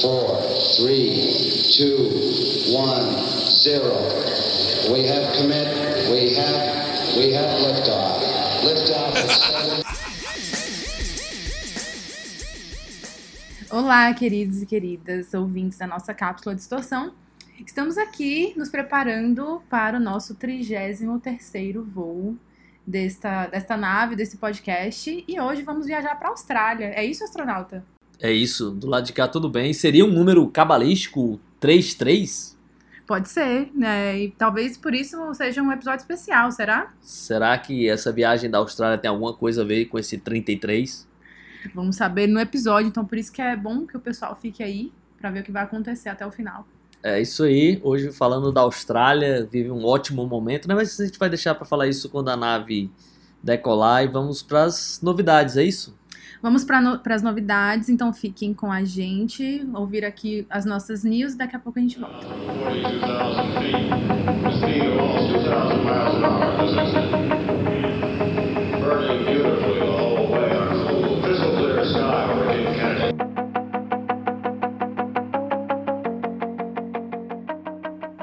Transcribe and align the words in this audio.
four, 0.00 0.40
three, 0.76 1.30
two, 1.76 2.08
one, 2.72 3.22
zero. 3.62 3.94
We 4.90 5.06
have 5.06 5.36
commit. 5.36 5.68
We 6.10 6.34
have. 6.36 7.16
We 7.16 7.34
have 7.34 7.60
liftoff. 7.60 8.22
Liftoff. 8.64 9.14
Olá, 13.70 14.12
queridos 14.14 14.62
e 14.62 14.66
queridas 14.66 15.34
ouvintes 15.34 15.78
da 15.78 15.86
nossa 15.86 16.14
cápsula 16.14 16.54
de 16.54 16.60
distorção. 16.60 17.12
Estamos 17.64 17.98
aqui 17.98 18.54
nos 18.56 18.70
preparando 18.70 19.62
para 19.68 19.98
o 19.98 20.00
nosso 20.00 20.34
33º 20.34 21.82
voo 21.82 22.36
desta, 22.86 23.46
desta 23.48 23.76
nave, 23.76 24.16
desse 24.16 24.38
podcast. 24.38 25.24
E 25.28 25.40
hoje 25.40 25.62
vamos 25.62 25.86
viajar 25.86 26.16
para 26.16 26.28
a 26.28 26.30
Austrália. 26.30 26.86
É 26.86 27.04
isso, 27.04 27.22
astronauta? 27.22 27.84
É 28.20 28.30
isso, 28.30 28.70
do 28.70 28.86
lado 28.86 29.06
de 29.06 29.12
cá 29.12 29.26
tudo 29.26 29.48
bem. 29.48 29.72
Seria 29.72 30.04
um 30.04 30.10
número 30.10 30.46
cabalístico 30.48 31.40
33? 31.58 32.58
Pode 33.06 33.28
ser, 33.28 33.70
né? 33.74 34.20
E 34.20 34.30
talvez 34.30 34.76
por 34.76 34.94
isso 34.94 35.16
seja 35.34 35.62
um 35.62 35.72
episódio 35.72 36.00
especial, 36.00 36.52
será? 36.52 36.92
Será 37.00 37.56
que 37.58 37.88
essa 37.88 38.12
viagem 38.12 38.48
da 38.48 38.58
Austrália 38.58 38.98
tem 38.98 39.08
alguma 39.08 39.32
coisa 39.32 39.62
a 39.62 39.64
ver 39.64 39.86
com 39.86 39.98
esse 39.98 40.18
33? 40.18 41.08
Vamos 41.74 41.96
saber 41.96 42.26
no 42.26 42.38
episódio, 42.38 42.88
então 42.88 43.04
por 43.04 43.18
isso 43.18 43.32
que 43.32 43.42
é 43.42 43.56
bom 43.56 43.86
que 43.86 43.96
o 43.96 44.00
pessoal 44.00 44.38
fique 44.40 44.62
aí 44.62 44.92
para 45.18 45.30
ver 45.30 45.40
o 45.40 45.42
que 45.42 45.50
vai 45.50 45.64
acontecer 45.64 46.08
até 46.08 46.26
o 46.26 46.30
final. 46.30 46.66
É 47.02 47.20
isso 47.20 47.44
aí. 47.44 47.80
Hoje 47.82 48.12
falando 48.12 48.52
da 48.52 48.60
Austrália, 48.60 49.48
vive 49.50 49.70
um 49.70 49.84
ótimo 49.84 50.26
momento, 50.26 50.68
né? 50.68 50.74
Mas 50.74 51.00
a 51.00 51.04
gente 51.04 51.18
vai 51.18 51.28
deixar 51.28 51.54
para 51.54 51.64
falar 51.64 51.88
isso 51.88 52.08
quando 52.10 52.28
a 52.28 52.36
nave 52.36 52.90
decolar 53.42 54.04
e 54.04 54.06
vamos 54.06 54.42
para 54.42 54.64
as 54.64 55.00
novidades, 55.02 55.56
é 55.56 55.64
isso? 55.64 55.98
Vamos 56.42 56.64
para 56.64 56.80
no, 56.80 57.00
as 57.04 57.22
novidades, 57.22 57.88
então 57.88 58.12
fiquem 58.12 58.54
com 58.54 58.72
a 58.72 58.82
gente, 58.84 59.66
ouvir 59.74 60.04
aqui 60.04 60.46
as 60.48 60.64
nossas 60.64 61.04
news 61.04 61.34
e 61.34 61.36
daqui 61.36 61.54
a 61.54 61.58
pouco 61.58 61.78
a 61.78 61.82
gente 61.82 61.98
volta. 61.98 62.26
42,000 68.80 69.64
feet. 69.64 69.79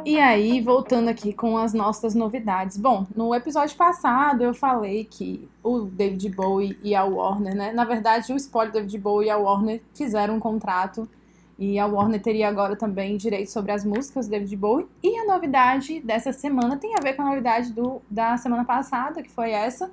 E 0.07 0.21
aí, 0.21 0.61
voltando 0.61 1.09
aqui 1.09 1.33
com 1.33 1.57
as 1.57 1.73
nossas 1.73 2.15
novidades. 2.15 2.77
Bom, 2.77 3.05
no 3.13 3.35
episódio 3.35 3.75
passado 3.75 4.41
eu 4.41 4.53
falei 4.53 5.03
que 5.03 5.49
o 5.61 5.81
David 5.81 6.29
Bowie 6.29 6.79
e 6.81 6.95
a 6.95 7.03
Warner, 7.03 7.53
né? 7.53 7.73
Na 7.73 7.83
verdade, 7.83 8.31
o 8.31 8.37
spoiler 8.37 8.71
David 8.71 8.97
Bowie 8.99 9.27
e 9.27 9.29
a 9.29 9.35
Warner 9.35 9.81
fizeram 9.93 10.37
um 10.37 10.39
contrato 10.39 11.09
e 11.59 11.77
a 11.77 11.85
Warner 11.85 12.21
teria 12.21 12.47
agora 12.47 12.77
também 12.77 13.17
direito 13.17 13.51
sobre 13.51 13.73
as 13.73 13.83
músicas 13.83 14.27
do 14.27 14.31
David 14.31 14.55
Bowie. 14.55 14.87
E 15.03 15.17
a 15.19 15.25
novidade 15.25 15.99
dessa 15.99 16.31
semana 16.31 16.77
tem 16.77 16.95
a 16.95 17.01
ver 17.01 17.11
com 17.17 17.23
a 17.23 17.25
novidade 17.25 17.73
do, 17.73 18.01
da 18.09 18.37
semana 18.37 18.63
passada, 18.63 19.21
que 19.21 19.29
foi 19.29 19.51
essa. 19.51 19.91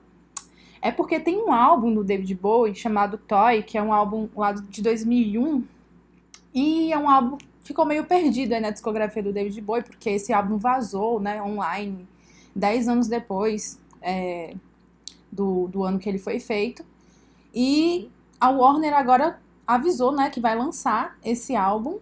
É 0.81 0.93
porque 0.93 1.19
tem 1.19 1.43
um 1.43 1.53
álbum 1.53 1.93
do 1.93 2.05
David 2.05 2.37
Bowie 2.37 2.77
chamado 2.77 3.19
Toy, 3.19 3.65
que 3.65 3.77
é 3.77 3.83
um 3.83 3.93
álbum 3.93 4.29
lá 4.37 4.53
de 4.53 4.81
2001. 4.81 5.65
E 6.55 6.93
é 6.93 6.99
um 6.99 7.11
álbum 7.11 7.37
ficou 7.65 7.85
meio 7.85 8.05
perdido 8.05 8.53
aí 8.53 8.61
na 8.61 8.71
discografia 8.71 9.23
do 9.23 9.33
David 9.33 9.61
Bowie, 9.61 9.83
porque 9.83 10.11
esse 10.11 10.33
álbum 10.33 10.59
vazou, 10.59 11.19
né, 11.19 11.43
online, 11.43 12.07
10 12.55 12.89
anos 12.89 13.09
depois 13.09 13.81
é, 14.01 14.55
do, 15.33 15.67
do 15.69 15.83
ano 15.83 15.99
que 15.99 16.09
ele 16.09 16.19
foi 16.19 16.39
feito. 16.39 16.85
E 17.53 18.11
a 18.39 18.51
Warner 18.51 18.95
agora 18.95 19.41
avisou, 19.67 20.13
né, 20.13 20.31
que 20.31 20.41
vai 20.41 20.57
lançar 20.57 21.17
esse 21.25 21.57
álbum. 21.57 21.99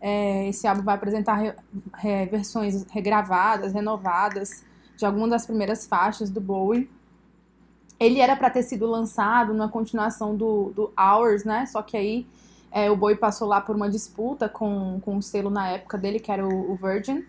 É, 0.00 0.48
esse 0.48 0.66
álbum 0.66 0.82
vai 0.82 0.94
apresentar 0.94 1.34
re- 1.34 1.54
re- 1.94 2.26
versões 2.26 2.84
regravadas, 2.90 3.72
renovadas 3.72 4.62
de 4.96 5.04
algumas 5.06 5.30
das 5.30 5.46
primeiras 5.46 5.86
faixas 5.86 6.30
do 6.30 6.40
Bowie. 6.40 6.88
Ele 7.98 8.20
era 8.20 8.36
para 8.36 8.50
ter 8.50 8.62
sido 8.62 8.86
lançado 8.86 9.52
na 9.54 9.68
continuação 9.68 10.36
do, 10.36 10.70
do 10.70 10.92
Hours, 10.96 11.44
né? 11.44 11.66
Só 11.66 11.82
que 11.82 11.96
aí 11.96 12.26
é, 12.70 12.90
o 12.90 12.96
Bowie 12.96 13.16
passou 13.16 13.48
lá 13.48 13.60
por 13.60 13.74
uma 13.74 13.88
disputa 13.88 14.48
com, 14.48 15.00
com 15.00 15.16
o 15.16 15.22
selo 15.22 15.50
na 15.50 15.68
época 15.68 15.96
dele, 15.96 16.20
que 16.20 16.30
era 16.30 16.46
o, 16.46 16.72
o 16.72 16.76
Virgin. 16.76 17.24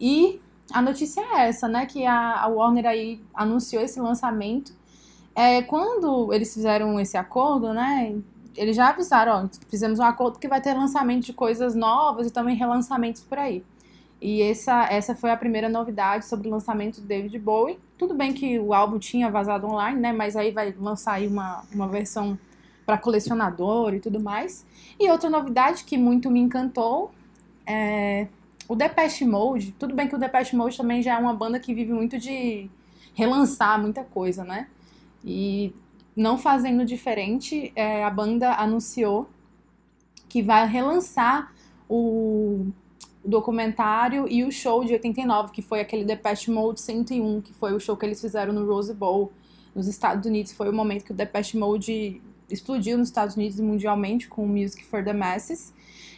E 0.00 0.40
a 0.72 0.80
notícia 0.80 1.20
é 1.20 1.48
essa, 1.48 1.68
né? 1.68 1.86
Que 1.86 2.06
a, 2.06 2.42
a 2.42 2.46
Warner 2.46 2.86
aí 2.86 3.20
anunciou 3.34 3.82
esse 3.82 4.00
lançamento. 4.00 4.72
É, 5.34 5.62
quando 5.62 6.32
eles 6.32 6.52
fizeram 6.52 6.98
esse 6.98 7.16
acordo, 7.16 7.72
né? 7.72 8.16
Eles 8.56 8.76
já 8.76 8.90
avisaram, 8.90 9.44
ó, 9.44 9.68
fizemos 9.68 9.98
um 9.98 10.02
acordo 10.02 10.38
que 10.38 10.46
vai 10.46 10.60
ter 10.60 10.74
lançamento 10.74 11.24
de 11.24 11.32
coisas 11.32 11.74
novas 11.74 12.26
e 12.26 12.30
também 12.30 12.54
relançamentos 12.54 13.22
por 13.22 13.38
aí. 13.38 13.64
E 14.20 14.42
essa, 14.42 14.84
essa 14.84 15.16
foi 15.16 15.30
a 15.30 15.36
primeira 15.36 15.68
novidade 15.68 16.26
sobre 16.26 16.48
o 16.48 16.50
lançamento 16.50 17.00
do 17.00 17.06
David 17.06 17.36
Bowie. 17.38 17.78
Tudo 17.98 18.14
bem 18.14 18.32
que 18.32 18.58
o 18.58 18.72
álbum 18.72 18.98
tinha 18.98 19.30
vazado 19.30 19.66
online, 19.66 19.98
né? 19.98 20.12
Mas 20.12 20.36
aí 20.36 20.50
vai 20.52 20.72
lançar 20.78 21.14
aí 21.14 21.26
uma, 21.26 21.64
uma 21.74 21.88
versão 21.88 22.38
para 22.84 22.98
colecionador 22.98 23.94
e 23.94 24.00
tudo 24.00 24.20
mais. 24.20 24.66
E 24.98 25.10
outra 25.10 25.30
novidade 25.30 25.84
que 25.84 25.96
muito 25.96 26.30
me 26.30 26.40
encantou 26.40 27.10
é 27.66 28.28
o 28.68 28.74
Depeche 28.74 29.24
Mode. 29.24 29.72
Tudo 29.72 29.94
bem 29.94 30.08
que 30.08 30.14
o 30.14 30.18
Depeche 30.18 30.56
Mode 30.56 30.76
também 30.76 31.02
já 31.02 31.14
é 31.14 31.18
uma 31.18 31.34
banda 31.34 31.58
que 31.58 31.74
vive 31.74 31.92
muito 31.92 32.18
de 32.18 32.70
relançar 33.14 33.80
muita 33.80 34.02
coisa, 34.02 34.44
né? 34.44 34.68
E 35.24 35.74
não 36.16 36.36
fazendo 36.36 36.84
diferente, 36.84 37.72
é, 37.74 38.04
a 38.04 38.10
banda 38.10 38.54
anunciou 38.54 39.28
que 40.28 40.42
vai 40.42 40.66
relançar 40.66 41.52
o 41.88 42.66
documentário 43.24 44.26
e 44.28 44.42
o 44.44 44.50
show 44.50 44.84
de 44.84 44.92
89, 44.94 45.52
que 45.52 45.62
foi 45.62 45.80
aquele 45.80 46.04
Depeche 46.04 46.50
Mode 46.50 46.80
101, 46.80 47.40
que 47.40 47.52
foi 47.52 47.72
o 47.72 47.80
show 47.80 47.96
que 47.96 48.04
eles 48.04 48.20
fizeram 48.20 48.52
no 48.52 48.66
Rose 48.66 48.92
Bowl 48.92 49.32
nos 49.74 49.86
Estados 49.86 50.26
Unidos. 50.26 50.52
Foi 50.52 50.68
o 50.68 50.72
momento 50.72 51.04
que 51.04 51.12
o 51.12 51.14
Depeche 51.14 51.56
Mode 51.56 52.20
explodiu 52.52 52.98
nos 52.98 53.08
Estados 53.08 53.36
Unidos 53.36 53.58
e 53.58 53.62
mundialmente 53.62 54.28
com 54.28 54.44
o 54.44 54.48
Music 54.48 54.84
for 54.84 55.02
the 55.02 55.12
Masses. 55.12 55.72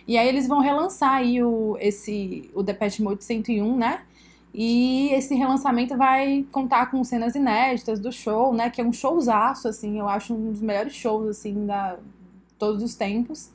E 0.06 0.19
aí 0.19 0.28
eles 0.28 0.47
vão 0.47 0.61
relançar 0.61 1.15
aí 1.15 1.43
o, 1.43 1.77
esse, 1.81 2.50
o 2.55 2.62
Depeche 2.62 3.03
Mode 3.03 3.25
101, 3.25 3.77
né? 3.77 4.03
E 4.53 5.09
esse 5.12 5.34
relançamento 5.34 5.97
vai 5.97 6.47
contar 6.53 6.91
com 6.91 7.03
cenas 7.03 7.34
inéditas 7.34 7.99
do 7.99 8.12
show, 8.12 8.55
né? 8.55 8.71
Que 8.71 8.81
é 8.81 8.84
um 8.84 8.93
showzaço, 8.93 9.67
assim, 9.67 9.99
eu 9.99 10.09
acho 10.09 10.34
um 10.34 10.53
dos 10.53 10.61
melhores 10.61 10.94
shows, 10.94 11.28
assim, 11.28 11.67
da 11.67 11.99
todos 12.59 12.83
os 12.83 12.94
tempos. 12.94 13.50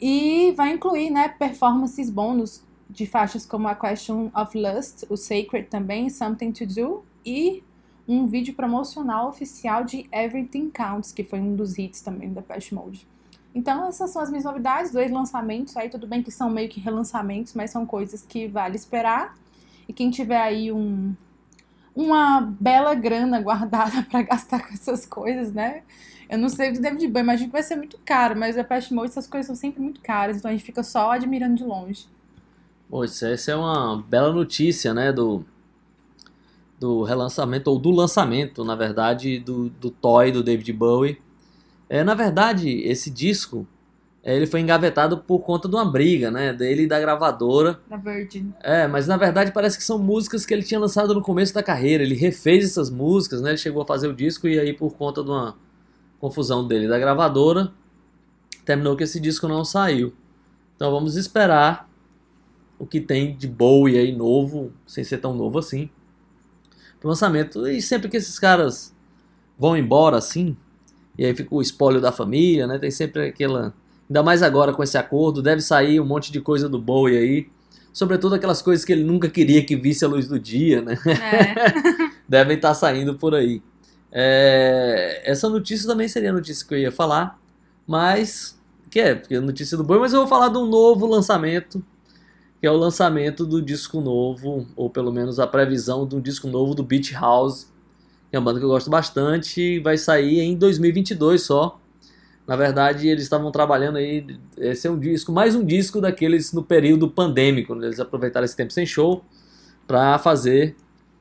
E 0.00 0.52
vai 0.56 0.72
incluir, 0.72 1.10
né, 1.10 1.28
performances 1.28 2.10
bônus 2.10 2.62
de 2.88 3.06
faixas 3.06 3.46
como 3.46 3.68
a 3.68 3.74
Question 3.74 4.30
of 4.34 4.58
Lust, 4.58 5.04
o 5.08 5.16
Sacred 5.16 5.68
também, 5.68 6.10
Something 6.10 6.52
to 6.52 6.66
Do 6.66 7.04
e 7.24 7.62
um 8.08 8.26
vídeo 8.26 8.54
promocional 8.54 9.28
oficial 9.28 9.84
de 9.84 10.08
Everything 10.12 10.70
Counts, 10.70 11.12
que 11.12 11.24
foi 11.24 11.40
um 11.40 11.56
dos 11.56 11.76
hits 11.76 12.00
também 12.00 12.32
da 12.32 12.40
Depeche 12.40 12.74
Mode. 12.74 13.06
Então 13.54 13.86
essas 13.88 14.10
são 14.10 14.20
as 14.20 14.28
minhas 14.28 14.44
novidades, 14.44 14.92
dois 14.92 15.10
lançamentos, 15.10 15.76
aí 15.76 15.88
tudo 15.88 16.06
bem 16.06 16.22
que 16.22 16.30
são 16.30 16.50
meio 16.50 16.68
que 16.68 16.78
relançamentos, 16.78 17.54
mas 17.54 17.70
são 17.70 17.86
coisas 17.86 18.24
que 18.26 18.46
vale 18.46 18.76
esperar. 18.76 19.34
E 19.88 19.92
quem 19.92 20.10
tiver 20.10 20.40
aí 20.40 20.70
um 20.70 21.14
uma 21.94 22.42
bela 22.42 22.94
grana 22.94 23.40
guardada 23.40 24.02
para 24.02 24.20
gastar 24.22 24.66
com 24.66 24.74
essas 24.74 25.06
coisas, 25.06 25.52
né? 25.52 25.82
Eu 26.28 26.36
não 26.38 26.48
sei 26.48 26.72
do 26.72 26.80
David 26.80 27.06
Bowie, 27.08 27.22
imagino 27.22 27.48
que 27.48 27.52
vai 27.52 27.62
ser 27.62 27.76
muito 27.76 27.98
caro, 28.04 28.38
mas 28.38 28.58
a 28.58 28.62
Depeche 28.62 28.92
Mode 28.92 29.10
essas 29.10 29.26
coisas 29.26 29.46
são 29.46 29.56
sempre 29.56 29.80
muito 29.80 30.00
caras, 30.00 30.36
então 30.36 30.50
a 30.50 30.52
gente 30.52 30.64
fica 30.64 30.82
só 30.82 31.12
admirando 31.12 31.54
de 31.54 31.64
longe. 31.64 32.06
Isso, 33.04 33.26
essa 33.26 33.52
é 33.52 33.56
uma 33.56 34.02
bela 34.02 34.32
notícia, 34.32 34.92
né, 34.92 35.12
do, 35.12 35.44
do 36.78 37.02
relançamento, 37.02 37.70
ou 37.70 37.78
do 37.78 37.90
lançamento, 37.90 38.64
na 38.64 38.74
verdade, 38.74 39.38
do, 39.38 39.70
do 39.70 39.90
Toy, 39.90 40.30
do 40.30 40.42
David 40.42 40.72
Bowie. 40.72 41.18
É, 41.88 42.04
na 42.04 42.14
verdade, 42.14 42.68
esse 42.68 43.10
disco, 43.10 43.66
é, 44.22 44.36
ele 44.36 44.46
foi 44.46 44.60
engavetado 44.60 45.18
por 45.18 45.38
conta 45.40 45.68
de 45.68 45.74
uma 45.74 45.84
briga, 45.84 46.30
né, 46.30 46.52
dele 46.52 46.82
e 46.82 46.86
da 46.86 47.00
gravadora. 47.00 47.80
Da 47.88 47.96
Virgin. 47.96 48.52
É, 48.60 48.86
mas 48.86 49.06
na 49.06 49.16
verdade 49.16 49.52
parece 49.52 49.78
que 49.78 49.84
são 49.84 49.98
músicas 49.98 50.44
que 50.44 50.52
ele 50.52 50.62
tinha 50.62 50.80
lançado 50.80 51.14
no 51.14 51.22
começo 51.22 51.54
da 51.54 51.62
carreira. 51.62 52.02
Ele 52.02 52.14
refez 52.14 52.64
essas 52.64 52.90
músicas, 52.90 53.40
né? 53.40 53.50
Ele 53.50 53.58
chegou 53.58 53.82
a 53.82 53.86
fazer 53.86 54.08
o 54.08 54.14
disco 54.14 54.48
e 54.48 54.58
aí 54.58 54.72
por 54.72 54.94
conta 54.94 55.22
de 55.22 55.30
uma 55.30 55.56
confusão 56.20 56.66
dele 56.66 56.86
e 56.86 56.88
da 56.88 56.98
gravadora, 56.98 57.72
terminou 58.64 58.96
que 58.96 59.04
esse 59.04 59.20
disco 59.20 59.46
não 59.46 59.64
saiu. 59.64 60.12
Então 60.74 60.90
vamos 60.90 61.16
esperar 61.16 61.88
o 62.78 62.86
que 62.86 63.00
tem 63.00 63.34
de 63.34 63.46
Bowie 63.46 63.96
aí 63.96 64.12
novo, 64.14 64.72
sem 64.86 65.04
ser 65.04 65.18
tão 65.18 65.34
novo 65.34 65.58
assim, 65.58 65.88
pro 67.06 67.10
lançamento. 67.10 67.66
E 67.68 67.80
sempre 67.80 68.08
que 68.08 68.16
esses 68.16 68.38
caras 68.38 68.92
vão 69.56 69.76
embora 69.76 70.16
assim, 70.16 70.56
e 71.16 71.24
aí 71.24 71.34
fica 71.34 71.54
o 71.54 71.62
espólio 71.62 72.00
da 72.00 72.10
família, 72.10 72.66
né? 72.66 72.78
Tem 72.78 72.90
sempre 72.90 73.28
aquela. 73.28 73.72
Ainda 74.08 74.22
mais 74.22 74.42
agora 74.42 74.72
com 74.72 74.82
esse 74.82 74.98
acordo, 74.98 75.40
deve 75.42 75.62
sair 75.62 76.00
um 76.00 76.04
monte 76.04 76.30
de 76.30 76.40
coisa 76.40 76.68
do 76.68 76.80
Bowie 76.80 77.16
aí. 77.16 77.48
Sobretudo 77.92 78.34
aquelas 78.34 78.60
coisas 78.60 78.84
que 78.84 78.92
ele 78.92 79.02
nunca 79.02 79.28
queria 79.28 79.64
que 79.64 79.74
visse 79.74 80.04
a 80.04 80.08
luz 80.08 80.28
do 80.28 80.38
dia, 80.38 80.82
né? 80.82 80.98
É. 81.06 82.10
Devem 82.28 82.56
estar 82.56 82.74
saindo 82.74 83.14
por 83.14 83.34
aí. 83.34 83.62
É, 84.12 85.22
essa 85.24 85.48
notícia 85.48 85.88
também 85.88 86.06
seria 86.06 86.30
a 86.30 86.32
notícia 86.32 86.66
que 86.66 86.74
eu 86.74 86.78
ia 86.78 86.92
falar, 86.92 87.38
mas 87.86 88.60
que 88.90 89.00
é, 89.00 89.14
porque 89.14 89.34
é 89.34 89.40
notícia 89.40 89.76
do 89.76 89.84
boi, 89.84 89.98
mas 89.98 90.12
eu 90.12 90.20
vou 90.20 90.28
falar 90.28 90.48
de 90.48 90.58
um 90.58 90.66
novo 90.66 91.06
lançamento, 91.06 91.84
que 92.66 92.68
é 92.68 92.72
o 92.72 92.76
lançamento 92.76 93.46
do 93.46 93.62
disco 93.62 94.00
novo, 94.00 94.66
ou 94.74 94.90
pelo 94.90 95.12
menos 95.12 95.38
a 95.38 95.46
previsão 95.46 96.04
de 96.04 96.16
um 96.16 96.20
disco 96.20 96.48
novo 96.48 96.74
do 96.74 96.82
Beach 96.82 97.14
House, 97.14 97.72
que 98.28 98.34
é 98.34 98.38
uma 98.40 98.44
banda 98.44 98.58
que 98.58 98.64
eu 98.64 98.68
gosto 98.68 98.90
bastante, 98.90 99.78
vai 99.78 99.96
sair 99.96 100.40
em 100.40 100.56
2022 100.56 101.42
só. 101.42 101.78
Na 102.44 102.56
verdade, 102.56 103.06
eles 103.06 103.22
estavam 103.22 103.52
trabalhando 103.52 103.98
aí, 103.98 104.26
esse 104.58 104.88
é 104.88 104.90
um 104.90 104.98
disco, 104.98 105.30
mais 105.30 105.54
um 105.54 105.64
disco 105.64 106.00
daqueles 106.00 106.52
no 106.52 106.60
período 106.60 107.08
pandêmico, 107.08 107.72
né? 107.72 107.86
eles 107.86 108.00
aproveitaram 108.00 108.44
esse 108.44 108.56
tempo 108.56 108.72
sem 108.72 108.84
show 108.84 109.22
para 109.86 110.18
fazer 110.18 110.74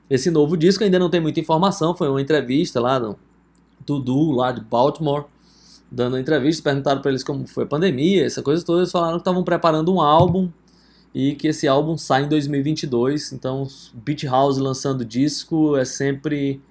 esse 0.09 0.31
novo 0.31 0.57
disco. 0.57 0.83
Ainda 0.83 0.97
não 0.97 1.11
tem 1.11 1.21
muita 1.21 1.39
informação, 1.39 1.95
foi 1.95 2.09
uma 2.09 2.19
entrevista 2.19 2.81
lá 2.81 2.97
do 2.97 3.15
Dudu, 3.85 4.31
lá 4.31 4.51
de 4.51 4.61
Baltimore, 4.61 5.25
dando 5.91 6.13
uma 6.13 6.19
entrevista, 6.19 6.63
perguntaram 6.63 7.03
para 7.03 7.11
eles 7.11 7.23
como 7.23 7.45
foi 7.45 7.65
a 7.65 7.67
pandemia, 7.67 8.25
essa 8.25 8.41
coisa 8.41 8.65
toda, 8.65 8.79
eles 8.79 8.91
falaram 8.91 9.17
que 9.17 9.21
estavam 9.21 9.43
preparando 9.43 9.93
um 9.93 10.01
álbum 10.01 10.49
e 11.15 11.33
que 11.33 11.47
esse 11.47 11.65
álbum 11.65 11.97
sai 11.97 12.25
em 12.25 12.27
2022, 12.27 13.31
então 13.31 13.65
Beach 13.93 14.27
House 14.27 14.57
lançando 14.57 15.05
disco 15.05 15.77
é 15.77 15.85
sempre 15.85 16.61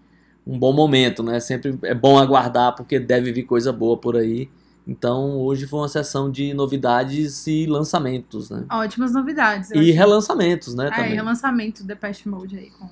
um 0.47 0.59
bom 0.59 0.71
momento, 0.71 1.23
né? 1.23 1.41
Sempre 1.41 1.79
é 1.83 1.95
bom 1.95 2.19
aguardar 2.19 2.75
porque 2.75 3.01
deve 3.01 3.33
vir 3.33 3.45
coisa 3.45 3.73
boa 3.73 3.97
por 3.97 4.19
aí. 4.19 4.51
Então 4.87 5.39
hoje 5.39 5.67
foi 5.67 5.81
uma 5.81 5.89
sessão 5.89 6.31
de 6.31 6.53
novidades 6.53 7.47
e 7.47 7.65
lançamentos, 7.65 8.51
né? 8.51 8.67
Ótimas 8.71 9.15
novidades. 9.15 9.71
E 9.71 9.79
acho. 9.79 9.93
relançamentos, 9.95 10.75
né? 10.75 10.89
E 10.89 10.91
também. 10.91 11.15
relançamento 11.15 11.83
do 11.83 11.87
Depeche 11.87 12.29
Mode 12.29 12.59
aí. 12.59 12.71
Com... 12.79 12.87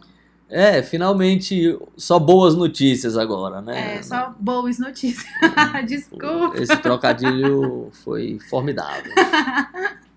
É, 0.49 0.83
finalmente 0.83 1.79
só 1.99 2.19
boas 2.19 2.55
notícias 2.55 3.19
agora, 3.19 3.61
né? 3.61 3.97
É, 3.97 4.03
só 4.03 4.35
boas 4.41 4.79
notícias. 4.79 5.31
Desculpa. 5.87 6.57
Esse 6.57 6.79
trocadilho 6.79 7.91
foi 7.93 8.39
formidável. 8.49 9.13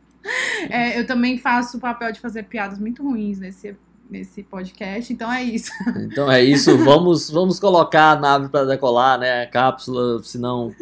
É, 0.69 1.00
eu 1.00 1.06
também 1.06 1.38
faço 1.38 1.77
o 1.77 1.80
papel 1.80 2.12
de 2.12 2.19
fazer 2.19 2.44
piadas 2.44 2.80
muito 2.80 3.04
ruins 3.04 3.39
nesse, 3.39 3.75
nesse 4.10 4.44
podcast, 4.44 5.12
então 5.12 5.31
é 5.31 5.44
isso. 5.44 5.72
Então 5.98 6.31
é 6.31 6.44
isso, 6.44 6.77
vamos, 6.77 7.30
vamos 7.30 7.60
colocar 7.60 8.12
a 8.12 8.16
nave 8.19 8.50
para 8.50 8.66
decolar, 8.66 9.19
né? 9.19 9.44
A 9.44 9.48
cápsula, 9.48 10.22
senão 10.24 10.74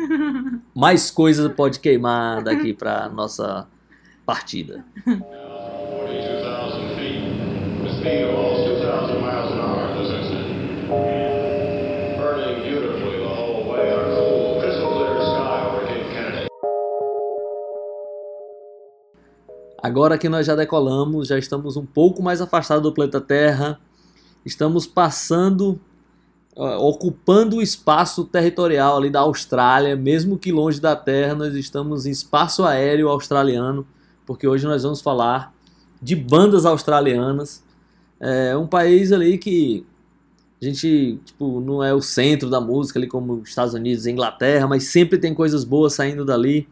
mais 0.74 1.12
coisa 1.12 1.50
pode 1.50 1.80
queimar 1.80 2.44
daqui 2.44 2.74
para 2.74 3.10
nossa 3.10 3.68
partida. 4.26 4.86
Agora 19.84 20.18
que 20.18 20.30
nós 20.30 20.46
já 20.46 20.56
decolamos, 20.56 21.28
já 21.28 21.38
estamos 21.38 21.76
um 21.76 21.86
pouco 21.86 22.24
mais 22.24 22.40
afastados 22.40 22.84
do 22.84 22.94
planeta 22.94 23.20
Terra, 23.20 23.78
estamos 24.46 24.88
passando, 24.88 25.78
ó, 26.56 26.88
ocupando 26.88 27.58
o 27.58 27.62
espaço 27.62 28.24
territorial 28.24 28.96
ali 28.96 29.10
da 29.10 29.20
Austrália, 29.20 29.94
mesmo 29.98 30.38
que 30.38 30.54
longe 30.54 30.80
da 30.80 30.96
Terra, 30.96 31.36
nós 31.36 31.54
estamos 31.54 32.06
em 32.06 32.12
espaço 32.12 32.64
aéreo 32.64 33.10
australiano, 33.10 33.86
porque 34.26 34.48
hoje 34.48 34.66
nós 34.66 34.84
vamos 34.84 35.02
falar 35.02 35.54
de 36.02 36.16
bandas 36.16 36.66
australianas. 36.66 37.62
É 38.22 38.56
um 38.56 38.66
país 38.66 39.12
ali 39.12 39.38
que 39.38 39.86
a 40.62 40.66
gente 40.66 41.20
tipo, 41.26 41.60
não 41.60 41.84
é 41.84 41.94
o 41.94 42.02
centro 42.02 42.50
da 42.50 42.62
música, 42.62 42.98
ali 42.98 43.08
como 43.08 43.34
os 43.34 43.50
Estados 43.50 43.74
Unidos 43.74 44.06
e 44.06 44.12
Inglaterra, 44.12 44.66
mas 44.66 44.86
sempre 44.86 45.18
tem 45.18 45.34
coisas 45.34 45.66
boas 45.66 45.92
saindo 45.92 46.24
dali. 46.24 46.70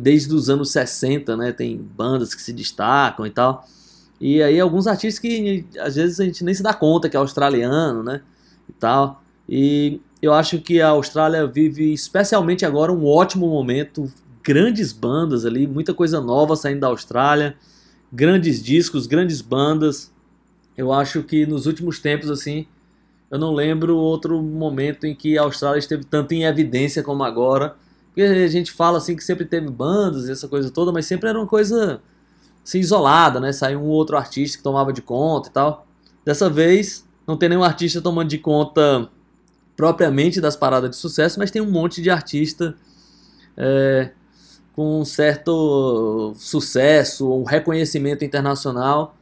Desde 0.00 0.32
os 0.32 0.48
anos 0.48 0.70
60, 0.70 1.36
né? 1.36 1.52
Tem 1.52 1.76
bandas 1.76 2.34
que 2.34 2.40
se 2.40 2.52
destacam 2.52 3.26
e 3.26 3.30
tal. 3.30 3.66
E 4.20 4.40
aí 4.42 4.60
alguns 4.60 4.86
artistas 4.86 5.18
que 5.18 5.66
às 5.78 5.96
vezes 5.96 6.20
a 6.20 6.24
gente 6.24 6.44
nem 6.44 6.54
se 6.54 6.62
dá 6.62 6.72
conta 6.72 7.08
que 7.08 7.16
é 7.16 7.20
australiano, 7.20 8.02
né? 8.02 8.20
E 8.68 8.72
tal. 8.72 9.22
E 9.48 10.00
eu 10.22 10.32
acho 10.32 10.60
que 10.60 10.80
a 10.80 10.88
Austrália 10.88 11.46
vive 11.46 11.92
especialmente 11.92 12.64
agora 12.64 12.92
um 12.92 13.04
ótimo 13.04 13.48
momento, 13.48 14.10
grandes 14.42 14.92
bandas 14.92 15.44
ali, 15.44 15.66
muita 15.66 15.92
coisa 15.92 16.20
nova 16.20 16.54
saindo 16.54 16.80
da 16.80 16.86
Austrália, 16.86 17.56
grandes 18.12 18.62
discos, 18.62 19.06
grandes 19.06 19.40
bandas. 19.40 20.12
Eu 20.76 20.92
acho 20.92 21.22
que 21.22 21.46
nos 21.46 21.66
últimos 21.66 21.98
tempos 21.98 22.30
assim, 22.30 22.66
eu 23.30 23.38
não 23.38 23.52
lembro 23.52 23.96
outro 23.96 24.40
momento 24.40 25.04
em 25.04 25.14
que 25.14 25.36
a 25.36 25.42
Austrália 25.42 25.78
esteve 25.78 26.04
tanto 26.04 26.32
em 26.32 26.44
evidência 26.44 27.02
como 27.02 27.24
agora. 27.24 27.76
Porque 28.14 28.22
a 28.22 28.46
gente 28.46 28.70
fala 28.70 28.98
assim 28.98 29.16
que 29.16 29.24
sempre 29.24 29.44
teve 29.44 29.68
bandas 29.68 30.28
e 30.28 30.30
essa 30.30 30.46
coisa 30.46 30.70
toda, 30.70 30.92
mas 30.92 31.04
sempre 31.04 31.28
era 31.28 31.36
uma 31.36 31.48
coisa 31.48 32.00
assim, 32.64 32.78
isolada, 32.78 33.40
né? 33.40 33.52
Saiu 33.52 33.80
um 33.80 33.88
outro 33.88 34.16
artista 34.16 34.56
que 34.56 34.62
tomava 34.62 34.92
de 34.92 35.02
conta 35.02 35.48
e 35.48 35.52
tal. 35.52 35.84
Dessa 36.24 36.48
vez, 36.48 37.04
não 37.26 37.36
tem 37.36 37.48
nenhum 37.48 37.64
artista 37.64 38.00
tomando 38.00 38.28
de 38.28 38.38
conta 38.38 39.10
propriamente 39.76 40.40
das 40.40 40.54
paradas 40.54 40.90
de 40.90 40.96
sucesso, 40.96 41.40
mas 41.40 41.50
tem 41.50 41.60
um 41.60 41.68
monte 41.68 42.00
de 42.00 42.08
artista 42.08 42.76
é, 43.56 44.12
com 44.76 45.00
um 45.00 45.04
certo 45.04 46.34
sucesso, 46.36 47.28
um 47.28 47.42
reconhecimento 47.42 48.24
internacional. 48.24 49.16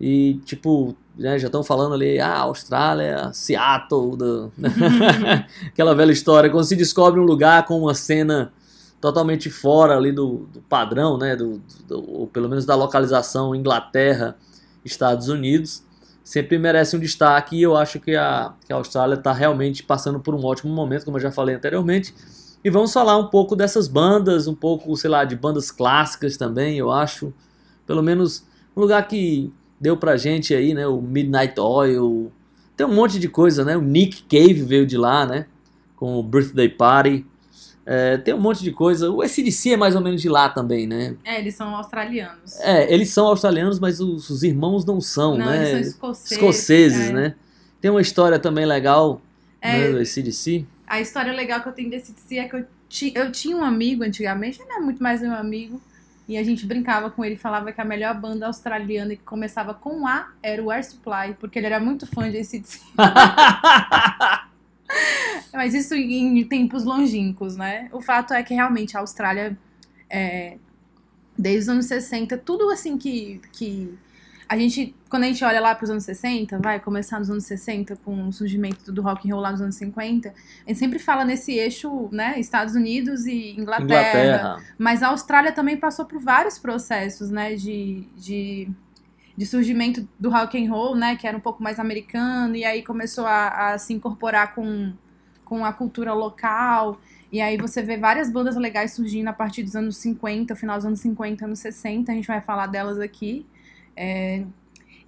E, 0.00 0.34
tipo, 0.44 0.94
né, 1.16 1.38
já 1.38 1.46
estão 1.46 1.62
falando 1.62 1.94
ali, 1.94 2.18
ah, 2.20 2.40
Austrália, 2.40 3.30
Seattle, 3.32 4.16
do... 4.16 4.52
aquela 5.66 5.94
velha 5.94 6.12
história, 6.12 6.50
quando 6.50 6.64
se 6.64 6.76
descobre 6.76 7.18
um 7.20 7.24
lugar 7.24 7.64
com 7.66 7.78
uma 7.78 7.94
cena 7.94 8.52
totalmente 9.00 9.50
fora 9.50 9.96
ali 9.96 10.12
do, 10.12 10.46
do 10.52 10.60
padrão, 10.62 11.16
né, 11.18 11.36
do, 11.36 11.60
do- 11.86 12.10
ou 12.10 12.26
pelo 12.26 12.48
menos 12.48 12.64
da 12.64 12.74
localização 12.74 13.54
Inglaterra, 13.54 14.36
Estados 14.84 15.28
Unidos, 15.28 15.82
sempre 16.22 16.58
merece 16.58 16.96
um 16.96 17.00
destaque 17.00 17.56
e 17.56 17.62
eu 17.62 17.76
acho 17.76 18.00
que 18.00 18.14
a, 18.16 18.52
que 18.66 18.72
a 18.72 18.76
Austrália 18.76 19.14
está 19.14 19.32
realmente 19.32 19.82
passando 19.82 20.18
por 20.20 20.34
um 20.34 20.44
ótimo 20.44 20.72
momento, 20.72 21.04
como 21.04 21.16
eu 21.16 21.22
já 21.22 21.30
falei 21.30 21.54
anteriormente. 21.54 22.14
E 22.64 22.70
vamos 22.70 22.92
falar 22.92 23.16
um 23.16 23.28
pouco 23.28 23.54
dessas 23.54 23.86
bandas, 23.86 24.48
um 24.48 24.54
pouco, 24.54 24.96
sei 24.96 25.08
lá, 25.08 25.24
de 25.24 25.36
bandas 25.36 25.70
clássicas 25.70 26.36
também, 26.36 26.76
eu 26.78 26.90
acho. 26.90 27.32
Pelo 27.86 28.02
menos 28.02 28.44
um 28.76 28.80
lugar 28.80 29.06
que 29.06 29.52
deu 29.80 29.96
pra 29.96 30.16
gente 30.16 30.54
aí, 30.54 30.74
né? 30.74 30.86
O 30.86 31.00
Midnight 31.00 31.58
Oil. 31.58 32.32
Tem 32.76 32.86
um 32.86 32.94
monte 32.94 33.18
de 33.18 33.28
coisa, 33.28 33.64
né? 33.64 33.76
O 33.76 33.82
Nick 33.82 34.22
Cave 34.24 34.62
veio 34.62 34.86
de 34.86 34.96
lá, 34.96 35.26
né? 35.26 35.46
Com 35.96 36.16
o 36.16 36.22
Birthday 36.22 36.68
Party. 36.68 37.24
É, 37.88 38.16
tem 38.18 38.34
um 38.34 38.40
monte 38.40 38.64
de 38.64 38.72
coisa. 38.72 39.08
O 39.10 39.22
SDC 39.22 39.74
é 39.74 39.76
mais 39.76 39.94
ou 39.94 40.00
menos 40.00 40.20
de 40.20 40.28
lá 40.28 40.48
também, 40.48 40.88
né? 40.88 41.14
É, 41.24 41.38
eles 41.38 41.54
são 41.54 41.74
australianos. 41.76 42.58
É, 42.60 42.92
eles 42.92 43.10
são 43.10 43.26
australianos, 43.28 43.78
mas 43.78 44.00
os, 44.00 44.28
os 44.28 44.42
irmãos 44.42 44.84
não 44.84 45.00
são, 45.00 45.38
Não, 45.38 45.46
né? 45.46 45.70
eles 45.70 45.70
são 45.70 46.10
escoceses. 46.10 46.32
Escoceses, 46.32 47.10
é. 47.10 47.12
né? 47.12 47.34
Tem 47.80 47.90
uma 47.90 48.00
história 48.00 48.40
também 48.40 48.66
legal 48.66 49.22
É. 49.60 49.72
né, 49.72 49.92
do 49.92 50.00
SDC. 50.00 50.66
A 50.84 51.00
história 51.00 51.32
legal 51.32 51.60
que 51.62 51.68
eu 51.68 51.72
tenho 51.72 51.88
desse 51.88 52.12
DC 52.12 52.38
é 52.38 52.48
que 52.48 52.56
eu, 52.56 52.66
ti, 52.88 53.12
eu 53.14 53.30
tinha 53.30 53.56
um 53.56 53.64
amigo 53.64 54.02
antigamente, 54.02 54.58
não 54.68 54.78
é 54.78 54.80
muito 54.80 55.00
mais 55.00 55.20
meu 55.20 55.34
amigo, 55.34 55.80
e 56.28 56.36
a 56.36 56.42
gente 56.42 56.66
brincava 56.66 57.08
com 57.10 57.24
ele, 57.24 57.36
falava 57.36 57.72
que 57.72 57.80
a 57.80 57.84
melhor 57.84 58.18
banda 58.18 58.46
australiana 58.46 59.14
que 59.14 59.22
começava 59.22 59.72
com 59.72 60.06
A 60.06 60.32
era 60.42 60.62
o 60.62 60.70
Air 60.70 60.84
Supply, 60.84 61.34
porque 61.38 61.58
ele 61.58 61.66
era 61.66 61.78
muito 61.78 62.06
fã 62.06 62.28
de 62.30 62.38
ACDC. 62.38 62.80
Mas 65.52 65.72
isso 65.72 65.94
em 65.94 66.44
tempos 66.44 66.84
longínquos, 66.84 67.56
né? 67.56 67.88
O 67.92 68.00
fato 68.00 68.34
é 68.34 68.42
que 68.42 68.54
realmente 68.54 68.96
a 68.96 69.00
Austrália, 69.00 69.56
é, 70.10 70.58
desde 71.38 71.60
os 71.62 71.68
anos 71.68 71.86
60, 71.86 72.36
tudo 72.38 72.70
assim 72.70 72.98
que, 72.98 73.40
que 73.52 73.96
a 74.48 74.56
gente, 74.56 74.94
quando 75.08 75.24
a 75.24 75.26
gente 75.26 75.44
olha 75.44 75.60
lá 75.60 75.74
para 75.74 75.84
os 75.84 75.90
anos 75.90 76.04
60, 76.04 76.58
vai 76.60 76.78
começar 76.78 77.18
nos 77.18 77.28
anos 77.28 77.44
60 77.44 77.96
com 77.96 78.28
o 78.28 78.32
surgimento 78.32 78.92
do 78.92 79.02
rock 79.02 79.28
and 79.28 79.34
roll 79.34 79.42
lá 79.42 79.50
nos 79.50 79.60
anos 79.60 79.74
50, 79.74 80.28
a 80.28 80.32
gente 80.68 80.78
sempre 80.78 80.98
fala 80.98 81.24
nesse 81.24 81.52
eixo, 81.52 82.08
né, 82.12 82.38
Estados 82.38 82.74
Unidos 82.74 83.26
e 83.26 83.58
Inglaterra, 83.58 84.24
Inglaterra. 84.24 84.56
mas 84.78 85.02
a 85.02 85.08
Austrália 85.08 85.52
também 85.52 85.76
passou 85.76 86.04
por 86.04 86.20
vários 86.20 86.58
processos, 86.58 87.28
né, 87.28 87.56
de, 87.56 88.04
de, 88.16 88.68
de 89.36 89.46
surgimento 89.46 90.08
do 90.18 90.30
rock 90.30 90.64
and 90.64 90.70
roll, 90.70 90.94
né, 90.94 91.16
que 91.16 91.26
era 91.26 91.36
um 91.36 91.40
pouco 91.40 91.60
mais 91.60 91.80
americano, 91.80 92.54
e 92.54 92.64
aí 92.64 92.82
começou 92.82 93.26
a, 93.26 93.72
a 93.72 93.78
se 93.78 93.92
incorporar 93.92 94.54
com, 94.54 94.92
com 95.44 95.64
a 95.64 95.72
cultura 95.72 96.12
local, 96.12 97.00
e 97.32 97.40
aí 97.40 97.56
você 97.56 97.82
vê 97.82 97.96
várias 97.96 98.30
bandas 98.30 98.54
legais 98.54 98.92
surgindo 98.92 99.26
a 99.26 99.32
partir 99.32 99.64
dos 99.64 99.74
anos 99.74 99.96
50, 99.96 100.54
final 100.54 100.76
dos 100.76 100.86
anos 100.86 101.00
50, 101.00 101.44
anos 101.44 101.58
60, 101.58 102.12
a 102.12 102.14
gente 102.14 102.28
vai 102.28 102.40
falar 102.40 102.68
delas 102.68 103.00
aqui. 103.00 103.44
É, 103.96 104.44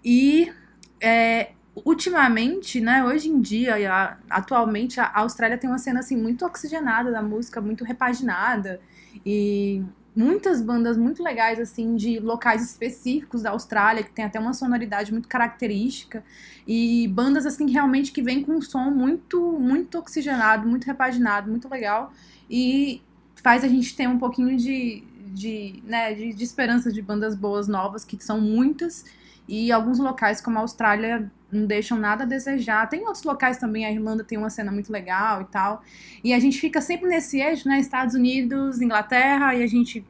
e 0.04 0.52
é, 1.00 1.50
ultimamente, 1.84 2.80
né, 2.80 3.04
hoje 3.04 3.28
em 3.28 3.40
dia, 3.40 4.18
atualmente, 4.30 5.00
a 5.00 5.18
Austrália 5.20 5.58
tem 5.58 5.68
uma 5.68 5.78
cena 5.78 6.00
assim 6.00 6.16
muito 6.16 6.44
oxigenada 6.44 7.10
da 7.10 7.22
música, 7.22 7.60
muito 7.60 7.84
repaginada 7.84 8.80
e 9.24 9.82
muitas 10.16 10.60
bandas 10.60 10.96
muito 10.96 11.22
legais 11.22 11.60
assim 11.60 11.94
de 11.94 12.18
locais 12.18 12.60
específicos 12.64 13.42
da 13.42 13.50
Austrália 13.50 14.02
que 14.02 14.10
tem 14.10 14.24
até 14.24 14.40
uma 14.40 14.52
sonoridade 14.52 15.12
muito 15.12 15.28
característica 15.28 16.24
e 16.66 17.06
bandas 17.06 17.46
assim 17.46 17.70
realmente 17.70 18.10
que 18.10 18.20
vêm 18.20 18.42
com 18.42 18.54
um 18.54 18.60
som 18.60 18.90
muito 18.90 19.40
muito 19.60 19.96
oxigenado, 19.96 20.66
muito 20.66 20.86
repaginado, 20.86 21.48
muito 21.48 21.68
legal 21.68 22.12
e 22.50 23.00
faz 23.36 23.62
a 23.62 23.68
gente 23.68 23.94
ter 23.94 24.08
um 24.08 24.18
pouquinho 24.18 24.56
de, 24.56 25.04
de, 25.28 25.82
né, 25.84 26.14
de, 26.14 26.32
de 26.32 26.44
esperança 26.44 26.92
de 26.92 27.00
bandas 27.02 27.34
boas 27.34 27.68
novas, 27.68 28.04
que 28.04 28.22
são 28.22 28.40
muitas, 28.40 29.04
e 29.46 29.72
alguns 29.72 29.98
locais 29.98 30.40
como 30.40 30.58
a 30.58 30.60
Austrália 30.60 31.30
não 31.50 31.66
deixam 31.66 31.98
nada 31.98 32.24
a 32.24 32.26
desejar. 32.26 32.88
Tem 32.88 33.00
outros 33.06 33.24
locais 33.24 33.56
também, 33.56 33.86
a 33.86 33.90
Irlanda 33.90 34.22
tem 34.22 34.36
uma 34.36 34.50
cena 34.50 34.70
muito 34.70 34.92
legal 34.92 35.42
e 35.42 35.44
tal. 35.46 35.82
E 36.22 36.34
a 36.34 36.38
gente 36.38 36.60
fica 36.60 36.80
sempre 36.80 37.08
nesse 37.08 37.40
eixo, 37.40 37.66
né? 37.66 37.80
Estados 37.80 38.14
Unidos, 38.14 38.82
Inglaterra, 38.82 39.54
e 39.54 39.62
a 39.62 39.66
gente, 39.66 40.04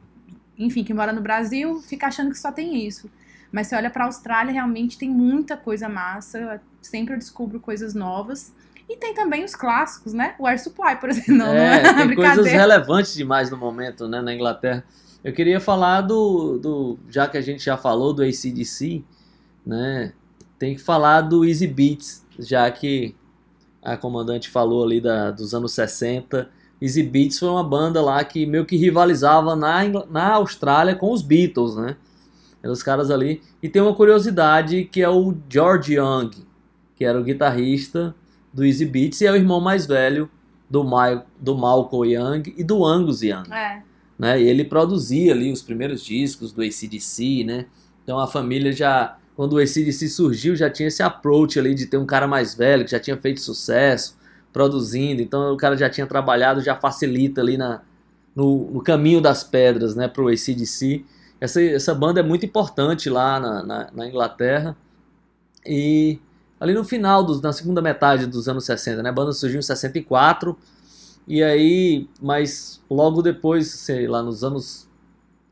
enfim, 0.57 0.83
que 0.83 0.93
mora 0.93 1.13
no 1.13 1.21
Brasil, 1.21 1.81
fica 1.81 2.07
achando 2.07 2.31
que 2.31 2.37
só 2.37 2.51
tem 2.51 2.85
isso. 2.85 3.09
Mas 3.51 3.67
você 3.67 3.75
olha 3.75 3.89
pra 3.89 4.05
Austrália, 4.05 4.51
realmente 4.51 4.97
tem 4.97 5.09
muita 5.09 5.55
coisa 5.55 5.87
massa. 5.87 6.61
Sempre 6.81 7.15
eu 7.15 7.17
descubro 7.17 7.59
coisas 7.59 7.93
novas. 7.93 8.53
E 8.89 8.97
tem 8.97 9.13
também 9.13 9.43
os 9.43 9.55
clássicos, 9.55 10.13
né? 10.13 10.35
O 10.39 10.47
Air 10.47 10.61
Supply, 10.61 10.95
por 10.99 11.09
exemplo. 11.09 11.35
Não, 11.35 11.47
é, 11.47 11.83
não 11.83 11.99
é 11.99 12.07
tem 12.07 12.15
coisas 12.15 12.45
relevantes 12.47 13.13
demais 13.13 13.49
no 13.49 13.57
momento, 13.57 14.07
né, 14.07 14.21
na 14.21 14.33
Inglaterra. 14.33 14.83
Eu 15.23 15.33
queria 15.33 15.59
falar 15.59 16.01
do, 16.01 16.57
do, 16.57 16.99
já 17.09 17.27
que 17.27 17.37
a 17.37 17.41
gente 17.41 17.63
já 17.63 17.75
falou 17.75 18.13
do 18.13 18.23
ACDC, 18.23 19.03
né, 19.65 20.13
tem 20.57 20.75
que 20.75 20.81
falar 20.81 21.21
do 21.21 21.45
Easy 21.45 21.67
Beats, 21.67 22.25
já 22.37 22.69
que 22.71 23.15
a 23.81 23.97
comandante 23.97 24.49
falou 24.49 24.83
ali 24.83 25.01
da, 25.01 25.31
dos 25.31 25.53
anos 25.53 25.73
60. 25.73 26.49
Easy 26.81 27.03
Beats 27.03 27.39
foi 27.39 27.49
uma 27.49 27.63
banda 27.63 28.01
lá 28.01 28.23
que 28.23 28.45
meio 28.45 28.65
que 28.65 28.77
rivalizava 28.77 29.55
na, 29.55 29.81
na 30.09 30.33
Austrália 30.35 30.95
com 30.95 31.11
os 31.11 31.21
Beatles, 31.21 31.75
né? 31.75 31.95
Os 32.63 32.83
caras 32.83 33.09
ali. 33.09 33.41
E 33.63 33.69
tem 33.69 33.81
uma 33.81 33.95
curiosidade 33.95 34.83
que 34.85 35.01
é 35.01 35.09
o 35.09 35.33
George 35.49 35.95
Young, 35.95 36.31
que 36.95 37.05
era 37.05 37.19
o 37.19 37.23
guitarrista 37.23 38.13
do 38.53 38.65
Easy 38.65 38.85
Beats 38.85 39.21
e 39.21 39.25
é 39.25 39.31
o 39.31 39.35
irmão 39.35 39.61
mais 39.61 39.85
velho 39.85 40.29
do, 40.69 40.83
Ma 40.83 41.23
do 41.39 41.57
Malcolm 41.57 42.05
Young 42.05 42.53
e 42.57 42.63
do 42.63 42.85
Angus 42.85 43.21
Young 43.21 43.51
É. 43.51 43.88
né? 44.19 44.41
E 44.41 44.47
ele 44.47 44.65
produzia 44.65 45.31
ali 45.31 45.49
os 45.49 45.61
primeiros 45.61 46.03
discos 46.03 46.51
do 46.51 46.61
ACDC, 46.61 47.45
né? 47.45 47.65
Então 48.03 48.19
a 48.19 48.27
família 48.27 48.73
já, 48.73 49.17
quando 49.35 49.53
o 49.53 49.57
ACDC 49.57 50.09
surgiu, 50.09 50.57
já 50.57 50.69
tinha 50.69 50.89
esse 50.89 51.01
approach 51.01 51.57
ali 51.57 51.73
de 51.73 51.85
ter 51.85 51.97
um 51.97 52.05
cara 52.05 52.27
mais 52.27 52.53
velho, 52.53 52.83
que 52.83 52.91
já 52.91 52.99
tinha 52.99 53.15
feito 53.15 53.39
sucesso, 53.39 54.17
produzindo. 54.51 55.21
Então 55.21 55.53
o 55.53 55.57
cara 55.57 55.77
já 55.77 55.89
tinha 55.89 56.05
trabalhado, 56.05 56.59
já 56.59 56.75
facilita 56.75 57.39
ali 57.39 57.55
na, 57.57 57.81
no, 58.35 58.69
no 58.71 58.81
caminho 58.83 59.21
das 59.21 59.41
pedras, 59.41 59.95
né? 59.95 60.09
Pro 60.09 60.27
ACDC. 60.27 61.05
Essa, 61.39 61.61
essa 61.63 61.95
banda 61.95 62.19
é 62.19 62.23
muito 62.23 62.45
importante 62.45 63.09
lá 63.09 63.39
na, 63.39 63.63
na, 63.63 63.89
na 63.93 64.07
Inglaterra. 64.07 64.75
E 65.65 66.19
ali 66.59 66.73
no 66.73 66.83
final, 66.83 67.23
dos, 67.23 67.39
na 67.41 67.53
segunda 67.53 67.81
metade 67.81 68.25
dos 68.25 68.49
anos 68.49 68.65
60, 68.65 69.01
né? 69.01 69.09
A 69.09 69.13
banda 69.13 69.31
surgiu 69.31 69.59
em 69.59 69.63
64. 69.63 70.57
E 71.29 71.43
aí, 71.43 72.07
mas 72.19 72.81
logo 72.89 73.21
depois, 73.21 73.67
sei 73.69 74.07
lá, 74.07 74.21
nos 74.23 74.43
anos 74.43 74.89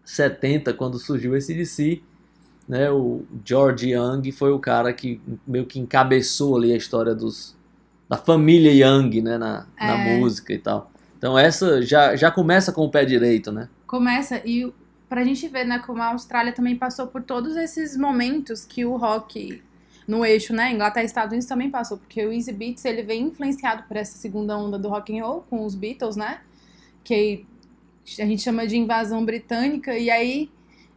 70, 0.03 0.73
quando 0.73 0.97
surgiu 0.97 1.35
esse 1.35 1.53
DC, 1.53 2.01
né, 2.67 2.89
o 2.89 3.23
George 3.45 3.91
Young 3.91 4.31
foi 4.31 4.51
o 4.51 4.59
cara 4.59 4.91
que 4.91 5.21
meio 5.45 5.65
que 5.65 5.79
encabeçou 5.79 6.57
ali 6.57 6.73
a 6.73 6.77
história 6.77 7.13
dos 7.13 7.55
da 8.09 8.17
família 8.17 8.71
Young, 8.71 9.21
né, 9.21 9.37
na, 9.37 9.67
na 9.77 9.93
É. 9.93 10.17
música 10.19 10.53
e 10.53 10.57
tal. 10.57 10.89
Então 11.17 11.37
essa 11.37 11.81
já, 11.81 12.15
já 12.15 12.31
começa 12.31 12.71
com 12.71 12.81
o 12.85 12.89
pé 12.89 13.03
direito, 13.05 13.51
né? 13.51 13.67
Começa, 13.85 14.41
e 14.45 14.71
pra 15.09 15.23
gente 15.25 15.47
ver, 15.49 15.65
né, 15.65 15.79
como 15.79 16.01
a 16.01 16.07
Austrália 16.07 16.53
também 16.53 16.75
passou 16.75 17.07
por 17.07 17.21
todos 17.21 17.55
esses 17.57 17.97
momentos 17.97 18.63
que 18.65 18.85
o 18.85 18.95
rock 18.95 19.61
no 20.07 20.25
eixo, 20.25 20.53
né, 20.53 20.71
Inglaterra 20.71 21.03
e 21.03 21.07
Estados 21.07 21.31
Unidos 21.31 21.47
também 21.47 21.69
passou, 21.69 21.97
porque 21.97 22.25
o 22.25 22.31
Easy 22.31 22.53
Beats, 22.53 22.85
ele 22.85 23.03
vem 23.03 23.23
influenciado 23.23 23.83
por 23.83 23.97
essa 23.97 24.17
segunda 24.17 24.57
onda 24.57 24.79
do 24.79 24.87
rock 24.87 25.17
and 25.17 25.23
roll 25.23 25.41
com 25.49 25.65
os 25.65 25.75
Beatles, 25.75 26.15
né, 26.15 26.39
que 27.03 27.45
a 28.19 28.25
gente 28.25 28.41
chama 28.41 28.65
de 28.65 28.77
invasão 28.77 29.25
britânica, 29.25 29.97
e 29.97 30.09
aí 30.09 30.49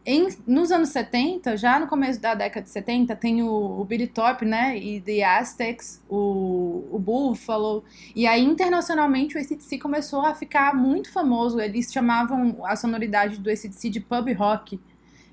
em, 0.03 0.29
nos 0.47 0.71
anos 0.71 0.89
70, 0.89 1.55
já 1.57 1.79
no 1.79 1.85
começo 1.85 2.19
da 2.19 2.33
década 2.33 2.63
de 2.63 2.71
70, 2.71 3.15
tem 3.15 3.43
o, 3.43 3.79
o 3.79 3.85
Billy 3.85 4.07
Top, 4.07 4.43
né, 4.43 4.75
e 4.75 4.99
The 4.99 5.23
Aztecs, 5.23 6.01
o, 6.09 6.87
o 6.91 6.97
Buffalo, 6.97 7.83
e 8.15 8.25
aí, 8.25 8.43
internacionalmente, 8.43 9.37
o 9.37 9.39
ACDC 9.39 9.77
começou 9.77 10.25
a 10.25 10.33
ficar 10.33 10.73
muito 10.75 11.11
famoso. 11.11 11.59
Eles 11.59 11.93
chamavam 11.93 12.65
a 12.65 12.75
sonoridade 12.75 13.37
do 13.37 13.49
ACDC 13.49 13.89
de 13.89 13.99
pub 13.99 14.33
rock. 14.33 14.79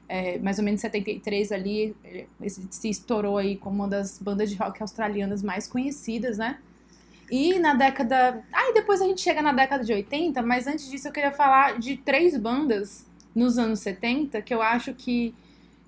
É, 0.09 0.39
mais 0.39 0.59
ou 0.59 0.65
menos 0.65 0.81
em 0.81 0.83
73 0.83 1.53
ali, 1.53 1.95
ACDC 2.41 2.89
estourou 2.89 3.37
aí 3.37 3.57
como 3.57 3.77
uma 3.77 3.89
das 3.89 4.19
bandas 4.19 4.49
de 4.49 4.57
rock 4.57 4.81
australianas 4.81 5.43
mais 5.43 5.67
conhecidas, 5.69 6.39
né? 6.39 6.59
E 7.31 7.59
na 7.59 7.75
década... 7.75 8.43
Aí 8.53 8.73
depois 8.73 9.03
a 9.03 9.05
gente 9.05 9.21
chega 9.21 9.43
na 9.43 9.53
década 9.53 9.85
de 9.85 9.93
80, 9.93 10.41
mas 10.43 10.67
antes 10.67 10.91
disso 10.91 11.09
eu 11.09 11.13
queria 11.13 11.31
falar 11.31 11.79
de 11.79 11.99
três 11.99 12.37
bandas 12.39 13.07
nos 13.35 13.59
anos 13.59 13.81
70 13.81 14.41
que 14.41 14.53
eu 14.55 14.63
acho 14.63 14.95
que 14.95 15.35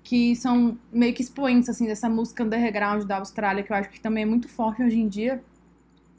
que 0.03 0.35
são 0.35 0.77
meio 0.91 1.13
que 1.13 1.21
expoentes 1.21 1.69
assim 1.69 1.85
dessa 1.85 2.09
música 2.09 2.43
underground 2.43 3.03
da 3.03 3.17
Austrália, 3.17 3.63
que 3.63 3.71
eu 3.71 3.75
acho 3.75 3.89
que 3.89 3.99
também 3.99 4.23
é 4.23 4.25
muito 4.25 4.49
forte 4.49 4.81
hoje 4.81 4.99
em 4.99 5.07
dia, 5.07 5.43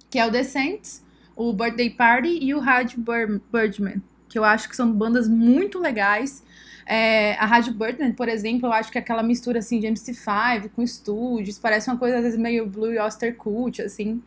que 0.08 0.18
é 0.20 0.26
o 0.26 0.30
The 0.30 0.44
Saints, 0.44 1.02
o 1.34 1.52
Birthday 1.52 1.90
Party 1.90 2.38
e 2.40 2.54
o 2.54 2.60
Bur- 2.98 3.40
Birdman, 3.52 4.00
que 4.28 4.38
eu 4.38 4.44
acho 4.44 4.68
que 4.68 4.76
são 4.76 4.92
bandas 4.92 5.28
muito 5.28 5.78
legais. 5.80 6.44
É, 6.94 7.36
a 7.38 7.46
Rádio 7.46 7.72
Birdman, 7.72 8.12
por 8.12 8.28
exemplo, 8.28 8.66
eu 8.68 8.72
acho 8.74 8.92
que 8.92 8.98
aquela 8.98 9.22
mistura 9.22 9.60
assim 9.60 9.80
de 9.80 9.86
MC5 9.86 10.68
com 10.76 10.82
estúdios, 10.82 11.58
parece 11.58 11.88
uma 11.88 11.96
coisa 11.96 12.18
às 12.18 12.22
vezes 12.22 12.38
meio 12.38 12.66
Blue 12.66 13.00
Oyster 13.02 13.34
Cult, 13.34 13.80
assim. 13.80 14.22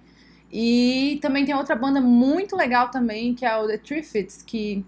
E 0.51 1.19
também 1.21 1.45
tem 1.45 1.53
outra 1.53 1.75
banda 1.75 2.01
muito 2.01 2.55
legal 2.55 2.89
também, 2.89 3.35
que 3.35 3.45
é 3.45 3.55
o 3.55 3.67
The 3.67 3.77
Triffids, 3.77 4.41
que 4.41 4.83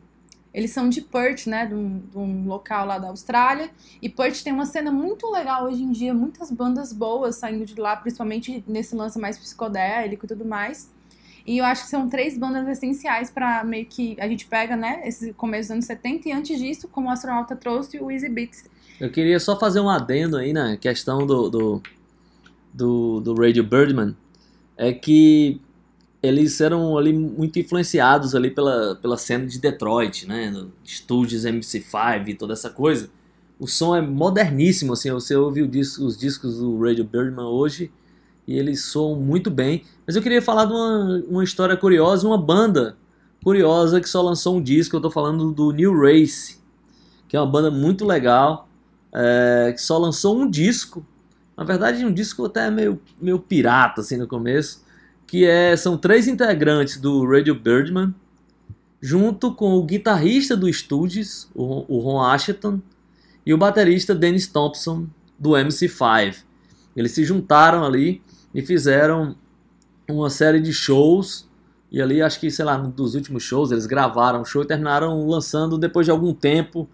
eles 0.52 0.72
são 0.72 0.90
de 0.90 1.02
Perth, 1.02 1.46
né, 1.46 1.68
de 1.68 1.76
um, 1.76 2.00
de 2.00 2.18
um 2.18 2.48
local 2.48 2.84
lá 2.88 2.98
da 2.98 3.10
Austrália. 3.10 3.70
E 4.02 4.10
Perth 4.10 4.42
tem 4.42 4.52
uma 4.52 4.66
cena 4.66 4.90
muito 4.92 5.30
legal 5.30 5.66
hoje 5.66 5.84
em 5.84 5.92
dia, 5.92 6.16
muitas 6.16 6.50
bandas 6.50 6.92
boas 6.92 7.36
saindo 7.36 7.64
de 7.64 7.80
lá, 7.80 7.96
principalmente 7.96 8.64
nesse 8.68 8.96
lance 8.96 9.20
mais 9.20 9.38
psicodélico 9.38 10.26
e 10.26 10.28
tudo 10.28 10.44
mais. 10.44 10.92
E 11.48 11.60
eu 11.60 11.66
acho 11.66 11.86
que 11.86 11.90
são 11.90 12.10
três 12.10 12.38
bandas 12.38 12.68
essenciais 12.68 13.32
para 13.32 13.64
meio 13.64 13.86
que 13.86 14.18
a 14.20 14.28
gente 14.28 14.46
pega, 14.46 14.76
né, 14.76 15.02
esse 15.06 15.32
começo 15.32 15.70
dos 15.70 15.72
anos 15.72 15.86
70 15.86 16.28
e 16.28 16.32
antes 16.34 16.60
disso, 16.60 16.90
como 16.90 17.08
o 17.08 17.10
astronauta 17.12 17.56
trouxe, 17.56 17.98
o 18.00 18.12
Easy 18.12 18.28
Beats. 18.28 18.66
Eu 19.00 19.10
queria 19.10 19.40
só 19.40 19.58
fazer 19.58 19.80
um 19.80 19.90
adendo 19.90 20.36
aí 20.36 20.52
na 20.52 20.76
questão 20.76 21.26
do, 21.26 21.50
do, 21.50 21.82
do, 22.74 23.22
do 23.22 23.34
Radio 23.34 23.64
Birdman. 23.64 24.16
É 24.76 24.92
que 24.92 25.62
eles 26.22 26.60
eram 26.60 26.98
ali 26.98 27.14
muito 27.14 27.58
influenciados 27.60 28.36
ali 28.36 28.52
pela, 28.52 28.96
pela 28.96 29.18
cena 29.18 29.46
de 29.46 29.60
Detroit, 29.60 30.28
né? 30.28 30.52
Estúdios 30.84 31.46
MC5 31.46 32.28
e 32.28 32.34
toda 32.34 32.54
essa 32.54 32.70
coisa. 32.70 33.10
O 33.60 33.68
som 33.68 33.96
é 33.96 34.02
moderníssimo, 34.02 34.94
assim, 34.94 35.12
você 35.12 35.36
ouve 35.36 35.66
disco- 35.68 36.04
os 36.04 36.18
discos 36.18 36.58
do 36.60 36.80
Radio 36.80 37.06
Birdman 37.06 37.46
hoje 37.46 37.92
e 38.48 38.58
eles 38.58 38.86
soam 38.86 39.20
muito 39.20 39.52
bem. 39.52 39.84
Mas 40.06 40.16
eu 40.16 40.22
queria 40.22 40.42
falar 40.42 40.66
de 40.66 40.74
uma, 40.74 41.24
uma 41.28 41.44
história 41.44 41.76
curiosa, 41.76 42.26
uma 42.28 42.38
banda 42.38 42.96
curiosa 43.44 44.00
que 44.02 44.10
só 44.10 44.22
lançou 44.22 44.58
um 44.58 44.62
disco, 44.62 44.96
eu 44.96 45.02
tô 45.02 45.12
falando 45.12 45.52
do 45.52 45.72
New 45.72 46.00
Race, 46.00 46.58
que 47.28 47.36
é 47.36 47.40
uma 47.40 47.46
banda 47.50 47.70
muito 47.70 48.06
legal, 48.06 48.68
é, 49.14 49.72
que 49.74 49.82
só 49.82 49.98
lançou 49.98 50.40
um 50.40 50.50
disco, 50.50 51.06
na 51.56 51.64
verdade 51.64 52.06
um 52.06 52.14
disco 52.14 52.46
até 52.46 52.70
meio, 52.72 53.00
meio 53.22 53.40
pirata 53.40 54.02
assim 54.02 54.18
no 54.18 54.28
começo, 54.28 54.84
que 55.26 55.46
é, 55.46 55.76
são 55.76 55.98
três 55.98 56.28
integrantes 56.28 56.98
do 57.00 57.26
Radio 57.30 57.54
Birdman, 57.54 58.14
junto 59.02 59.54
com 59.54 59.74
o 59.76 59.84
guitarrista 59.84 60.56
do 60.58 60.72
Stooges, 60.72 61.50
o, 61.54 61.64
Ron- 61.66 61.86
o 61.88 62.00
Ron 62.00 62.22
Asheton, 62.24 62.80
e 63.46 63.54
o 63.54 63.58
baterista 63.58 64.14
Dennis 64.16 64.48
Thompson, 64.48 65.06
do 65.40 65.52
MC5. 65.52 66.44
Eles 66.96 67.12
se 67.12 67.24
juntaram 67.24 67.86
ali 67.86 68.22
e 68.58 68.62
fizeram 68.64 69.36
uma 70.10 70.32
série 70.32 70.60
de 70.60 70.74
shows, 70.74 71.48
e 71.92 72.02
ali 72.02 72.24
acho 72.24 72.40
que, 72.40 72.50
sei 72.50 72.66
lá, 72.66 72.76
um 72.76 72.90
dos 72.90 73.14
últimos 73.14 73.44
shows 73.44 73.72
eles 73.72 73.86
gravaram 73.86 74.42
o 74.42 74.46
show 74.46 74.64
e 74.64 74.66
terminaram 74.66 75.28
lançando 75.28 75.78
depois 75.78 76.08
de 76.08 76.12
algum 76.12 76.34
tempo, 76.34 76.90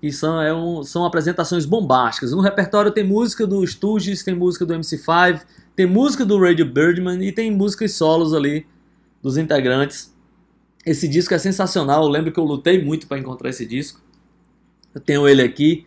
e 0.00 0.12
são, 0.12 0.40
é 0.40 0.54
um- 0.54 0.84
são 0.84 1.04
apresentações 1.04 1.66
bombásticas. 1.66 2.30
No 2.30 2.40
repertório 2.40 2.92
tem 2.92 3.02
música 3.02 3.44
do 3.44 3.66
Stooges, 3.66 4.22
tem 4.22 4.32
música 4.32 4.64
do 4.64 4.72
MC5, 4.72 5.44
tem 5.74 5.86
música 5.86 6.24
do 6.24 6.40
Radio 6.40 6.64
Birdman 6.64 7.20
e 7.26 7.32
tem 7.32 7.50
músicas 7.50 7.94
solos 7.94 8.32
ali 8.32 8.64
dos 9.20 9.36
integrantes. 9.36 10.14
Esse 10.86 11.08
disco 11.08 11.34
é 11.34 11.38
sensacional, 11.38 12.04
eu 12.04 12.08
lembro 12.08 12.30
que 12.30 12.38
eu 12.38 12.44
lutei 12.44 12.82
muito 12.84 13.08
para 13.08 13.18
encontrar 13.18 13.50
esse 13.50 13.66
disco. 13.66 14.00
Eu 14.94 15.00
tenho 15.00 15.26
ele 15.28 15.42
aqui, 15.42 15.84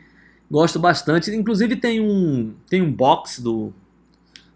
gosto 0.49 0.77
bastante. 0.77 1.31
Inclusive 1.31 1.77
tem 1.77 2.01
um, 2.01 2.53
tem 2.69 2.81
um 2.81 2.91
box 2.91 3.41
do, 3.41 3.73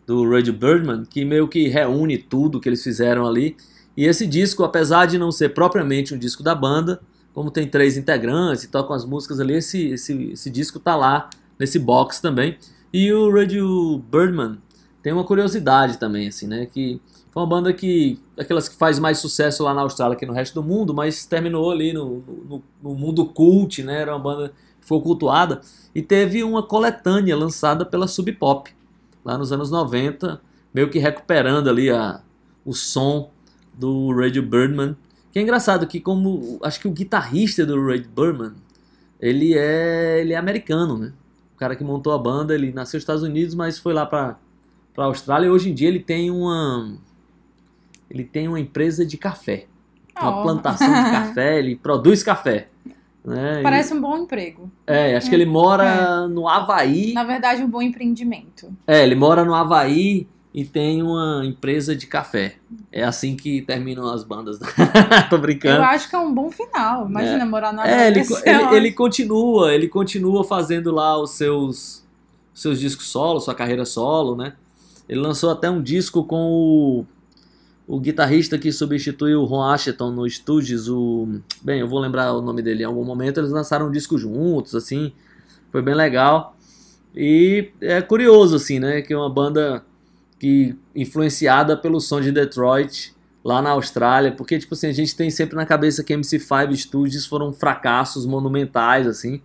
do 0.06 0.30
Radio 0.30 0.54
Birdman 0.54 1.04
que 1.06 1.26
meio 1.26 1.48
que 1.48 1.68
reúne 1.68 2.18
tudo 2.18 2.60
que 2.60 2.70
eles 2.70 2.84
fizeram 2.84 3.26
ali. 3.26 3.56
E 3.98 4.06
esse 4.06 4.28
disco, 4.28 4.64
apesar 4.64 5.06
de 5.06 5.18
não 5.18 5.32
ser 5.32 5.54
propriamente 5.54 6.14
um 6.14 6.18
disco 6.18 6.44
da 6.44 6.54
banda, 6.54 7.02
como 7.34 7.52
tem 7.52 7.68
três 7.68 7.98
integrantes 7.98 8.64
e 8.64 8.68
tocam 8.70 8.96
as 8.96 9.06
músicas 9.06 9.40
ali, 9.40 9.56
esse, 9.56 9.90
esse, 9.90 10.32
esse 10.32 10.50
disco 10.50 10.80
tá 10.80 10.96
lá 10.96 11.30
nesse 11.60 11.80
box 11.80 12.22
também. 12.22 12.58
E 12.94 13.12
o 13.12 13.30
Radio 13.30 14.02
Birdman 14.10 14.58
tem 15.02 15.14
uma 15.14 15.24
curiosidade 15.24 15.98
também, 15.98 16.30
assim, 16.30 16.48
né? 16.48 16.66
Que 16.66 17.00
Foi 17.32 17.44
uma 17.44 17.48
banda 17.48 17.74
que. 17.74 18.20
aquelas 18.38 18.68
que 18.70 18.76
faz 18.76 18.98
mais 18.98 19.20
sucesso 19.20 19.64
lá 19.64 19.74
na 19.74 19.82
Austrália 19.82 20.16
que 20.16 20.26
no 20.26 20.34
resto 20.34 20.56
do 20.56 20.64
mundo, 20.64 20.94
mas 20.94 21.26
terminou 21.26 21.70
ali 21.70 21.94
no, 21.94 22.24
no, 22.50 22.64
no 22.82 22.96
mundo 22.96 23.26
cult, 23.26 23.84
né? 23.84 24.02
Era 24.02 24.14
uma 24.16 24.20
banda 24.20 24.54
que 24.80 24.88
foi 24.88 25.00
cultuada. 25.02 25.62
E 25.94 26.02
teve 26.02 26.44
uma 26.44 26.64
coletânea 26.64 27.36
lançada 27.36 27.86
pela 27.86 28.08
Sub 28.08 28.32
Pop, 28.32 28.74
lá 29.26 29.38
nos 29.38 29.52
anos 29.52 29.72
90, 29.72 30.40
meio 30.74 30.90
que 30.90 31.00
recuperando 31.00 31.68
ali 31.70 31.90
a, 31.90 32.22
o 32.64 32.74
som 32.74 33.32
do 33.74 34.14
Radio 34.16 34.44
Birdman. 34.44 34.96
Que 35.32 35.40
é 35.40 35.42
engraçado 35.42 35.88
que 35.88 36.00
como 36.00 36.60
acho 36.64 36.80
que 36.80 36.88
o 36.88 36.92
guitarrista 36.92 37.66
do 37.66 37.84
Radio 37.86 38.10
Birdman, 38.16 38.54
ele 39.20 39.58
é 39.58 40.22
ele 40.22 40.34
é 40.34 40.38
americano, 40.38 40.98
né? 40.98 41.12
O 41.54 41.58
cara 41.58 41.76
que 41.76 41.84
montou 41.84 42.14
a 42.14 42.18
banda, 42.18 42.54
ele 42.54 42.72
nasceu 42.72 42.98
nos 42.98 43.04
Estados 43.04 43.24
Unidos, 43.24 43.56
mas 43.56 43.80
foi 43.80 43.94
lá 43.94 44.06
para 44.06 44.38
para 44.94 45.06
Austrália 45.06 45.48
e 45.48 45.50
hoje 45.50 45.70
em 45.72 45.74
dia 45.74 45.90
ele 45.90 46.00
tem 46.00 46.32
uma 46.32 46.96
ele 48.10 48.24
tem 48.24 48.48
uma 48.48 48.60
empresa 48.60 49.06
de 49.06 49.18
café. 49.18 49.68
Uma 50.18 50.40
Oh. 50.40 50.44
plantação 50.44 50.88
de 50.88 51.12
café, 51.12 51.60
ele 51.60 51.76
produz 51.82 52.24
café. 52.24 52.70
Né? 53.26 53.62
Parece 53.64 53.94
um 53.94 54.00
bom 54.00 54.18
emprego. 54.18 54.70
E- 54.88 54.92
é, 54.92 55.16
acho 55.16 55.28
que 55.30 55.36
ele 55.36 55.46
mora 55.46 56.28
no 56.28 56.48
Havaí. 56.48 57.14
Na 57.14 57.24
verdade, 57.24 57.64
um 57.64 57.70
bom 57.70 57.82
empreendimento. 57.82 58.72
É, 58.86 59.04
ele 59.04 59.16
mora 59.16 59.44
no 59.44 59.54
Havaí 59.56 60.28
e 60.54 60.64
tem 60.64 61.02
uma 61.02 61.42
empresa 61.44 61.96
de 61.96 62.06
café. 62.06 62.56
É 62.92 63.04
assim 63.04 63.36
que 63.36 63.62
terminam 63.64 64.08
as 64.14 64.24
bandas. 64.24 64.60
Tô 65.30 65.38
brincando. 65.40 65.78
Eu 65.78 65.84
acho 65.86 66.08
que 66.10 66.16
é 66.16 66.20
um 66.20 66.34
bom 66.34 66.52
final. 66.52 67.08
Imagina 67.10 67.46
morar 67.46 67.74
na 67.74 67.88
É, 67.88 68.08
ele, 68.08 68.22
Havaí, 68.22 68.42
ele, 68.46 68.76
ele 68.76 68.92
continua, 68.92 69.74
ele 69.74 69.88
continua 69.88 70.44
fazendo 70.44 70.92
lá 70.92 71.18
os 71.20 71.32
seus 71.32 72.06
seus 72.54 72.80
discos 72.80 73.08
solo, 73.10 73.42
sua 73.42 73.54
carreira 73.54 73.84
solo, 73.86 74.34
né? 74.36 74.54
Ele 75.10 75.20
lançou 75.20 75.52
até 75.52 75.70
um 75.70 75.82
disco 75.82 76.24
com 76.24 76.50
o, 76.50 77.06
o 77.88 78.00
guitarrista 78.00 78.58
que 78.58 78.72
substituiu 78.72 79.42
o 79.42 79.46
Ron 79.46 79.64
Asheton 79.64 80.12
no 80.12 80.28
Stooges, 80.28 80.88
o 80.88 81.40
bem, 81.62 81.80
eu 81.80 81.88
vou 81.88 82.00
lembrar 82.00 82.34
o 82.34 82.42
nome 82.42 82.62
dele 82.62 82.84
em 82.84 82.86
algum 82.86 83.04
momento. 83.04 83.40
Eles 83.40 83.52
lançaram 83.52 83.88
um 83.88 83.92
disco 83.92 84.18
juntos, 84.18 84.74
assim, 84.74 85.14
foi 85.72 85.82
bem 85.82 85.94
legal. 85.94 86.58
E 87.16 87.72
é 87.80 88.02
curioso 88.02 88.56
assim, 88.56 88.80
né, 88.80 89.02
que 89.02 89.14
é 89.14 89.18
uma 89.18 89.30
banda 89.30 89.84
que 90.40 90.76
influenciada 90.96 91.78
pelo 91.78 92.02
som 92.02 92.20
de 92.20 92.32
Detroit 92.32 93.14
lá 93.44 93.62
na 93.62 93.70
Austrália, 93.70 94.32
porque 94.32 94.58
tipo 94.58 94.74
assim, 94.74 94.88
a 94.88 94.92
gente 94.92 95.16
tem 95.16 95.30
sempre 95.30 95.56
na 95.56 95.66
cabeça 95.66 96.04
que 96.04 96.14
MC5 96.14 96.76
Studios 96.76 97.26
foram 97.26 97.54
fracassos 97.54 98.26
monumentais 98.26 99.08
assim. 99.08 99.42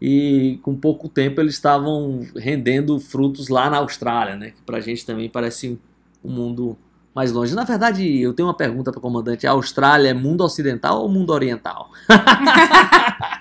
E 0.00 0.58
com 0.62 0.74
pouco 0.74 1.10
tempo 1.10 1.42
eles 1.42 1.54
estavam 1.54 2.26
rendendo 2.34 2.98
frutos 2.98 3.48
lá 3.48 3.68
na 3.68 3.76
Austrália, 3.76 4.34
né? 4.34 4.52
Que 4.52 4.62
pra 4.62 4.80
gente 4.80 5.04
também 5.04 5.28
parece 5.28 5.78
um 6.24 6.32
mundo 6.32 6.78
mais 7.14 7.32
longe. 7.32 7.54
Na 7.54 7.64
verdade, 7.64 8.20
eu 8.20 8.32
tenho 8.32 8.48
uma 8.48 8.56
pergunta 8.56 8.90
para 8.90 8.98
o 8.98 9.02
comandante: 9.02 9.46
a 9.46 9.52
Austrália 9.52 10.10
é 10.10 10.14
mundo 10.14 10.42
ocidental 10.42 11.02
ou 11.02 11.08
mundo 11.08 11.32
oriental? 11.32 11.90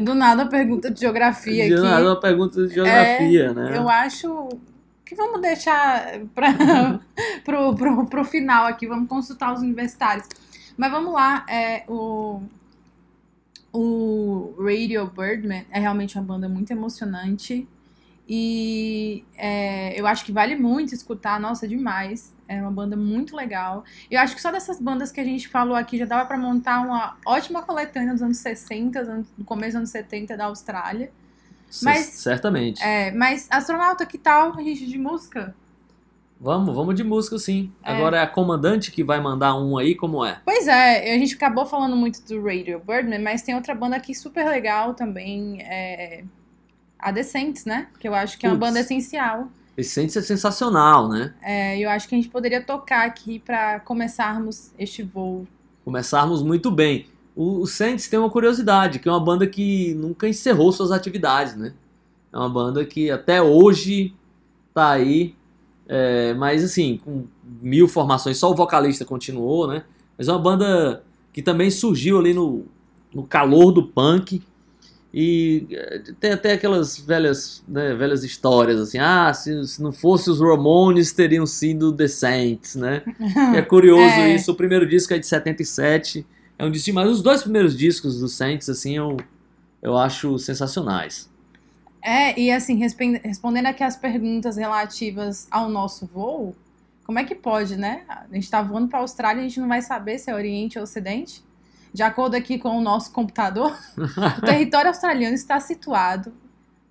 Do 0.00 0.14
nada, 0.14 0.46
pergunta 0.46 0.90
de 0.90 1.00
geografia 1.00 1.64
aqui. 1.64 1.74
nada, 1.74 2.04
uma 2.04 2.20
pergunta 2.20 2.66
de 2.66 2.74
geografia, 2.74 3.52
né? 3.52 3.76
Eu 3.76 3.88
acho 3.88 4.48
que 5.04 5.14
vamos 5.14 5.40
deixar 5.40 6.20
para 6.34 6.52
pro, 7.44 7.74
pro, 7.74 8.06
pro 8.06 8.24
final 8.24 8.66
aqui, 8.66 8.86
vamos 8.86 9.08
consultar 9.08 9.54
os 9.54 9.60
universitários. 9.60 10.28
Mas 10.76 10.90
vamos 10.90 11.14
lá, 11.14 11.46
é, 11.48 11.84
o, 11.88 12.42
o 13.72 14.54
Radio 14.58 15.06
Birdman 15.06 15.64
é 15.70 15.80
realmente 15.80 16.18
uma 16.18 16.24
banda 16.24 16.48
muito 16.48 16.70
emocionante. 16.70 17.66
E 18.28 19.24
é, 19.36 19.98
eu 19.98 20.06
acho 20.06 20.24
que 20.24 20.32
vale 20.32 20.56
muito 20.56 20.92
escutar, 20.94 21.38
nossa, 21.40 21.66
demais. 21.66 22.34
É 22.48 22.60
uma 22.60 22.70
banda 22.70 22.96
muito 22.96 23.34
legal. 23.36 23.84
Eu 24.10 24.20
acho 24.20 24.34
que 24.34 24.40
só 24.42 24.50
dessas 24.52 24.80
bandas 24.80 25.10
que 25.12 25.20
a 25.20 25.24
gente 25.24 25.48
falou 25.48 25.76
aqui 25.76 25.98
já 25.98 26.04
dava 26.04 26.24
pra 26.26 26.38
montar 26.38 26.80
uma 26.80 27.16
ótima 27.26 27.62
coletânea 27.62 28.12
dos 28.12 28.22
anos 28.22 28.38
60, 28.38 29.00
dos 29.00 29.08
anos- 29.08 29.26
do 29.36 29.44
começo 29.44 29.70
dos 29.72 29.76
anos 29.76 29.90
70 29.90 30.36
da 30.36 30.44
Austrália. 30.46 31.10
mas- 31.82 32.06
Certamente. 32.06 32.80
É, 32.82 33.10
mas 33.10 33.48
astronauta, 33.50 34.06
que 34.06 34.16
tal 34.18 34.56
a 34.56 34.62
gente 34.62 34.86
de 34.86 34.96
música? 34.98 35.54
Vamos, 36.40 36.74
vamos 36.74 36.94
de 36.94 37.02
música 37.02 37.38
sim. 37.38 37.72
É. 37.82 37.92
Agora 37.92 38.18
é 38.18 38.20
a 38.20 38.26
comandante 38.26 38.92
que 38.92 39.02
vai 39.02 39.20
mandar 39.20 39.56
um 39.58 39.76
aí, 39.78 39.94
como 39.94 40.24
é? 40.24 40.38
Pois 40.44 40.68
é, 40.68 41.14
a 41.14 41.18
gente 41.18 41.34
acabou 41.34 41.66
falando 41.66 41.96
muito 41.96 42.22
do 42.22 42.40
Radio 42.44 42.78
Birdman, 42.86 43.18
mas 43.20 43.42
tem 43.42 43.54
outra 43.54 43.74
banda 43.74 43.96
aqui 43.96 44.14
super 44.14 44.46
legal 44.48 44.94
também, 44.94 45.60
é 45.62 46.22
a 47.06 47.12
Decentes, 47.12 47.64
né? 47.64 47.86
Que 48.00 48.08
eu 48.08 48.14
acho 48.16 48.36
que 48.36 48.44
é 48.44 48.48
uma 48.48 48.58
banda 48.58 48.80
essencial. 48.80 49.48
Essência 49.76 50.18
é 50.18 50.22
sensacional, 50.22 51.08
né? 51.08 51.32
É, 51.40 51.78
eu 51.78 51.88
acho 51.88 52.08
que 52.08 52.16
a 52.16 52.18
gente 52.18 52.28
poderia 52.28 52.60
tocar 52.60 53.06
aqui 53.06 53.38
pra 53.38 53.78
começarmos 53.78 54.72
este 54.76 55.04
voo. 55.04 55.46
Começarmos 55.84 56.42
muito 56.42 56.68
bem. 56.68 57.06
O, 57.36 57.60
o 57.60 57.66
Saints 57.66 58.08
tem 58.08 58.18
uma 58.18 58.28
curiosidade, 58.28 58.98
que 58.98 59.08
é 59.08 59.12
uma 59.12 59.20
banda 59.20 59.46
que 59.46 59.94
nunca 59.94 60.28
encerrou 60.28 60.72
suas 60.72 60.90
atividades, 60.90 61.54
né? 61.54 61.74
É 62.32 62.36
uma 62.36 62.48
banda 62.48 62.84
que 62.84 63.08
até 63.08 63.40
hoje 63.40 64.12
tá 64.74 64.90
aí, 64.90 65.36
é, 65.88 66.34
mas 66.34 66.64
assim, 66.64 67.00
com 67.04 67.24
mil 67.62 67.86
formações, 67.86 68.36
só 68.36 68.50
o 68.50 68.56
vocalista 68.56 69.04
continuou, 69.04 69.68
né? 69.68 69.84
Mas 70.18 70.26
é 70.26 70.32
uma 70.32 70.40
banda 70.40 71.04
que 71.32 71.40
também 71.40 71.70
surgiu 71.70 72.18
ali 72.18 72.34
no, 72.34 72.64
no 73.14 73.22
calor 73.22 73.70
do 73.70 73.84
punk 73.84 74.42
e 75.18 75.66
é, 75.70 76.02
tem 76.20 76.32
até 76.32 76.52
aquelas 76.52 76.98
velhas, 76.98 77.64
né, 77.66 77.94
velhas 77.94 78.22
histórias 78.22 78.78
assim, 78.78 78.98
ah, 78.98 79.32
se, 79.32 79.66
se 79.66 79.82
não 79.82 79.90
fosse 79.90 80.28
os 80.28 80.38
Ramones 80.42 81.10
teriam 81.10 81.46
sido 81.46 81.90
The 81.90 82.06
Saints, 82.06 82.74
né? 82.74 83.02
E 83.54 83.56
é 83.56 83.62
curioso 83.62 84.02
É. 84.02 84.34
isso. 84.34 84.52
O 84.52 84.54
primeiro 84.54 84.86
disco 84.86 85.14
é 85.14 85.18
de 85.18 85.26
77. 85.26 86.26
É 86.58 86.66
um 86.66 86.70
disco 86.70 86.84
demais. 86.84 87.08
Os 87.08 87.22
dois 87.22 87.42
primeiros 87.42 87.74
discos 87.74 88.20
do 88.20 88.28
Saints, 88.28 88.68
assim, 88.68 88.98
eu, 88.98 89.16
eu 89.80 89.96
acho 89.96 90.38
sensacionais. 90.38 91.30
É, 92.02 92.38
e 92.38 92.50
assim, 92.50 92.74
respondendo 93.24 93.66
aqui 93.66 93.82
as 93.82 93.96
perguntas 93.96 94.58
relativas 94.58 95.48
ao 95.50 95.70
nosso 95.70 96.04
voo, 96.04 96.54
como 97.06 97.18
é 97.18 97.24
que 97.24 97.34
pode, 97.34 97.74
né? 97.76 98.02
A 98.06 98.26
gente 98.34 98.50
tá 98.50 98.60
voando 98.60 98.88
pra 98.88 98.98
Austrália 98.98 99.40
e 99.40 99.46
a 99.46 99.48
gente 99.48 99.60
não 99.60 99.68
vai 99.68 99.80
saber 99.80 100.18
se 100.18 100.30
é 100.30 100.34
Oriente 100.34 100.76
ou 100.76 100.84
Ocidente? 100.84 101.42
De 101.96 102.02
acordo 102.02 102.34
aqui 102.34 102.58
com 102.58 102.76
o 102.76 102.82
nosso 102.82 103.10
computador, 103.10 103.74
o 104.36 104.40
território 104.44 104.88
australiano 104.88 105.34
está 105.34 105.58
situado 105.58 106.30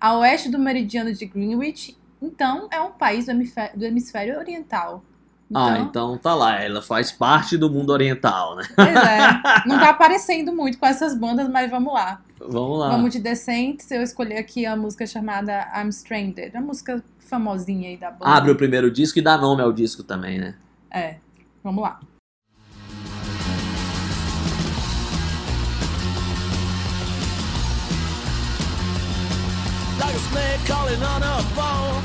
a 0.00 0.18
oeste 0.18 0.50
do 0.50 0.58
meridiano 0.58 1.12
de 1.12 1.24
Greenwich, 1.24 1.96
então 2.20 2.66
é 2.72 2.80
um 2.80 2.90
país 2.90 3.26
do 3.26 3.30
hemisfério, 3.30 3.78
do 3.78 3.84
hemisfério 3.84 4.36
oriental. 4.36 5.04
ah, 5.54 5.78
então 5.78 6.18
tá 6.18 6.34
lá. 6.34 6.60
Ela 6.60 6.82
faz 6.82 7.12
parte 7.12 7.56
do 7.56 7.70
mundo 7.70 7.90
oriental, 7.90 8.56
né? 8.56 8.64
Pois 8.74 8.88
é, 8.88 9.64
não 9.64 9.78
tá 9.78 9.90
aparecendo 9.90 10.52
muito 10.52 10.76
com 10.76 10.86
essas 10.86 11.16
bandas, 11.16 11.48
mas 11.48 11.70
vamos 11.70 11.94
lá. 11.94 12.20
Vamos 12.40 12.80
lá. 12.80 12.88
Vamos 12.88 13.12
de 13.12 13.20
Decentes, 13.20 13.88
eu 13.92 14.02
escolhi 14.02 14.36
aqui 14.36 14.66
a 14.66 14.74
música 14.74 15.06
chamada 15.06 15.70
I'm 15.72 15.88
Stranded, 15.90 16.50
uma 16.52 16.62
música 16.62 17.00
famosinha 17.20 17.90
aí 17.90 17.96
da 17.96 18.10
banda. 18.10 18.26
Abre 18.26 18.50
o 18.50 18.56
primeiro 18.56 18.90
disco 18.90 19.20
e 19.20 19.22
dá 19.22 19.38
nome 19.38 19.62
ao 19.62 19.72
disco 19.72 20.02
também, 20.02 20.40
né? 20.40 20.56
É, 20.90 21.18
vamos 21.62 21.84
lá. 21.84 22.00
Like 29.98 30.14
a 30.14 30.18
snake 30.18 30.60
calling 30.66 31.02
on 31.02 31.22
a 31.22 31.36
phone. 31.56 32.02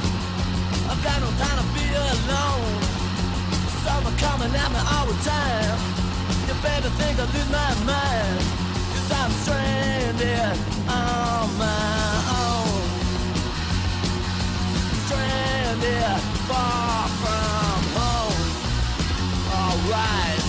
I've 0.89 1.01
got 1.03 1.19
no 1.19 1.29
time 1.43 1.57
to 1.59 1.67
be 1.75 1.85
alone. 1.91 2.81
Summer 3.83 4.13
coming 4.17 4.53
at 4.55 4.69
me 4.71 4.81
all 4.91 5.05
the 5.07 5.17
time. 5.27 5.79
You 6.47 6.53
better 6.61 6.89
think 6.99 7.19
I 7.19 7.25
lose 7.35 7.49
my 7.51 7.71
mind. 7.83 8.39
Cause 8.91 9.11
I'm 9.19 9.31
stranded 9.43 10.57
on 10.87 11.47
my 11.57 12.13
own. 12.43 12.81
Stranded 15.05 16.21
far 16.47 17.07
from 17.21 17.81
home. 17.97 18.41
Alright. 19.51 20.43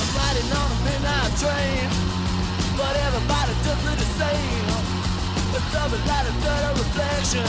I'm 0.00 0.10
riding 0.16 0.50
on 0.60 0.68
a 0.72 0.78
midnight 0.84 1.32
train. 1.40 2.05
But 2.76 2.94
everybody 3.08 3.52
does 3.64 3.80
look 3.84 3.98
the 3.98 4.10
same. 4.20 4.56
A 5.56 5.88
dirty 5.88 6.80
reflection. 6.80 7.46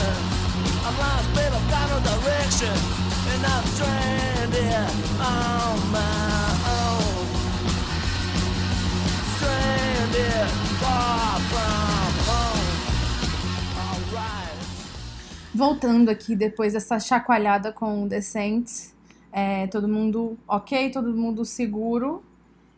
I'm 0.86 0.98
lost, 1.00 1.28
babe, 1.36 1.52
I've 1.52 1.70
got 1.70 1.90
no 1.90 2.00
direction. 2.12 2.76
And 3.32 3.46
I'm 3.46 3.66
stranded 3.74 4.88
on 5.20 5.76
my 5.92 6.48
own. 6.80 7.26
Stranded 9.36 10.50
far 10.80 11.40
from. 11.50 11.88
Voltando 15.58 16.12
aqui 16.12 16.36
depois 16.36 16.74
dessa 16.74 17.00
chacoalhada 17.00 17.74
com 17.74 18.04
o 18.04 18.08
Decentes, 18.08 18.94
é, 19.32 19.66
todo 19.66 19.88
mundo 19.88 20.38
ok, 20.48 20.92
todo 20.92 21.12
mundo 21.12 21.44
seguro. 21.44 22.24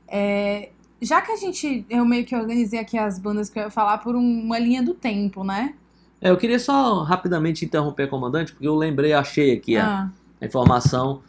É, 0.07 0.69
já 1.01 1.21
que 1.21 1.31
a 1.31 1.35
gente, 1.35 1.85
eu 1.89 2.03
meio 2.05 2.25
que 2.25 2.35
organizei 2.35 2.79
aqui 2.79 2.97
as 2.97 3.17
bandas 3.19 3.49
que 3.49 3.57
eu 3.59 3.63
ia 3.63 3.69
falar 3.69 3.97
por 3.99 4.15
um- 4.15 4.41
uma 4.43 4.59
linha 4.59 4.81
do 4.83 4.93
tempo, 4.93 5.43
né? 5.43 5.73
É, 6.21 6.29
eu 6.29 6.37
queria 6.37 6.59
só 6.59 7.03
rapidamente 7.03 7.63
interromper, 7.63 8.07
comandante, 8.09 8.51
porque 8.51 8.67
eu 8.67 8.75
lembrei, 8.75 9.13
achei 9.13 9.53
aqui 9.53 9.77
a, 9.77 9.87
Ah, 9.87 10.09
a 10.41 10.45
informação 10.45 11.21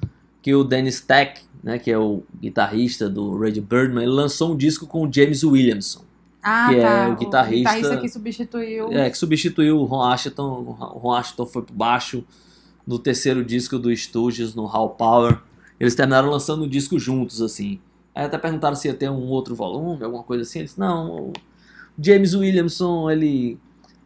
que 0.43 0.55
o 0.55 0.65
Dennis 0.65 1.01
Tech, 1.01 1.41
né, 1.63 1.79
que 1.79 1.91
é 1.91 1.99
o 1.99 2.23
guitarrista 2.41 3.09
do 3.09 3.39
Red 3.39 3.61
Birdman, 3.61 4.03
ele 4.03 4.13
lançou 4.13 4.53
um 4.53 4.57
disco 4.57 4.87
com 4.87 5.07
o 5.07 5.13
James 5.13 5.45
Williamson, 5.45 6.01
ah, 6.43 6.69
Que 6.71 6.75
é 6.77 6.83
tá. 6.83 7.09
o 7.11 7.17
guitarrista- 7.17 7.75
guitarrista 7.75 7.97
que 8.01 8.09
substituiu. 8.09 8.93
é, 8.93 9.09
que 9.11 9.17
substituiu 9.19 9.79
o 9.79 9.85
Ron 9.85 10.03
Ashton. 10.05 10.43
O 10.95 10.99
Ron 10.99 11.15
Ashton 11.15 11.47
foi 11.47 11.63
pro 11.63 11.75
baixo 11.75 12.25
no 12.87 12.99
terceiro 12.99 13.45
disco 13.45 13.79
do 13.79 13.93
Stooges, 13.95 14.55
no 14.55 14.65
Hall 14.67 14.91
Power. 14.91 15.39
Eles 15.79 15.95
terminaram 15.95 16.29
lançando 16.31 16.65
o 16.65 16.69
disco 16.69 16.99
juntos, 16.99 17.41
assim. 17.41 17.79
Aí 18.15 18.25
até 18.25 18.37
perguntaram 18.39 18.75
se 18.77 18.89
ia 18.89 18.95
ter 18.95 19.09
um 19.11 19.29
outro 19.29 19.55
volume, 19.55 20.03
alguma 20.05 20.23
coisa 20.23 20.43
assim. 20.43 20.61
Eles 20.61 20.77
não, 20.77 21.11
o 21.29 21.33
James 21.99 22.35
Williamson, 22.35 23.11
ele 23.11 23.59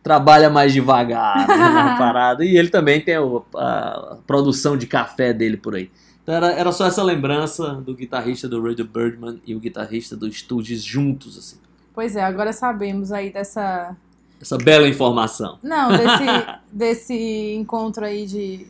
trabalha 0.02 0.50
mais 0.50 0.72
devagar 0.72 1.48
né, 1.48 1.56
na 1.56 1.96
parada. 1.96 2.44
E 2.44 2.56
ele 2.56 2.68
também 2.68 3.00
tem 3.00 3.18
o- 3.18 3.42
a 3.56 4.18
produção 4.26 4.76
de 4.76 4.86
café 4.86 5.32
dele 5.32 5.56
por 5.56 5.74
aí. 5.74 5.90
Então 6.22 6.34
era, 6.34 6.52
era 6.52 6.72
só 6.72 6.86
essa 6.86 7.02
lembrança 7.02 7.74
do 7.74 7.94
guitarrista 7.94 8.48
do 8.48 8.62
Radio 8.62 8.86
Birdman 8.86 9.40
e 9.46 9.54
o 9.54 9.60
guitarrista 9.60 10.16
do 10.16 10.30
Stooges 10.30 10.82
juntos, 10.82 11.36
assim. 11.38 11.56
Pois 11.94 12.16
é, 12.16 12.22
agora 12.24 12.52
sabemos 12.52 13.12
aí 13.12 13.30
dessa. 13.32 13.96
Essa 14.40 14.58
bela 14.58 14.88
informação. 14.88 15.58
Não, 15.62 15.90
desse, 15.90 16.24
desse 16.72 17.54
encontro 17.54 18.04
aí 18.04 18.26
de 18.26 18.66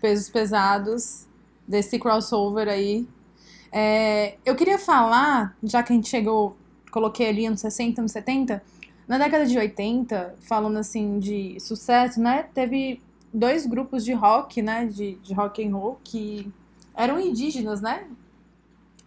pesos 0.00 0.28
pesados, 0.28 1.26
desse 1.66 1.98
crossover 1.98 2.68
aí. 2.68 3.06
É, 3.72 4.36
eu 4.44 4.56
queria 4.56 4.78
falar, 4.78 5.56
já 5.62 5.82
que 5.82 5.92
a 5.92 5.96
gente 5.96 6.08
chegou, 6.08 6.56
coloquei 6.90 7.28
ali 7.28 7.46
anos 7.46 7.60
60, 7.60 8.00
anos 8.00 8.12
70, 8.12 8.62
na 9.06 9.18
década 9.18 9.46
de 9.46 9.58
80, 9.58 10.36
falando 10.40 10.78
assim 10.78 11.18
de 11.18 11.58
sucesso, 11.60 12.20
né? 12.20 12.44
Teve 12.54 13.00
dois 13.32 13.66
grupos 13.66 14.04
de 14.04 14.12
rock, 14.12 14.62
né? 14.62 14.86
De, 14.86 15.16
de 15.16 15.34
rock 15.34 15.66
and 15.66 15.74
roll 15.74 16.00
que 16.02 16.52
eram 16.94 17.20
indígenas, 17.20 17.80
né? 17.80 18.06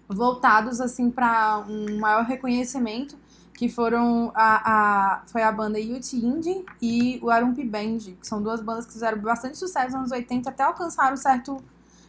Voltados 0.08 0.82
assim 0.82 1.10
para 1.10 1.66
um 1.68 2.00
maior 2.00 2.26
reconhecimento 2.26 3.18
que 3.54 3.70
foram 3.70 4.32
a, 4.34 5.18
a 5.18 5.22
foi 5.28 5.44
a 5.44 5.52
banda 5.52 5.80
Youth 5.80 6.14
Indie 6.14 6.66
e 6.82 7.20
o 7.22 7.30
Arumpi 7.30 7.64
Band, 7.64 8.00
que 8.20 8.28
são 8.28 8.42
duas 8.42 8.62
bandas 8.62 8.86
que 8.86 8.94
fizeram 8.94 9.20
bastante 9.20 9.58
sucesso 9.58 9.92
nos 9.92 9.96
anos 9.96 10.12
80 10.12 10.50
até 10.50 10.64
alcançaram 10.64 11.16
certo 11.16 11.64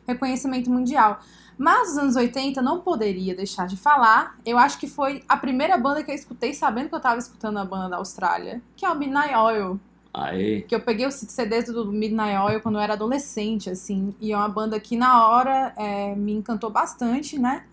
reconhecimento 0.06 0.70
mundial. 0.70 1.20
Mas 1.56 1.90
nos 1.90 1.98
anos 1.98 2.16
80 2.16 2.60
não 2.60 2.80
poderia 2.80 3.34
deixar 3.34 3.66
de 3.66 3.76
falar. 3.76 4.36
Eu 4.44 4.58
acho 4.58 4.78
que 4.78 4.86
foi 4.86 5.22
a 5.28 5.36
primeira 5.36 5.76
banda 5.78 6.02
que 6.02 6.10
eu 6.10 6.14
escutei 6.14 6.52
sabendo 6.52 6.88
que 6.88 6.94
eu 6.94 7.00
tava 7.00 7.18
escutando 7.18 7.58
a 7.58 7.64
banda 7.64 7.90
da 7.90 7.96
Austrália, 7.96 8.60
que 8.76 8.84
é 8.84 8.90
o 8.90 8.94
Midnight 8.94 9.34
Oil. 9.34 9.80
Aê. 10.12 10.62
Que 10.62 10.74
eu 10.74 10.80
peguei 10.80 11.06
os 11.06 11.14
CDs 11.14 11.66
do 11.66 11.90
Midnight 11.90 12.38
Oil 12.38 12.60
quando 12.60 12.76
eu 12.76 12.80
era 12.80 12.92
adolescente, 12.92 13.68
assim. 13.68 14.14
E 14.20 14.32
é 14.32 14.36
uma 14.36 14.48
banda 14.48 14.78
que 14.78 14.96
na 14.96 15.26
hora 15.28 15.72
é, 15.76 16.14
me 16.14 16.32
encantou 16.32 16.70
bastante, 16.70 17.38
né? 17.38 17.64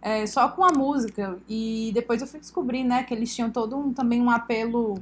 É, 0.00 0.26
só 0.26 0.48
com 0.48 0.64
a 0.64 0.70
música. 0.70 1.36
E 1.48 1.90
depois 1.92 2.20
eu 2.20 2.28
fui 2.28 2.40
descobrir, 2.40 2.84
né, 2.84 3.02
que 3.02 3.12
eles 3.12 3.34
tinham 3.34 3.50
todo 3.50 3.76
um, 3.76 3.92
também 3.92 4.20
um 4.20 4.30
apelo. 4.30 5.00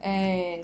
é, 0.00 0.62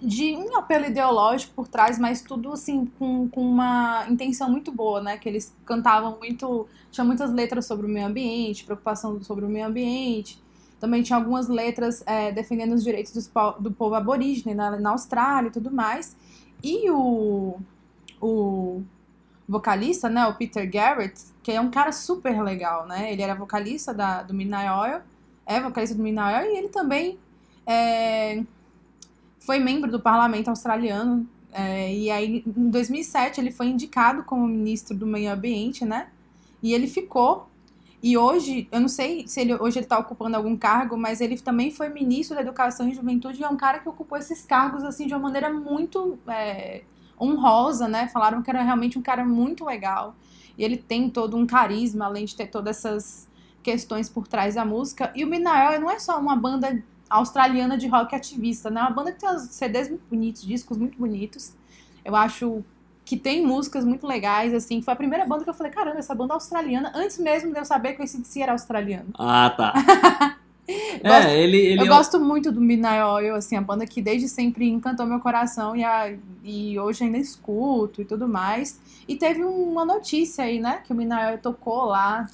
de 0.00 0.34
um 0.34 0.56
apelo 0.56 0.86
ideológico 0.86 1.52
por 1.54 1.68
trás, 1.68 1.98
mas 1.98 2.22
tudo 2.22 2.52
assim 2.52 2.86
com, 2.98 3.28
com 3.28 3.42
uma 3.42 4.06
intenção 4.08 4.50
muito 4.50 4.72
boa, 4.72 5.02
né? 5.02 5.18
Que 5.18 5.28
eles 5.28 5.54
cantavam 5.66 6.16
muito, 6.18 6.66
tinha 6.90 7.04
muitas 7.04 7.32
letras 7.32 7.66
sobre 7.66 7.86
o 7.86 7.88
meio 7.88 8.06
ambiente, 8.06 8.64
preocupação 8.64 9.22
sobre 9.22 9.44
o 9.44 9.48
meio 9.48 9.66
ambiente. 9.66 10.42
Também 10.78 11.02
tinha 11.02 11.18
algumas 11.18 11.48
letras 11.48 12.02
é, 12.06 12.32
defendendo 12.32 12.72
os 12.72 12.82
direitos 12.82 13.30
do 13.60 13.70
povo 13.70 13.94
aborígene 13.94 14.54
na, 14.54 14.78
na 14.78 14.90
Austrália 14.90 15.48
e 15.48 15.52
tudo 15.52 15.70
mais. 15.70 16.16
E 16.64 16.90
o, 16.90 17.58
o 18.20 18.82
vocalista, 19.46 20.08
né, 20.08 20.26
o 20.26 20.34
Peter 20.34 20.70
Garrett, 20.70 21.20
que 21.42 21.52
é 21.52 21.60
um 21.60 21.70
cara 21.70 21.92
super 21.92 22.42
legal, 22.42 22.86
né? 22.86 23.12
Ele 23.12 23.20
era 23.20 23.34
vocalista 23.34 23.92
da, 23.92 24.22
do 24.22 24.32
Midnight 24.32 24.70
Oil, 24.70 25.00
é 25.44 25.60
vocalista 25.60 25.94
do 25.94 26.02
Midnight 26.02 26.38
Oil, 26.38 26.54
e 26.54 26.58
ele 26.58 26.68
também 26.68 27.18
é, 27.66 28.42
foi 29.40 29.58
membro 29.58 29.90
do 29.90 29.98
parlamento 29.98 30.48
australiano. 30.48 31.26
é, 31.52 31.92
e 31.92 32.10
aí, 32.10 32.44
em 32.46 32.70
2007, 32.70 33.40
ele 33.40 33.50
foi 33.50 33.66
indicado 33.66 34.22
como 34.22 34.46
ministro 34.46 34.96
do 34.96 35.06
meio 35.06 35.32
ambiente, 35.32 35.84
né? 35.84 36.08
E 36.62 36.72
ele 36.72 36.86
ficou. 36.86 37.48
E 38.02 38.16
hoje, 38.16 38.68
eu 38.70 38.80
não 38.80 38.88
sei 38.88 39.26
se 39.26 39.40
ele 39.40 39.54
hoje 39.54 39.78
ele 39.78 39.84
está 39.84 39.98
ocupando 39.98 40.36
algum 40.36 40.56
cargo, 40.56 40.96
mas 40.96 41.20
ele 41.20 41.38
também 41.38 41.70
foi 41.70 41.88
ministro 41.88 42.36
da 42.36 42.42
Educação 42.42 42.88
e 42.88 42.94
Juventude 42.94 43.40
e 43.40 43.44
é 43.44 43.48
um 43.48 43.56
cara 43.56 43.78
que 43.80 43.88
ocupou 43.88 44.16
esses 44.16 44.44
cargos 44.44 44.84
assim 44.84 45.06
de 45.06 45.12
uma 45.12 45.20
maneira 45.20 45.52
muito 45.52 46.18
é, 46.28 46.82
honrosa, 47.20 47.88
né? 47.88 48.08
Falaram 48.08 48.42
que 48.42 48.50
era 48.50 48.62
realmente 48.62 48.98
um 48.98 49.02
cara 49.02 49.24
muito 49.24 49.64
legal. 49.64 50.14
E 50.56 50.64
ele 50.64 50.76
tem 50.76 51.10
todo 51.10 51.36
um 51.36 51.46
carisma, 51.46 52.06
além 52.06 52.24
de 52.24 52.36
ter 52.36 52.46
todas 52.46 52.78
essas 52.78 53.28
questões 53.62 54.08
por 54.08 54.26
trás 54.26 54.54
da 54.54 54.64
música. 54.64 55.12
E 55.14 55.24
o 55.24 55.28
Oil 55.28 55.80
não 55.80 55.90
é 55.90 55.98
só 55.98 56.18
uma 56.18 56.36
banda 56.36 56.82
australiana 57.10 57.76
de 57.76 57.88
rock 57.88 58.14
ativista, 58.14 58.70
né? 58.70 58.80
Uma 58.80 58.90
banda 58.90 59.12
que 59.12 59.18
tem 59.20 59.28
uns 59.28 59.42
CDs 59.42 59.88
muito 59.88 60.04
bonitos, 60.08 60.42
discos 60.46 60.78
muito 60.78 60.96
bonitos. 60.96 61.52
Eu 62.04 62.14
acho 62.16 62.64
que 63.04 63.16
tem 63.16 63.44
músicas 63.44 63.84
muito 63.84 64.06
legais, 64.06 64.54
assim. 64.54 64.80
Foi 64.80 64.94
a 64.94 64.96
primeira 64.96 65.26
banda 65.26 65.42
que 65.42 65.50
eu 65.50 65.54
falei, 65.54 65.72
caramba, 65.72 65.98
essa 65.98 66.14
banda 66.14 66.32
é 66.32 66.36
australiana, 66.36 66.92
antes 66.94 67.18
mesmo 67.18 67.52
de 67.52 67.58
eu 67.58 67.64
saber 67.64 67.94
que 67.94 68.00
o 68.00 68.04
ACDC 68.04 68.40
era 68.40 68.52
australiano. 68.52 69.08
Ah, 69.18 69.50
tá. 69.50 70.36
Gosto- 71.02 71.26
é, 71.28 71.36
ele, 71.42 71.56
ele 71.56 71.80
eu 71.80 71.86
é 71.86 71.88
gosto 71.88 72.20
muito 72.20 72.52
do 72.52 72.60
Midnight 72.60 73.00
Oil, 73.02 73.34
assim, 73.34 73.56
a 73.56 73.60
banda 73.60 73.84
que 73.84 74.00
desde 74.00 74.28
sempre 74.28 74.68
encantou 74.68 75.04
meu 75.04 75.18
coração 75.18 75.74
e, 75.74 75.82
a- 75.82 76.16
e 76.44 76.78
hoje 76.78 77.02
ainda 77.02 77.18
escuto 77.18 78.00
e 78.00 78.04
tudo 78.04 78.28
mais. 78.28 78.78
E 79.08 79.16
teve 79.16 79.42
uma 79.42 79.84
notícia 79.84 80.44
aí, 80.44 80.60
né, 80.60 80.80
que 80.86 80.92
o 80.92 80.96
Midnight 80.96 81.26
Oil 81.32 81.38
tocou 81.38 81.86
lá, 81.86 82.30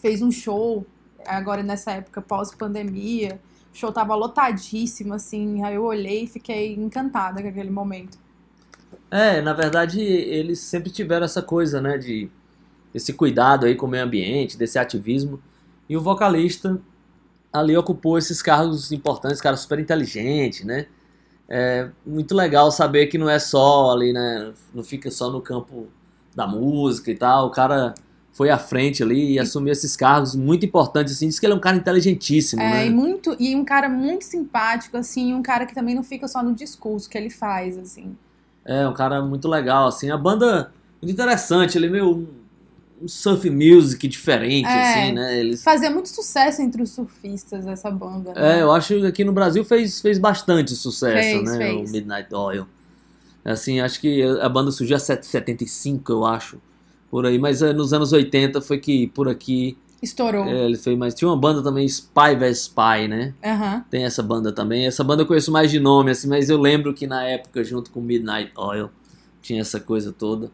fez 0.00 0.20
um 0.20 0.32
show, 0.32 0.84
agora 1.24 1.62
nessa 1.62 1.92
época 1.92 2.20
pós-pandemia. 2.20 3.40
O 3.72 3.76
show 3.76 3.90
tava 3.90 4.14
lotadíssimo, 4.14 5.14
assim, 5.14 5.62
aí 5.64 5.74
eu 5.74 5.84
olhei 5.84 6.24
e 6.24 6.26
fiquei 6.26 6.74
encantada 6.74 7.40
com 7.40 7.48
aquele 7.48 7.70
momento. 7.70 8.18
É, 9.10 9.40
na 9.40 9.52
verdade, 9.52 10.00
eles 10.00 10.60
sempre 10.60 10.90
tiveram 10.90 11.24
essa 11.24 11.42
coisa, 11.42 11.80
né, 11.80 11.98
de 11.98 12.30
esse 12.94 13.12
cuidado 13.12 13.66
aí 13.66 13.74
com 13.74 13.86
o 13.86 13.88
meio 13.88 14.04
ambiente, 14.04 14.58
desse 14.58 14.78
ativismo. 14.78 15.40
E 15.88 15.96
o 15.96 16.00
vocalista 16.00 16.80
ali 17.52 17.76
ocupou 17.76 18.18
esses 18.18 18.42
cargos 18.42 18.92
importantes, 18.92 19.40
cara 19.40 19.56
super 19.56 19.78
inteligente, 19.78 20.66
né? 20.66 20.86
É 21.48 21.90
muito 22.06 22.34
legal 22.34 22.70
saber 22.70 23.06
que 23.08 23.18
não 23.18 23.28
é 23.28 23.38
só 23.38 23.90
ali, 23.90 24.12
né, 24.12 24.52
não 24.74 24.82
fica 24.82 25.10
só 25.10 25.30
no 25.30 25.40
campo 25.40 25.88
da 26.34 26.46
música 26.46 27.10
e 27.10 27.14
tal. 27.14 27.48
O 27.48 27.50
cara 27.50 27.94
foi 28.32 28.48
à 28.50 28.56
frente 28.58 29.02
ali 29.02 29.32
e 29.34 29.38
assumiu 29.38 29.72
esses 29.72 29.94
cargos 29.94 30.34
muito 30.34 30.64
importantes, 30.64 31.12
assim. 31.14 31.28
Diz 31.28 31.38
que 31.38 31.44
ele 31.46 31.52
é 31.52 31.56
um 31.56 31.60
cara 31.60 31.76
inteligentíssimo, 31.76 32.62
É, 32.62 32.70
né? 32.70 32.86
e, 32.86 32.90
muito, 32.90 33.36
e 33.38 33.54
um 33.54 33.64
cara 33.64 33.88
muito 33.88 34.24
simpático, 34.24 34.96
assim, 34.96 35.34
um 35.34 35.42
cara 35.42 35.66
que 35.66 35.74
também 35.74 35.94
não 35.94 36.02
fica 36.02 36.26
só 36.26 36.42
no 36.42 36.54
discurso 36.54 37.08
que 37.10 37.18
ele 37.18 37.28
faz, 37.30 37.76
assim. 37.76 38.16
É, 38.64 38.86
um 38.88 38.94
cara 38.94 39.20
muito 39.22 39.48
legal, 39.48 39.88
assim. 39.88 40.10
A 40.10 40.16
banda, 40.16 40.72
muito 41.00 41.12
interessante, 41.12 41.76
ele 41.76 41.86
é 41.88 41.90
meio 41.90 42.10
um, 43.02 43.08
surf 43.08 43.50
music 43.50 44.06
diferente, 44.08 44.66
É. 44.68 44.92
assim, 45.02 45.12
né? 45.12 45.38
Eles, 45.40 45.62
Fazia 45.62 45.90
muito 45.90 46.08
sucesso 46.08 46.62
entre 46.62 46.80
os 46.82 46.90
surfistas, 46.90 47.66
essa 47.66 47.90
banda. 47.90 48.32
né? 48.32 48.58
é, 48.58 48.62
eu 48.62 48.70
acho 48.72 48.94
que 48.94 49.06
aqui 49.06 49.24
no 49.24 49.32
Brasil 49.32 49.64
fez, 49.64 50.00
fez 50.00 50.18
bastante 50.18 50.74
sucesso, 50.76 51.12
Fez, 51.38 51.50
né? 51.50 51.58
fez. 51.58 51.90
O 51.90 51.92
Midnight 51.92 52.32
Oil. 52.34 52.66
Assim, 53.44 53.80
acho 53.80 54.00
que 54.00 54.22
a 54.40 54.48
banda 54.48 54.70
surgiu 54.70 54.96
em 54.96 55.00
75, 55.00 56.12
eu 56.12 56.24
acho, 56.24 56.58
por 57.12 57.26
aí. 57.26 57.38
Mas 57.38 57.60
é, 57.60 57.72
nos 57.74 57.92
anos 57.92 58.10
80 58.12 58.60
foi 58.62 58.78
que, 58.78 59.06
por 59.08 59.28
aqui, 59.28 59.76
Estourou. 60.02 60.46
é, 60.46 60.64
ele 60.64 60.76
fez 60.78 60.96
mais... 60.98 61.14
Tinha 61.14 61.28
uma 61.28 61.36
banda 61.36 61.62
também, 61.62 61.84
Spy 61.86 62.34
vs 62.36 62.62
Spy, 62.62 63.06
né? 63.08 63.34
Aham. 63.44 63.84
Tem 63.90 64.04
essa 64.04 64.22
banda 64.22 64.50
também. 64.50 64.86
Essa 64.86 65.04
banda 65.04 65.22
eu 65.22 65.26
conheço 65.26 65.52
mais 65.52 65.70
de 65.70 65.78
nome, 65.78 66.10
assim, 66.10 66.26
mas 66.26 66.48
eu 66.48 66.58
lembro 66.58 66.92
que 66.94 67.06
na 67.06 67.22
época, 67.22 67.62
junto 67.62 67.90
com 67.90 68.00
Midnight 68.00 68.50
Oil, 68.56 68.88
tinha 69.42 69.60
essa 69.60 69.78
coisa 69.78 70.10
toda. 70.10 70.50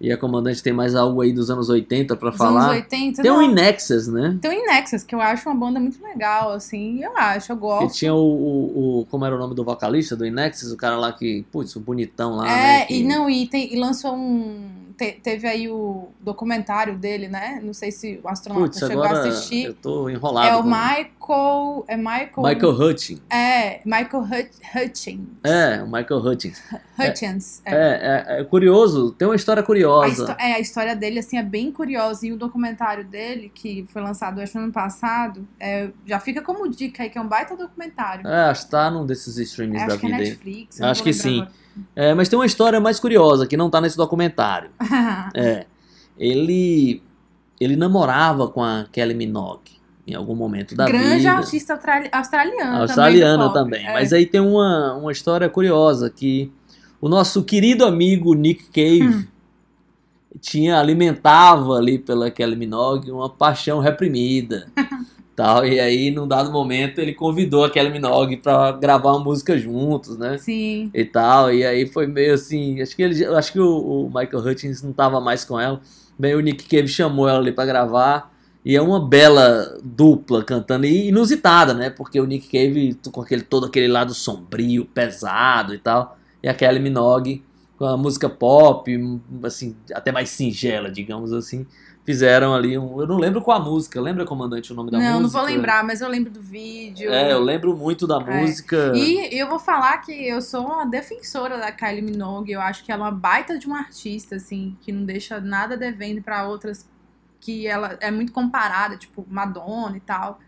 E 0.00 0.12
a 0.12 0.16
comandante 0.16 0.62
tem 0.62 0.72
mais 0.72 0.94
algo 0.94 1.20
aí 1.20 1.32
dos 1.32 1.50
anos 1.50 1.68
80 1.68 2.14
pra 2.14 2.28
Dos 2.30 2.38
falar. 2.38 2.66
anos 2.66 2.76
80. 2.76 3.20
Tem 3.20 3.32
o 3.32 3.42
Inexus, 3.42 4.06
né? 4.06 4.38
Tem 4.40 4.48
o 4.52 4.54
Inexus, 4.54 5.02
que 5.02 5.12
eu 5.12 5.20
acho 5.20 5.48
uma 5.48 5.56
banda 5.56 5.80
muito 5.80 6.00
legal, 6.00 6.52
assim. 6.52 7.02
Eu 7.02 7.16
acho, 7.16 7.50
eu 7.50 7.56
gosto. 7.56 7.96
tinha 7.98 8.14
o, 8.14 8.18
o, 8.20 9.00
o- 9.00 9.06
Como 9.06 9.24
era 9.24 9.34
o 9.34 9.38
nome 9.40 9.56
do 9.56 9.64
vocalista 9.64 10.14
do 10.14 10.24
Inexus? 10.24 10.70
O 10.70 10.76
cara 10.76 10.96
lá 10.96 11.10
que. 11.12 11.44
Putz, 11.50 11.74
o 11.74 11.80
bonitão 11.80 12.36
lá, 12.36 12.48
é, 12.48 12.78
né? 12.78 12.84
que- 12.86 12.94
e 13.00 13.02
não, 13.04 13.28
e, 13.28 13.48
tem, 13.48 13.74
e 13.74 13.76
lançou 13.76 14.14
um. 14.14 14.87
Te- 14.98 15.20
teve 15.22 15.46
aí 15.46 15.68
o 15.70 16.08
documentário 16.20 16.98
dele, 16.98 17.28
né? 17.28 17.60
Não 17.62 17.72
sei 17.72 17.92
se 17.92 18.20
o 18.22 18.28
astronauta 18.28 18.66
Putz, 18.66 18.78
chegou 18.80 19.04
agora 19.04 19.20
a 19.24 19.28
assistir. 19.28 19.66
eu 19.66 19.74
tô 19.74 20.10
enrolado. 20.10 20.48
É 20.48 20.56
o 20.56 20.64
Michael. 20.64 21.84
É 21.86 21.96
Michael. 21.96 22.32
Michael 22.38 22.72
Hutchins. 22.72 23.20
É, 23.30 23.80
Michael 23.84 24.22
Hut- 24.24 24.60
Hutchins. 24.74 25.20
É, 25.44 25.82
o 25.82 25.86
Michael 25.86 26.20
Hutchins. 26.20 26.62
Hutchins. 26.98 27.62
é. 27.64 27.74
É, 27.74 28.34
é, 28.36 28.40
é 28.40 28.44
curioso, 28.44 29.12
tem 29.12 29.28
uma 29.28 29.36
história 29.36 29.62
A, 29.62 29.64
curiosa. 29.66 30.08
histó- 30.08 30.36
é, 30.38 30.52
a 30.54 30.58
história 30.60 30.96
dele, 30.96 31.20
assim, 31.20 31.38
é 31.38 31.42
bem 31.42 31.70
curiosa. 31.70 32.26
E 32.26 32.32
o 32.32 32.36
documentário 32.36 33.04
dele, 33.04 33.50
que 33.54 33.86
foi 33.92 34.02
lançado 34.02 34.40
acho, 34.40 34.58
no 34.58 34.64
ano 34.64 34.72
passado, 34.72 35.46
é, 35.60 35.90
já 36.04 36.18
fica 36.18 36.42
como 36.42 36.68
dica 36.68 37.02
aí, 37.04 37.10
que 37.10 37.16
é 37.16 37.20
um 37.20 37.28
baita 37.28 37.56
documentário. 37.56 38.26
É, 38.26 38.50
acho 38.50 38.64
que 38.64 38.70
tá 38.72 38.90
num 38.90 39.06
desses 39.06 39.36
streams 39.38 39.80
É, 39.80 39.86
da 39.86 39.92
acho 39.94 40.00
que 40.00 40.06
é 40.06 40.10
vida. 40.10 40.22
Netflix. 40.22 40.80
Acho 40.80 41.02
que 41.02 41.12
sim. 41.12 41.40
agora. 41.42 41.67
É, 41.96 42.14
mas 42.14 42.28
tem 42.28 42.38
uma 42.38 42.46
história 42.46 42.80
mais 42.80 42.98
curiosa 43.00 43.46
que 43.46 43.56
não 43.56 43.68
tá 43.70 43.80
nesse 43.80 43.96
documentário. 43.96 44.70
É. 45.34 45.66
Ele. 46.18 47.02
Ele 47.60 47.76
namorava 47.76 48.48
com 48.48 48.62
a 48.62 48.86
Kelly 48.92 49.14
Minogue 49.14 49.78
em 50.06 50.14
algum 50.14 50.34
momento 50.34 50.74
da 50.76 50.86
Grande 50.86 51.16
vida. 51.18 51.32
artista 51.32 51.74
australi- 51.74 52.08
australiana. 52.12 52.78
australiana 52.80 53.52
também. 53.52 53.80
também. 53.80 53.86
É. 53.86 53.92
Mas 53.92 54.12
aí 54.12 54.24
tem 54.26 54.40
uma, 54.40 54.94
uma 54.94 55.12
história 55.12 55.48
curiosa 55.50 56.08
que 56.08 56.50
o 57.00 57.08
nosso 57.08 57.42
querido 57.44 57.84
amigo 57.84 58.32
Nick 58.34 58.64
Cave 58.66 59.02
Hum. 59.02 59.24
tinha 60.40 60.78
alimentava 60.78 61.74
ali 61.76 61.98
pela 61.98 62.30
Kelly 62.30 62.56
Minogue 62.56 63.10
uma 63.10 63.28
paixão 63.28 63.80
reprimida. 63.80 64.68
tal, 65.38 65.64
e 65.64 65.78
aí, 65.78 66.10
num 66.10 66.26
dado 66.26 66.50
momento, 66.50 66.98
ele 66.98 67.14
convidou 67.14 67.64
a 67.64 67.70
Kelly 67.70 67.90
Minogue 67.90 68.38
pra 68.38 68.72
gravar 68.72 69.12
uma 69.12 69.22
música 69.22 69.56
juntos, 69.56 70.18
né? 70.18 70.36
Sim. 70.36 70.90
E 70.92 71.04
tal, 71.04 71.54
e 71.54 71.64
aí 71.64 71.86
foi 71.86 72.08
meio 72.08 72.34
assim. 72.34 72.82
Acho 72.82 72.96
que, 72.96 73.02
ele, 73.04 73.24
acho 73.24 73.52
que 73.52 73.60
o, 73.60 74.06
o 74.06 74.06
Michael 74.08 74.44
Hutchins 74.44 74.82
não 74.82 74.92
tava 74.92 75.20
mais 75.20 75.44
com 75.44 75.60
ela. 75.60 75.80
Bem, 76.18 76.34
o 76.34 76.40
Nick 76.40 76.64
Cave 76.64 76.88
chamou 76.88 77.28
ela 77.28 77.38
ali 77.38 77.52
pra 77.52 77.64
gravar. 77.64 78.34
E 78.64 78.74
é 78.74 78.82
uma 78.82 78.98
bela 78.98 79.78
dupla 79.84 80.42
cantando 80.42 80.86
e 80.86 81.08
inusitada, 81.08 81.72
né? 81.72 81.88
Porque 81.88 82.20
o 82.20 82.26
Nick 82.26 82.48
Cave 82.48 82.98
com 83.12 83.20
aquele, 83.20 83.42
todo 83.42 83.66
aquele 83.66 83.86
lado 83.86 84.12
sombrio, 84.12 84.84
pesado 84.86 85.72
e 85.72 85.78
tal. 85.78 86.18
E 86.42 86.48
a 86.48 86.54
Kelly 86.54 86.80
Minogue 86.80 87.44
com 87.78 87.84
a 87.84 87.96
música 87.96 88.28
pop, 88.28 88.90
assim, 89.44 89.76
até 89.94 90.10
mais 90.10 90.30
singela, 90.30 90.90
digamos 90.90 91.32
assim. 91.32 91.64
Fizeram 92.08 92.54
ali 92.54 92.78
um. 92.78 92.98
Eu 92.98 93.06
não 93.06 93.18
lembro 93.18 93.42
qual 93.42 93.60
a 93.60 93.62
música. 93.62 94.00
Lembra, 94.00 94.24
comandante, 94.24 94.72
o 94.72 94.74
nome 94.74 94.90
da 94.90 94.96
não, 94.96 95.04
música? 95.04 95.22
não 95.24 95.28
vou 95.28 95.42
lembrar, 95.42 95.84
mas 95.84 96.00
eu 96.00 96.08
lembro 96.08 96.30
do 96.30 96.40
vídeo. 96.40 97.12
É, 97.12 97.30
eu 97.30 97.38
lembro 97.38 97.76
muito 97.76 98.06
da 98.06 98.16
É. 98.16 98.40
música. 98.40 98.94
E 98.96 99.38
eu 99.38 99.46
vou 99.46 99.58
falar 99.58 99.98
que 99.98 100.26
eu 100.26 100.40
sou 100.40 100.64
uma 100.64 100.86
defensora 100.86 101.58
da 101.58 101.70
Kylie 101.70 102.00
Minogue. 102.00 102.50
Eu 102.50 102.62
acho 102.62 102.82
que 102.82 102.90
ela 102.90 103.04
é 103.04 103.10
uma 103.10 103.12
baita 103.14 103.58
de 103.58 103.66
uma 103.66 103.80
artista, 103.80 104.36
assim, 104.36 104.74
que 104.80 104.90
não 104.90 105.04
deixa 105.04 105.38
nada 105.38 105.76
devendo 105.76 106.22
pra 106.22 106.48
outras 106.48 106.88
que 107.40 107.66
ela 107.66 107.98
é 108.00 108.10
muito 108.10 108.32
comparada, 108.32 108.96
tipo 108.96 109.26
Madonna 109.28 109.98
e 109.98 110.00
tal. 110.00 110.40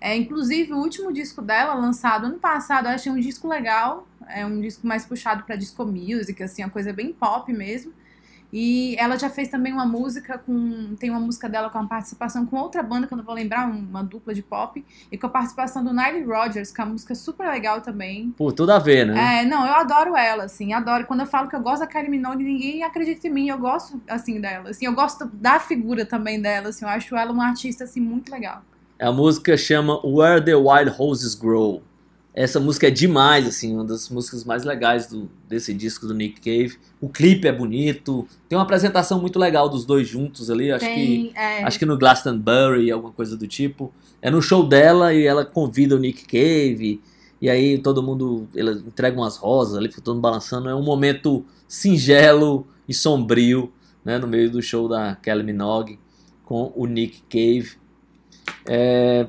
É, 0.00 0.16
inclusive, 0.16 0.72
o 0.72 0.76
último 0.78 1.12
disco 1.12 1.42
dela, 1.42 1.74
lançado 1.74 2.26
ano 2.26 2.38
passado, 2.38 2.86
eu 2.86 2.92
achei 2.92 3.10
um 3.10 3.18
disco 3.18 3.48
legal. 3.48 4.06
É 4.28 4.46
um 4.46 4.60
disco 4.60 4.86
mais 4.86 5.04
puxado 5.04 5.42
pra 5.42 5.56
disco 5.56 5.84
music, 5.84 6.40
assim, 6.44 6.62
uma 6.62 6.70
coisa 6.70 6.92
bem 6.92 7.12
pop 7.12 7.52
mesmo. 7.52 7.92
E 8.52 8.94
ela 8.98 9.18
já 9.18 9.30
fez 9.30 9.48
também 9.48 9.72
uma 9.72 9.86
música 9.86 10.36
com. 10.36 10.94
Tem 10.96 11.08
uma 11.08 11.18
música 11.18 11.48
dela 11.48 11.70
com 11.70 11.78
a 11.78 11.86
participação 11.86 12.44
com 12.44 12.56
outra 12.56 12.82
banda 12.82 13.06
que 13.06 13.14
eu 13.14 13.16
não 13.16 13.24
vou 13.24 13.34
lembrar, 13.34 13.66
uma 13.66 14.02
dupla 14.04 14.34
de 14.34 14.42
pop. 14.42 14.84
E 15.10 15.16
com 15.16 15.26
a 15.26 15.30
participação 15.30 15.82
do 15.82 15.92
Nile 15.92 16.22
Rodgers, 16.22 16.70
que 16.70 16.80
é 16.80 16.84
uma 16.84 16.92
música 16.92 17.14
super 17.14 17.48
legal 17.48 17.80
também. 17.80 18.30
Pô, 18.36 18.52
tudo 18.52 18.72
a 18.72 18.78
ver, 18.78 19.06
né? 19.06 19.40
É, 19.40 19.44
não, 19.46 19.66
eu 19.66 19.72
adoro 19.72 20.14
ela, 20.14 20.44
assim, 20.44 20.74
adoro. 20.74 21.06
Quando 21.06 21.20
eu 21.20 21.26
falo 21.26 21.48
que 21.48 21.56
eu 21.56 21.60
gosto 21.60 21.80
da 21.80 21.86
Kylie 21.86 22.10
Minogue, 22.10 22.44
ninguém 22.44 22.82
acredita 22.82 23.26
em 23.26 23.30
mim, 23.30 23.48
eu 23.48 23.58
gosto, 23.58 24.00
assim, 24.06 24.38
dela. 24.38 24.68
Assim, 24.68 24.84
eu 24.84 24.92
gosto 24.92 25.24
da 25.32 25.58
figura 25.58 26.04
também 26.04 26.40
dela, 26.40 26.68
assim, 26.68 26.84
eu 26.84 26.90
acho 26.90 27.16
ela 27.16 27.32
uma 27.32 27.46
artista, 27.46 27.84
assim, 27.84 28.00
muito 28.00 28.30
legal. 28.30 28.62
A 28.98 29.10
música 29.10 29.56
chama 29.56 29.98
Where 30.06 30.44
the 30.44 30.54
Wild 30.54 30.90
Roses 30.90 31.34
Grow. 31.34 31.82
Essa 32.34 32.58
música 32.58 32.86
é 32.86 32.90
demais, 32.90 33.46
assim, 33.46 33.74
uma 33.74 33.84
das 33.84 34.08
músicas 34.08 34.42
mais 34.42 34.64
legais 34.64 35.06
do, 35.06 35.28
desse 35.46 35.74
disco 35.74 36.06
do 36.06 36.14
Nick 36.14 36.40
Cave. 36.40 36.78
O 36.98 37.08
clipe 37.08 37.46
é 37.46 37.52
bonito, 37.52 38.26
tem 38.48 38.56
uma 38.56 38.64
apresentação 38.64 39.20
muito 39.20 39.38
legal 39.38 39.68
dos 39.68 39.84
dois 39.84 40.08
juntos 40.08 40.50
ali, 40.50 40.72
acho 40.72 40.86
que 40.86 40.94
Tem, 40.94 41.32
é, 41.34 41.62
acho 41.62 41.78
que 41.78 41.84
no 41.84 41.98
Glastonbury, 41.98 42.90
alguma 42.90 43.12
coisa 43.12 43.36
do 43.36 43.46
tipo. 43.46 43.92
É 44.22 44.30
no 44.30 44.40
show 44.40 44.66
dela 44.66 45.12
e 45.12 45.26
ela 45.26 45.44
convida 45.44 45.94
o 45.94 45.98
Nick 45.98 46.24
Cave, 46.24 47.02
e 47.38 47.50
aí 47.50 47.76
todo 47.76 48.02
mundo, 48.02 48.48
ela 48.56 48.72
entrega 48.72 49.18
umas 49.18 49.36
rosas 49.36 49.76
ali, 49.76 49.88
fica 49.88 50.00
todo 50.00 50.14
mundo 50.14 50.22
balançando. 50.22 50.70
É 50.70 50.74
um 50.74 50.82
momento 50.82 51.44
singelo 51.68 52.66
e 52.88 52.94
sombrio, 52.94 53.70
né, 54.02 54.18
no 54.18 54.26
meio 54.26 54.50
do 54.50 54.62
show 54.62 54.88
da 54.88 55.16
Kelly 55.16 55.42
Minogue 55.42 55.98
com 56.44 56.72
o 56.74 56.86
Nick 56.86 57.22
Cave. 57.28 57.72
É, 58.66 59.28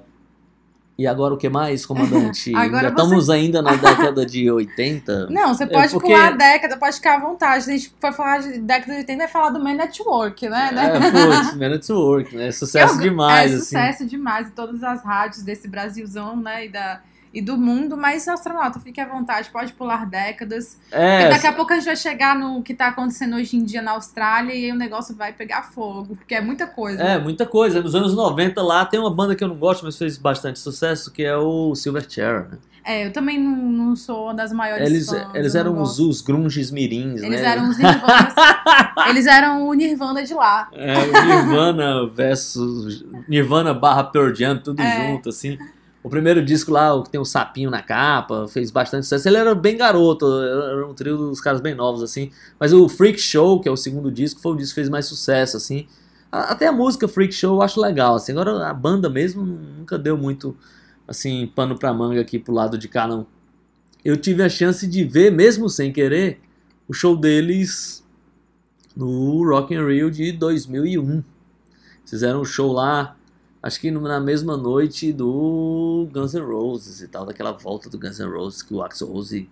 E 0.98 1.08
agora 1.08 1.34
o 1.34 1.38
que 1.38 1.50
mais, 1.50 1.86
comandante? 1.88 2.54
Ainda 2.56 2.88
estamos 2.90 3.30
ainda 3.30 3.62
na 3.64 3.76
década 3.76 4.24
de 4.26 4.50
80? 4.52 5.28
Não, 5.32 5.54
você 5.54 5.66
pode 5.66 5.88
É, 5.88 5.90
porque- 5.90 6.08
pular 6.08 6.28
a 6.28 6.32
década, 6.32 6.78
pode 6.78 6.96
ficar 6.98 7.16
à 7.16 7.20
vontade. 7.20 7.70
A 7.70 7.74
gente 7.74 7.94
for 8.00 8.14
falar 8.14 8.40
de 8.40 8.60
década 8.60 8.92
de 8.94 8.98
80, 9.00 9.18
vai 9.18 9.28
falar 9.28 9.50
do 9.50 9.64
Man 9.64 9.74
Network, 9.74 10.48
né? 10.48 10.70
É, 10.72 11.00
putz, 11.12 11.56
Man 11.56 11.74
at 11.76 11.90
Work, 11.90 12.36
né? 12.36 12.52
Sucesso 12.52 12.96
Eu- 12.96 13.02
demais, 13.02 13.52
é, 13.52 13.56
assim. 13.56 13.64
sucesso 13.64 14.06
demais 14.06 14.48
em 14.48 14.52
todas 14.52 14.84
as 14.84 15.04
rádios 15.04 15.42
desse 15.42 15.68
Brasilzão, 15.68 16.36
né? 16.36 16.68
E, 16.68 16.70
da, 16.70 17.02
e 17.34 17.42
do 17.42 17.58
mundo, 17.58 17.98
mas 17.98 18.28
astronauta, 18.28 18.80
fique 18.80 19.02
à 19.02 19.08
vontade, 19.08 19.50
pode 19.50 19.74
pular 19.74 20.06
décadas. 20.06 20.78
É, 20.92 21.22
Porque 21.22 21.34
daqui 21.34 21.48
a 21.48 21.54
pouco 21.54 21.74
a 21.74 21.76
gente 21.76 21.86
vai 21.86 21.96
chegar 21.96 22.38
no 22.38 22.62
que 22.62 22.74
tá 22.74 22.88
acontecendo 22.88 23.36
hoje 23.36 23.58
em 23.58 23.64
dia 23.64 23.82
na 23.82 23.92
Austrália 23.92 24.54
e 24.54 24.66
aí 24.66 24.72
o 24.72 24.76
negócio 24.76 25.16
vai 25.16 25.34
pegar 25.34 25.64
fogo, 25.64 26.16
porque 26.16 26.36
é 26.36 26.42
muita 26.42 26.68
coisa. 26.68 27.02
É, 27.02 27.18
muita 27.18 27.46
coisa. 27.46 27.82
Nos 27.82 27.96
anos 27.96 28.14
90 28.16 28.62
lá 28.62 28.86
tem 28.86 29.00
uma 29.00 29.14
banda 29.14 29.36
que 29.36 29.44
eu 29.44 29.48
não 29.48 29.56
gosto, 29.56 29.84
mas 29.84 29.98
fez 29.98 30.18
bastante 30.18 30.60
sucesso, 30.60 31.12
que 31.12 31.24
é 31.24 31.36
o 31.36 31.74
Silverchair. 31.74 32.50
Né? 32.52 32.58
É, 32.86 33.08
eu 33.08 33.14
também 33.14 33.40
não, 33.40 33.56
não 33.56 33.96
sou 33.96 34.26
uma 34.26 34.34
das 34.34 34.52
maiores 34.52 34.86
Eles, 34.88 35.08
fãs, 35.10 35.34
eles 35.34 35.56
eram 35.56 35.82
os, 35.82 36.00
os 36.00 36.22
grunges 36.22 36.70
mirins, 36.70 37.22
Eles 37.24 37.42
né? 37.42 37.48
eram 37.48 37.70
os 37.70 37.78
Nirvanas. 37.78 38.34
eles 39.10 39.26
eram 39.26 39.68
o 39.68 39.74
Nirvana 39.74 40.24
de 40.24 40.34
lá. 40.34 40.68
É, 40.74 40.98
o 40.98 41.26
Nirvana 41.26 42.08
versus 42.08 43.06
Nirvana 43.28 43.74
barra 43.74 44.04
Pearl 44.04 44.34
Jam, 44.36 44.58
tudo 44.58 44.82
É. 44.82 45.08
junto, 45.08 45.30
assim. 45.30 45.58
O 46.04 46.10
primeiro 46.10 46.44
disco 46.44 46.70
lá, 46.70 46.94
o 46.94 47.02
que 47.02 47.10
tem 47.10 47.22
um 47.22 47.26
sapinho 47.26 47.70
na 47.70 47.82
capa, 47.82 48.46
fez 48.50 48.70
bastante 48.70 49.04
sucesso. 49.04 49.28
Ele 49.28 49.38
era 49.38 49.56
bem 49.56 49.78
garoto, 49.78 50.26
era 50.26 50.86
um 50.86 50.94
trio 50.94 51.16
dos 51.16 51.40
caras 51.40 51.62
bem 51.62 51.74
novos, 51.74 52.04
assim. 52.04 52.30
Mas 52.60 52.74
o 52.74 52.90
Freak 52.90 53.18
Show, 53.20 53.62
que 53.62 53.70
é 53.70 53.72
o 53.72 53.78
segundo 53.78 54.12
disco, 54.12 54.42
foi 54.42 54.52
o 54.52 54.56
disco 54.58 54.72
que 54.72 54.82
fez 54.82 54.90
mais 54.90 55.06
sucesso, 55.06 55.56
assim. 55.56 55.88
Até 56.30 56.68
a 56.68 56.74
música 56.74 57.08
Freak 57.08 57.34
Show 57.34 57.56
eu 57.56 57.62
acho 57.62 57.80
legal, 57.80 58.16
assim. 58.16 58.34
Agora 58.34 58.68
a 58.68 58.74
banda 58.74 59.10
mesmo 59.10 59.46
nunca 59.46 59.98
deu 59.98 60.18
muito, 60.18 60.58
assim, 61.08 61.50
pano 61.56 61.80
pra 61.80 61.94
manga 61.94 62.20
aqui 62.20 62.38
pro 62.38 62.54
lado 62.54 62.78
de 62.78 62.90
cá, 62.90 63.08
não. 63.08 63.26
Eu 64.04 64.18
tive 64.18 64.44
a 64.44 64.50
chance 64.50 64.86
de 64.86 65.06
ver, 65.06 65.32
mesmo 65.32 65.70
sem 65.70 65.94
querer, 65.94 66.42
o 66.86 66.94
show 66.94 67.16
deles 67.16 68.04
no 68.94 69.48
Rock 69.48 69.74
in 69.74 69.86
Rio 69.86 70.12
de 70.12 70.34
2001. 70.34 71.24
Fizeram 72.06 72.42
um 72.42 72.46
show 72.46 72.74
lá, 72.74 73.16
acho 73.64 73.80
que 73.80 73.90
na 73.90 74.20
mesma 74.20 74.56
noite 74.58 75.12
do 75.14 76.08
Guns 76.12 76.34
N' 76.34 76.42
Roses 76.46 77.02
e 77.02 77.08
tal, 77.08 77.26
daquela 77.26 77.54
volta 77.54 77.90
do 77.90 77.98
Guns 77.98 78.20
N' 78.20 78.30
Roses 78.30 78.62
que 78.62 78.74
o 78.74 78.84
Axl 78.84 79.06
Rose 79.06 79.50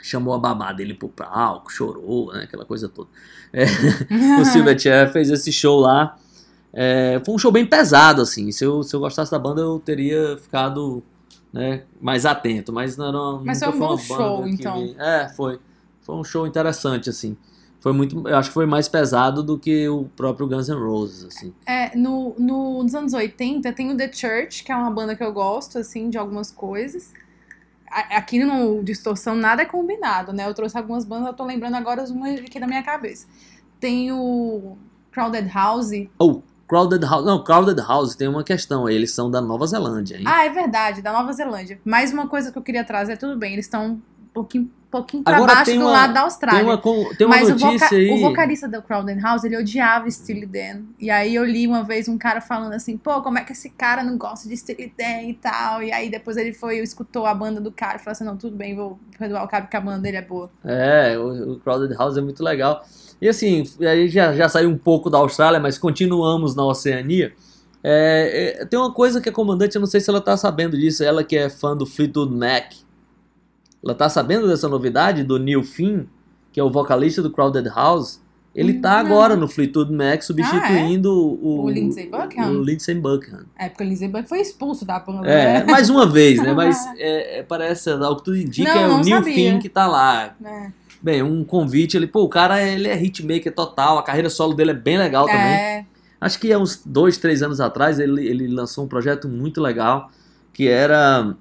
chamou 0.00 0.34
a 0.34 0.38
babá 0.38 0.72
dele 0.72 0.94
pro 0.94 1.08
palco, 1.08 1.72
chorou, 1.72 2.32
né, 2.32 2.42
aquela 2.44 2.64
coisa 2.64 2.88
toda. 2.88 3.08
É, 3.52 3.64
o 4.40 4.44
Silverchair 4.44 5.10
fez 5.12 5.30
esse 5.30 5.50
show 5.50 5.80
lá. 5.80 6.16
É, 6.72 7.20
foi 7.24 7.34
um 7.34 7.38
show 7.38 7.50
bem 7.50 7.66
pesado, 7.66 8.20
assim. 8.22 8.52
Se 8.52 8.64
eu, 8.64 8.82
se 8.82 8.94
eu 8.94 9.00
gostasse 9.00 9.30
da 9.30 9.38
banda, 9.38 9.62
eu 9.62 9.80
teria 9.80 10.36
ficado 10.36 11.02
né, 11.52 11.82
mais 12.00 12.26
atento. 12.26 12.72
Mas 12.72 12.96
não 12.96 13.08
era 13.08 13.44
Mas 13.44 13.60
nunca 13.60 13.72
foi 13.72 13.80
um 13.80 13.88
uma 13.88 13.96
bom 13.96 13.98
show, 13.98 14.46
então. 14.46 14.76
me- 14.76 14.94
É, 14.98 15.28
foi. 15.30 15.58
Foi 16.02 16.14
um 16.14 16.22
show 16.22 16.46
interessante, 16.46 17.10
assim. 17.10 17.36
Foi 17.80 17.92
muito. 17.92 18.26
Eu 18.28 18.36
acho 18.36 18.50
que 18.50 18.54
foi 18.54 18.66
mais 18.66 18.88
pesado 18.88 19.42
do 19.42 19.58
que 19.58 19.88
o 19.88 20.06
próprio 20.16 20.48
Guns 20.48 20.68
N' 20.68 20.74
Roses, 20.74 21.24
assim. 21.24 21.54
É, 21.64 21.96
no, 21.96 22.34
no- 22.38 22.82
nos 22.82 22.94
anos 22.94 23.12
80 23.12 23.72
tem 23.72 23.90
o 23.92 23.96
The 23.96 24.10
Church, 24.12 24.64
que 24.64 24.72
é 24.72 24.76
uma 24.76 24.90
banda 24.90 25.14
que 25.14 25.22
eu 25.22 25.32
gosto, 25.32 25.78
assim, 25.78 26.10
de 26.10 26.18
algumas 26.18 26.50
coisas. 26.50 27.12
Aqui 27.90 28.44
no 28.44 28.82
Distorção 28.82 29.34
nada 29.34 29.62
é 29.62 29.64
combinado, 29.64 30.32
né? 30.32 30.46
Eu 30.46 30.52
trouxe 30.54 30.76
algumas 30.76 31.04
bandas, 31.06 31.28
eu 31.28 31.32
tô 31.34 31.44
lembrando 31.44 31.74
agora 31.76 32.04
uma 32.10 32.28
aqui 32.28 32.60
da 32.60 32.66
minha 32.66 32.82
cabeça. 32.82 33.26
Tem 33.80 34.12
o 34.12 34.76
Crowded 35.10 35.48
House. 35.54 35.92
Oh, 36.18 36.42
Crowded 36.68 37.02
House. 37.06 37.24
Não, 37.24 37.42
Crowded 37.42 37.80
House 37.80 38.14
tem 38.14 38.28
uma 38.28 38.44
questão. 38.44 38.88
Eles 38.90 39.12
são 39.14 39.30
da 39.30 39.40
Nova 39.40 39.66
Zelândia, 39.66 40.16
hein? 40.18 40.24
Ah, 40.26 40.44
é 40.44 40.50
verdade, 40.50 41.00
da 41.00 41.12
Nova 41.12 41.32
Zelândia. 41.32 41.80
Mais 41.84 42.12
uma 42.12 42.26
coisa 42.28 42.52
que 42.52 42.58
eu 42.58 42.62
queria 42.62 42.84
trazer, 42.84 43.16
tudo 43.16 43.38
bem, 43.38 43.54
eles 43.54 43.64
estão 43.64 44.02
pouquinho, 44.32 44.70
pouquinho 44.90 45.22
pra 45.22 45.36
Agora 45.36 45.54
baixo 45.56 45.72
do 45.74 45.80
uma- 45.80 45.90
lado 45.90 46.14
da 46.14 46.20
Austrália. 46.22 46.60
tem 46.60 46.68
uma, 46.68 47.14
tem 47.16 47.26
uma 47.26 47.36
Mas 47.36 47.48
o, 47.48 47.50
notícia 47.50 47.70
voca- 47.88 47.94
aí. 47.96 48.10
o 48.10 48.20
vocalista 48.20 48.68
do 48.68 48.80
Crowded 48.82 49.20
House, 49.20 49.44
ele 49.44 49.56
odiava 49.56 50.10
Steely 50.10 50.46
Dan. 50.46 50.82
E 50.98 51.10
aí 51.10 51.34
eu 51.34 51.44
li 51.44 51.66
uma 51.66 51.82
vez 51.82 52.08
um 52.08 52.16
cara 52.16 52.40
falando 52.40 52.72
assim, 52.72 52.96
pô, 52.96 53.20
como 53.22 53.38
é 53.38 53.44
que 53.44 53.52
esse 53.52 53.70
cara 53.70 54.02
não 54.02 54.16
gosta 54.16 54.48
de 54.48 54.56
Steely 54.56 54.92
Dan 54.98 55.22
e 55.28 55.34
tal. 55.34 55.82
E 55.82 55.92
aí 55.92 56.10
depois 56.10 56.36
ele 56.36 56.52
foi, 56.52 56.78
escutou 56.78 57.26
a 57.26 57.34
banda 57.34 57.60
do 57.60 57.70
cara 57.72 57.96
e 57.96 57.98
falou 57.98 58.12
assim, 58.12 58.24
não, 58.24 58.36
tudo 58.36 58.56
bem, 58.56 58.74
vou 58.74 58.98
perdoar 59.18 59.44
o 59.44 59.48
cara 59.48 59.64
porque 59.64 59.76
a 59.76 59.80
banda 59.80 59.98
dele 60.00 60.16
é 60.18 60.22
boa. 60.22 60.50
É, 60.64 61.18
o, 61.18 61.52
o 61.52 61.60
Crowded 61.60 61.94
House 61.96 62.16
é 62.16 62.20
muito 62.20 62.42
legal. 62.42 62.82
E 63.20 63.28
assim, 63.28 63.64
a 63.80 63.96
gente 63.96 64.10
já, 64.12 64.32
já 64.32 64.48
saiu 64.48 64.70
um 64.70 64.78
pouco 64.78 65.10
da 65.10 65.18
Austrália, 65.18 65.58
mas 65.58 65.76
continuamos 65.76 66.54
na 66.54 66.64
Oceania. 66.64 67.32
É, 67.82 68.56
é, 68.60 68.64
tem 68.64 68.78
uma 68.78 68.92
coisa 68.92 69.20
que 69.20 69.28
a 69.28 69.32
comandante, 69.32 69.76
eu 69.76 69.80
não 69.80 69.86
sei 69.86 70.00
se 70.00 70.10
ela 70.10 70.20
tá 70.20 70.36
sabendo 70.36 70.76
disso, 70.76 71.02
ela 71.04 71.22
que 71.22 71.36
é 71.36 71.48
fã 71.48 71.76
do 71.76 71.86
Fleetwood 71.86 72.34
Mac. 72.34 72.72
Ela 73.84 73.94
tá 73.94 74.08
sabendo 74.08 74.48
dessa 74.48 74.68
novidade 74.68 75.22
do 75.24 75.38
Neil 75.38 75.62
Finn, 75.62 76.04
que 76.52 76.58
é 76.58 76.62
o 76.62 76.70
vocalista 76.70 77.22
do 77.22 77.30
Crowded 77.30 77.68
House? 77.68 78.20
Ele 78.54 78.74
tá 78.74 79.02
não. 79.02 79.10
agora 79.10 79.36
no 79.36 79.46
Fleetwood 79.46 79.92
Mac, 79.92 80.22
substituindo 80.22 81.12
o, 81.12 81.64
O 81.64 81.70
Lindsey 81.70 82.08
Buckingham? 82.10 82.50
o 82.50 82.62
Lindsey 82.62 82.94
Buckingham. 82.94 83.44
É, 83.56 83.68
porque 83.68 83.84
o 83.84 83.86
Lindsey 83.86 84.08
Buckingham 84.08 84.28
foi 84.28 84.40
expulso 84.40 84.84
da 84.84 84.98
banda. 84.98 85.28
É, 85.28 85.60
né? 85.60 85.64
mais 85.64 85.88
uma 85.88 86.06
vez, 86.06 86.42
né? 86.42 86.52
Mas 86.52 86.76
é, 86.98 87.38
é, 87.38 87.42
parece, 87.42 87.90
ao 87.90 88.16
que 88.16 88.24
tudo 88.24 88.36
indica, 88.36 88.74
Não, 88.74 88.80
é 88.80 88.88
o 88.88 89.04
Neil 89.04 89.18
sabia. 89.18 89.34
Finn 89.34 89.58
que 89.60 89.68
tá 89.68 89.86
lá. 89.86 90.34
É. 90.44 90.72
Bem, 91.00 91.22
um 91.22 91.44
convite, 91.44 91.96
ele, 91.96 92.08
pô, 92.08 92.22
o 92.22 92.28
cara 92.28 92.60
ele 92.60 92.88
é 92.88 93.00
hitmaker 93.00 93.54
total, 93.54 93.98
a 93.98 94.02
carreira 94.02 94.28
solo 94.28 94.54
dele 94.54 94.72
é 94.72 94.74
bem 94.74 94.98
legal 94.98 95.26
também. 95.26 95.40
É, 95.40 95.84
Acho 96.20 96.40
que 96.40 96.52
há 96.52 96.58
uns 96.58 96.82
dois, 96.84 97.16
três 97.16 97.42
anos 97.42 97.60
atrás 97.60 98.00
ele, 98.00 98.26
ele 98.26 98.48
lançou 98.48 98.84
um 98.84 98.88
projeto 98.88 99.28
muito 99.28 99.60
legal 99.60 100.10
que 100.52 100.66
era. 100.66 101.34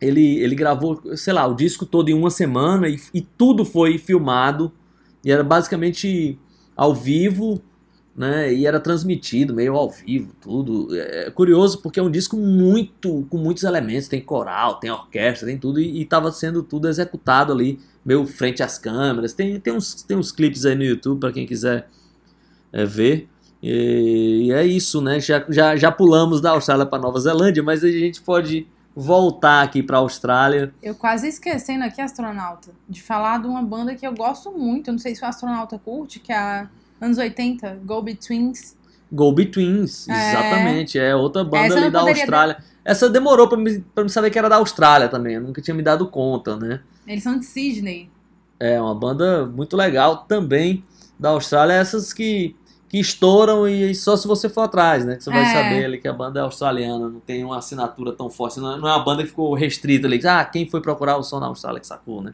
Ele, 0.00 0.38
ele 0.38 0.54
gravou, 0.54 1.00
sei 1.16 1.32
lá, 1.32 1.46
o 1.46 1.54
disco 1.54 1.86
todo 1.86 2.08
em 2.08 2.14
uma 2.14 2.30
semana 2.30 2.88
e, 2.88 3.00
e 3.12 3.20
tudo 3.20 3.64
foi 3.64 3.98
filmado. 3.98 4.72
E 5.24 5.30
era 5.30 5.42
basicamente 5.42 6.38
ao 6.76 6.94
vivo, 6.94 7.62
né? 8.16 8.52
E 8.52 8.66
era 8.66 8.78
transmitido 8.78 9.54
meio 9.54 9.74
ao 9.74 9.90
vivo, 9.90 10.34
tudo. 10.40 10.88
É 10.94 11.30
curioso 11.30 11.80
porque 11.80 11.98
é 11.98 12.02
um 12.02 12.10
disco 12.10 12.36
muito 12.36 13.26
com 13.28 13.36
muitos 13.36 13.64
elementos, 13.64 14.08
tem 14.08 14.20
coral, 14.20 14.78
tem 14.78 14.90
orquestra, 14.90 15.48
tem 15.48 15.58
tudo 15.58 15.80
e 15.80 16.02
estava 16.02 16.30
sendo 16.30 16.62
tudo 16.62 16.88
executado 16.88 17.52
ali, 17.52 17.80
meio 18.04 18.26
frente 18.26 18.62
às 18.62 18.78
câmeras. 18.78 19.32
Tem, 19.32 19.58
tem 19.58 19.72
uns 19.72 20.02
tem 20.02 20.16
uns 20.16 20.30
clipes 20.30 20.64
aí 20.64 20.74
no 20.74 20.84
YouTube 20.84 21.20
para 21.20 21.32
quem 21.32 21.46
quiser 21.46 21.88
é, 22.72 22.84
ver. 22.84 23.28
E, 23.62 24.46
e 24.46 24.52
é 24.52 24.64
isso, 24.64 25.00
né? 25.00 25.18
Já, 25.18 25.44
já, 25.48 25.74
já 25.74 25.90
pulamos 25.90 26.40
da 26.40 26.50
Austrália 26.50 26.86
para 26.86 27.02
Nova 27.02 27.18
Zelândia, 27.18 27.62
mas 27.62 27.82
a 27.82 27.90
gente 27.90 28.20
pode 28.20 28.66
voltar 28.96 29.62
aqui 29.62 29.82
para 29.82 29.96
a 29.96 30.00
Austrália. 30.00 30.72
eu 30.82 30.94
quase 30.94 31.28
esquecendo 31.28 31.84
aqui, 31.84 32.00
astronauta, 32.00 32.70
de 32.88 33.02
falar 33.02 33.40
de 33.40 33.46
uma 33.48 33.62
banda 33.62 33.94
que 33.94 34.06
eu 34.06 34.14
gosto 34.14 34.52
muito. 34.52 34.88
Eu 34.88 34.92
não 34.92 34.98
sei 34.98 35.14
se 35.14 35.22
o 35.24 35.26
astronauta 35.26 35.78
curte, 35.78 36.20
que 36.20 36.32
é 36.32 36.36
a 36.36 36.68
anos 37.00 37.18
80, 37.18 37.80
Go 37.84 38.00
Betweens. 38.02 38.76
Go 39.10 39.32
Betweens, 39.32 40.08
É. 40.08 40.30
exatamente. 40.30 40.98
É 40.98 41.14
outra 41.14 41.42
banda 41.44 41.74
ali 41.76 41.90
da 41.90 42.00
Austrália. 42.00 42.56
Essa 42.84 43.08
demorou 43.08 43.48
para 43.48 43.58
me, 43.58 43.80
pra 43.94 44.04
me 44.04 44.10
saber 44.10 44.30
que 44.30 44.38
era 44.38 44.48
da 44.48 44.56
Austrália 44.56 45.08
também. 45.08 45.34
Eu 45.34 45.40
nunca 45.40 45.60
tinha 45.62 45.74
me 45.74 45.82
dado 45.82 46.06
conta, 46.08 46.56
né? 46.56 46.80
Eles 47.06 47.22
são 47.22 47.38
de 47.38 47.44
Sydney. 47.46 48.10
É 48.60 48.80
uma 48.80 48.94
banda 48.94 49.46
muito 49.46 49.76
legal 49.76 50.18
também 50.28 50.84
da 51.18 51.30
Austrália. 51.30 51.72
Essas 51.74 52.12
que, 52.12 52.54
que 52.94 53.00
estouram 53.00 53.66
e 53.66 53.92
só 53.92 54.16
se 54.16 54.24
você 54.28 54.48
for 54.48 54.60
atrás, 54.60 55.04
né? 55.04 55.16
Que 55.16 55.24
você 55.24 55.30
vai 55.30 55.42
É. 55.42 55.52
saber 55.52 55.84
ali 55.84 55.98
que 55.98 56.06
a 56.06 56.12
banda 56.12 56.38
é 56.38 56.42
australiana, 56.44 57.08
não 57.08 57.18
tem 57.18 57.42
uma 57.42 57.58
assinatura 57.58 58.12
tão 58.12 58.30
forte. 58.30 58.60
Não 58.60 58.70
é, 58.70 58.74
é 58.76 58.78
uma 58.78 59.00
banda 59.04 59.24
que 59.24 59.30
ficou 59.30 59.52
restrita 59.52 60.06
ali. 60.06 60.24
Ah, 60.24 60.44
quem 60.44 60.70
foi 60.70 60.80
procurar 60.80 61.16
o 61.16 61.22
som 61.24 61.40
na 61.40 61.46
Austrália 61.46 61.80
que 61.80 61.86
sacou, 61.88 62.22
né? 62.22 62.32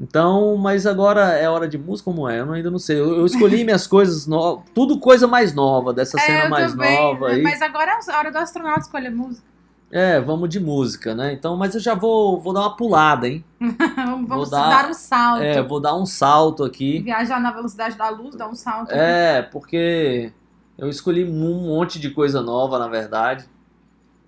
Então, 0.00 0.56
mas 0.56 0.86
agora 0.86 1.34
é 1.34 1.46
hora 1.46 1.68
de 1.68 1.76
música 1.76 2.10
como 2.10 2.26
é? 2.26 2.40
Eu 2.40 2.50
ainda 2.54 2.70
não 2.70 2.78
sei. 2.78 2.98
Eu, 2.98 3.18
eu 3.18 3.26
escolhi 3.26 3.64
minhas 3.64 3.86
coisas 3.86 4.26
novas, 4.26 4.64
tudo 4.74 4.98
coisa 4.98 5.26
mais 5.26 5.54
nova, 5.54 5.92
dessa 5.92 6.18
cena 6.18 6.38
é, 6.38 6.46
eu 6.46 6.50
mais 6.50 6.72
também, 6.72 6.96
nova 6.98 7.28
né? 7.28 7.34
aí. 7.34 7.42
Mas 7.42 7.60
agora 7.60 7.90
é 7.90 8.12
a 8.12 8.18
hora 8.18 8.32
do 8.32 8.38
astronauta 8.38 8.80
escolher 8.80 9.10
música. 9.10 9.46
É, 9.90 10.20
vamos 10.20 10.48
de 10.48 10.58
música, 10.58 11.14
né? 11.14 11.32
Então, 11.32 11.56
mas 11.56 11.74
eu 11.74 11.80
já 11.80 11.94
vou, 11.94 12.40
vou 12.40 12.52
dar 12.52 12.60
uma 12.60 12.76
pulada, 12.76 13.28
hein? 13.28 13.44
vamos 13.96 14.28
vamos 14.28 14.50
dar- 14.50 14.82
dar 14.82 14.90
um 14.90 14.94
salto. 14.94 15.42
É, 15.42 15.62
vou 15.62 15.80
dar 15.80 15.96
um 15.96 16.06
salto 16.06 16.64
aqui. 16.64 17.00
Viajar 17.00 17.40
na 17.40 17.52
velocidade 17.52 17.96
da 17.96 18.08
luz, 18.08 18.34
dar 18.34 18.48
um 18.48 18.54
salto. 18.54 18.90
É, 18.90 19.42
porque 19.42 20.32
eu 20.76 20.88
escolhi 20.88 21.24
um 21.24 21.66
monte 21.66 22.00
de 22.00 22.10
coisa 22.10 22.42
nova, 22.42 22.78
na 22.78 22.88
verdade. 22.88 23.44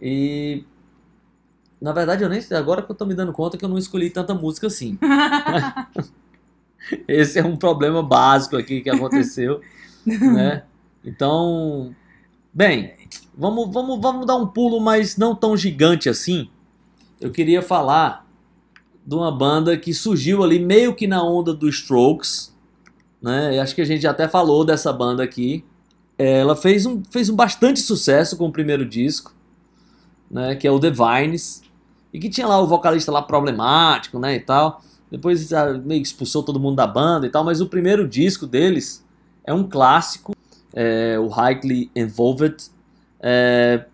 E 0.01 0.64
na 1.81 1.92
verdade 1.92 2.23
eu 2.23 2.29
nem 2.29 2.40
agora 2.57 2.83
que 2.83 2.90
eu 2.90 2.97
tô 2.97 3.05
me 3.05 3.14
dando 3.14 3.33
conta 3.33 3.57
que 3.57 3.64
eu 3.64 3.69
não 3.69 3.79
escolhi 3.79 4.11
tanta 4.11 4.35
música 4.35 4.66
assim. 4.66 4.99
Esse 7.09 7.38
é 7.38 7.45
um 7.45 7.57
problema 7.57 8.03
básico 8.03 8.57
aqui 8.57 8.81
que 8.81 8.90
aconteceu, 8.90 9.61
né? 10.07 10.62
Então, 11.05 11.95
bem, 12.53 12.95
vamos, 13.37 13.72
vamos, 13.72 14.01
vamos 14.01 14.27
dar 14.27 14.37
um 14.37 14.46
pulo, 14.46 14.81
mas 14.81 15.16
não 15.16 15.35
tão 15.35 15.57
gigante 15.57 16.09
assim. 16.09 16.49
Eu 17.20 17.31
queria 17.31 17.62
falar 17.62 18.27
de 19.05 19.14
uma 19.14 19.31
banda 19.31 19.77
que 19.77 19.94
surgiu 19.94 20.42
ali 20.42 20.59
meio 20.59 20.94
que 20.94 21.07
na 21.07 21.22
onda 21.22 21.55
dos 21.55 21.77
Strokes, 21.77 22.55
né? 23.22 23.57
Eu 23.57 23.62
acho 23.62 23.75
que 23.75 23.81
a 23.81 23.85
gente 23.85 24.03
já 24.03 24.11
até 24.11 24.29
falou 24.29 24.64
dessa 24.64 24.92
banda 24.92 25.22
aqui. 25.22 25.64
É, 26.18 26.40
Ela 26.40 26.57
fez 26.57 26.87
um, 26.87 27.03
fez 27.11 27.29
um 27.29 27.37
bastante 27.37 27.81
sucesso 27.81 28.37
com 28.37 28.46
o 28.46 28.53
primeiro 28.53 28.85
disco, 28.85 29.35
né? 30.31 30.57
Que 30.57 30.66
é 30.66 30.70
o 30.70 30.81
The 30.81 30.90
Vines. 30.90 31.62
E 32.12 32.18
que 32.18 32.31
tinha 32.31 32.46
lá 32.46 32.59
o 32.61 32.66
vocalista 32.66 33.12
lá 33.12 33.22
problemático, 33.22 34.18
né? 34.18 34.37
E 34.37 34.40
tal. 34.40 34.83
Depois 35.11 35.53
ah, 35.53 35.72
meio 35.75 36.03
expulsou 36.03 36.42
todo 36.42 36.59
mundo 36.59 36.77
da 36.77 36.87
banda 36.87 37.27
e 37.27 37.31
tal. 37.31 37.44
Mas 37.44 37.61
o 37.61 37.66
primeiro 37.66 38.09
disco 38.09 38.46
deles 38.46 39.05
é 39.44 39.53
um 39.53 39.64
clássico, 39.68 40.35
é, 40.72 41.18
o 41.18 41.29
Highly 41.29 41.90
Involved. 41.94 42.57
É, 43.29 43.85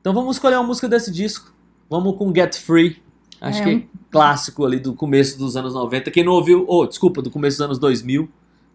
então 0.00 0.14
vamos 0.14 0.36
escolher 0.36 0.54
uma 0.54 0.62
música 0.62 0.88
desse 0.88 1.10
disco. 1.10 1.52
Vamos 1.90 2.16
com 2.16 2.32
Get 2.32 2.54
Free. 2.54 3.02
Acho 3.40 3.60
É 3.60 3.64
que 3.64 3.70
é 3.70 3.82
clássico 4.12 4.64
ali 4.64 4.78
do 4.78 4.94
começo 4.94 5.36
dos 5.36 5.56
anos 5.56 5.74
90. 5.74 6.08
Quem 6.12 6.22
não 6.22 6.32
ouviu, 6.32 6.64
oh, 6.68 6.86
desculpa, 6.86 7.20
do 7.20 7.28
começo 7.28 7.56
dos 7.56 7.64
anos 7.64 7.78
2000. 7.80 8.28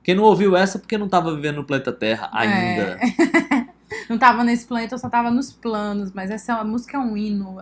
Quem 0.03 0.13
não 0.13 0.25
ouviu 0.25 0.53
essa 0.57 0.77
porque 0.77 0.97
não 0.97 1.05
estava 1.05 1.33
vivendo 1.33 1.57
no 1.57 1.63
planeta 1.63 1.93
Terra 1.93 2.29
ainda. 2.33 2.99
É. 2.99 3.71
Não 4.09 4.17
tava 4.17 4.43
nesse 4.43 4.65
planeta, 4.65 4.95
eu 4.95 4.99
só 4.99 5.09
tava 5.09 5.31
nos 5.31 5.53
planos, 5.53 6.11
mas 6.13 6.31
essa 6.31 6.55
a 6.55 6.63
música 6.63 6.97
é 6.97 6.99
um 6.99 7.15
hino. 7.15 7.61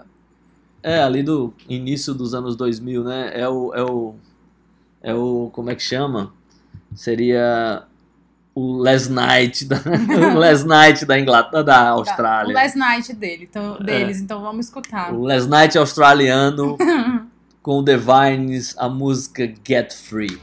É, 0.81 1.01
ali 1.01 1.21
do 1.21 1.53
início 1.67 2.13
dos 2.13 2.33
anos 2.33 2.55
2000, 2.55 3.03
né? 3.03 3.31
É 3.33 3.47
o, 3.47 3.73
é 3.73 3.83
o. 3.83 4.15
É 5.01 5.13
o. 5.13 5.49
Como 5.51 5.69
é 5.69 5.75
que 5.75 5.83
chama? 5.83 6.33
Seria. 6.95 7.83
O 8.59 8.77
Last 8.77 9.09
Night 9.09 9.63
da, 9.63 9.77
o 10.35 10.37
Last 10.37 10.67
Night 10.67 11.05
da 11.05 11.17
Inglaterra, 11.17 11.63
da 11.63 11.95
O 11.95 11.99
Austrália. 11.99 12.53
Last 12.53 12.77
Night 12.77 13.13
dele, 13.13 13.47
então, 13.49 13.77
deles, 13.79 14.19
então 14.19 14.41
vamos 14.41 14.65
escutar. 14.65 15.13
O 15.13 15.21
Last 15.23 15.47
Night 15.47 15.77
australiano 15.77 16.75
com 17.63 17.79
o 17.79 17.83
The 17.85 17.95
Vines, 17.95 18.75
a 18.77 18.89
música 18.89 19.49
Get 19.65 19.93
Free. 19.93 20.37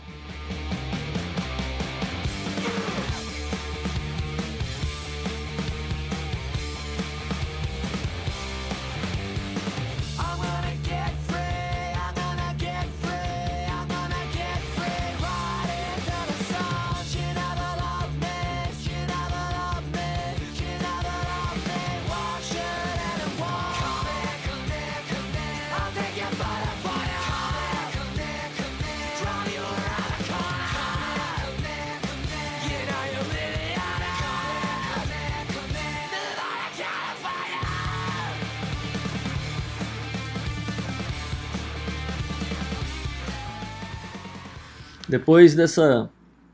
Depois 45.08 45.54
dessa 45.54 46.10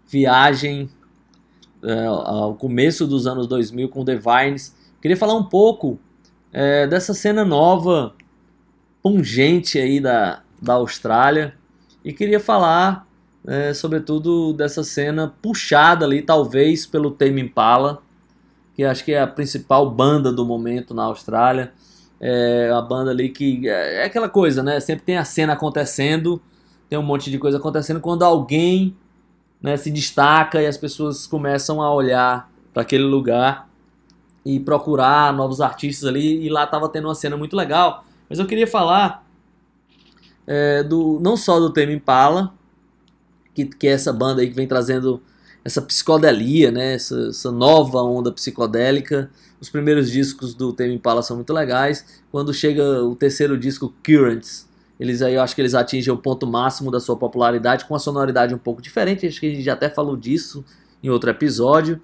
viagem 0.07 0.91
é, 1.83 2.05
ao 2.07 2.55
começo 2.55 3.07
dos 3.07 3.27
anos 3.27 3.47
2000 3.47 3.88
com 3.88 4.05
The 4.05 4.17
Vines, 4.17 4.75
queria 5.01 5.17
falar 5.17 5.35
um 5.35 5.45
pouco 5.45 5.99
é, 6.53 6.87
dessa 6.87 7.15
cena 7.15 7.45
nova, 7.45 8.15
pungente 9.03 9.79
aí 9.79 9.99
da, 10.01 10.43
da 10.61 10.75
Austrália 10.75 11.55
e 12.05 12.12
queria 12.12 12.38
falar 12.38 13.09
é, 13.47 13.75
sobretudo 13.75 14.53
dessa 14.53 14.85
cena 14.85 15.35
puxada 15.43 16.05
ali 16.05 16.23
talvez 16.23 16.87
pelo 16.87 17.11
Tame 17.11 17.41
Impala, 17.41 18.03
que 18.75 18.85
acho 18.85 19.05
que 19.05 19.12
é 19.12 19.21
a 19.21 19.27
principal 19.27 19.91
banda 19.91 20.33
do 20.33 20.45
momento 20.45 20.95
na 20.95 21.05
Austrália. 21.05 21.73
É 22.21 22.71
a 22.73 22.81
banda 22.81 23.11
ali 23.11 23.29
que 23.29 23.69
é 23.69 24.03
é 24.03 24.05
aquela 24.05 24.29
coisa, 24.29 24.62
né? 24.62 24.79
Sempre 24.79 25.05
tem 25.05 25.19
a 25.19 25.25
cena 25.25 25.55
acontecendo, 25.55 26.41
tem 26.93 26.99
um 26.99 27.03
monte 27.03 27.31
de 27.31 27.39
coisa 27.39 27.57
acontecendo 27.57 28.01
quando 28.03 28.23
alguém 28.23 28.95
né, 29.63 29.79
se 29.79 29.91
destaca 29.91 30.61
e 30.61 30.67
as 30.67 30.77
pessoas 30.77 31.27
começam 31.27 31.81
a 31.81 31.90
olhar 31.90 32.53
para 32.71 32.83
aquele 32.83 33.05
lugar 33.05 33.67
e 34.45 34.61
procurar 34.61 35.33
novos 35.33 35.63
artistas 35.63 36.07
ali. 36.07 36.45
E 36.45 36.51
lá 36.51 36.67
tava 36.67 36.90
tendo 36.90 37.09
uma 37.09 37.15
cena 37.15 37.35
muito 37.35 37.57
legal. 37.57 38.05
Mas 38.29 38.38
eu 38.38 38.45
queria 38.45 38.67
falar 38.67 39.27
é, 40.47 40.83
do 40.83 41.19
não 41.23 41.35
só 41.35 41.59
do 41.59 41.73
Tame 41.73 41.95
Impala, 41.95 42.53
que, 43.55 43.65
que 43.65 43.88
é 43.88 43.93
essa 43.93 44.13
banda 44.13 44.43
aí 44.43 44.51
que 44.51 44.55
vem 44.55 44.69
trazendo 44.69 45.23
essa 45.65 45.81
psicodelia, 45.81 46.71
né? 46.71 46.93
Essa, 46.93 47.29
essa 47.29 47.51
nova 47.51 48.03
onda 48.03 48.31
psicodélica. 48.31 49.31
Os 49.59 49.71
primeiros 49.71 50.11
discos 50.11 50.53
do 50.53 50.75
Tame 50.75 50.93
Impala 50.93 51.23
são 51.23 51.37
muito 51.37 51.55
legais. 51.55 52.23
Quando 52.31 52.53
chega 52.53 53.03
o 53.03 53.17
terceiro 53.17 53.57
disco, 53.57 53.95
Currents, 54.05 54.69
eles 55.03 55.21
aí 55.21 55.35
eu 55.35 55.42
acho 55.42 55.53
que 55.55 55.61
eles 55.61 55.75
atingem 55.75 56.15
o 56.15 56.17
ponto 56.17 56.46
máximo 56.46 56.88
da 56.88 57.00
sua 57.00 57.17
popularidade 57.17 57.85
com 57.85 57.92
uma 57.94 57.98
sonoridade 57.98 58.55
um 58.55 58.59
pouco 58.59 58.81
diferente. 58.81 59.27
Acho 59.27 59.40
que 59.40 59.46
a 59.46 59.50
gente 59.50 59.63
já 59.63 59.73
até 59.73 59.90
falou 59.90 60.17
disso 60.17 60.65
em 61.03 61.11
outro 61.11 61.29
episódio. 61.29 62.00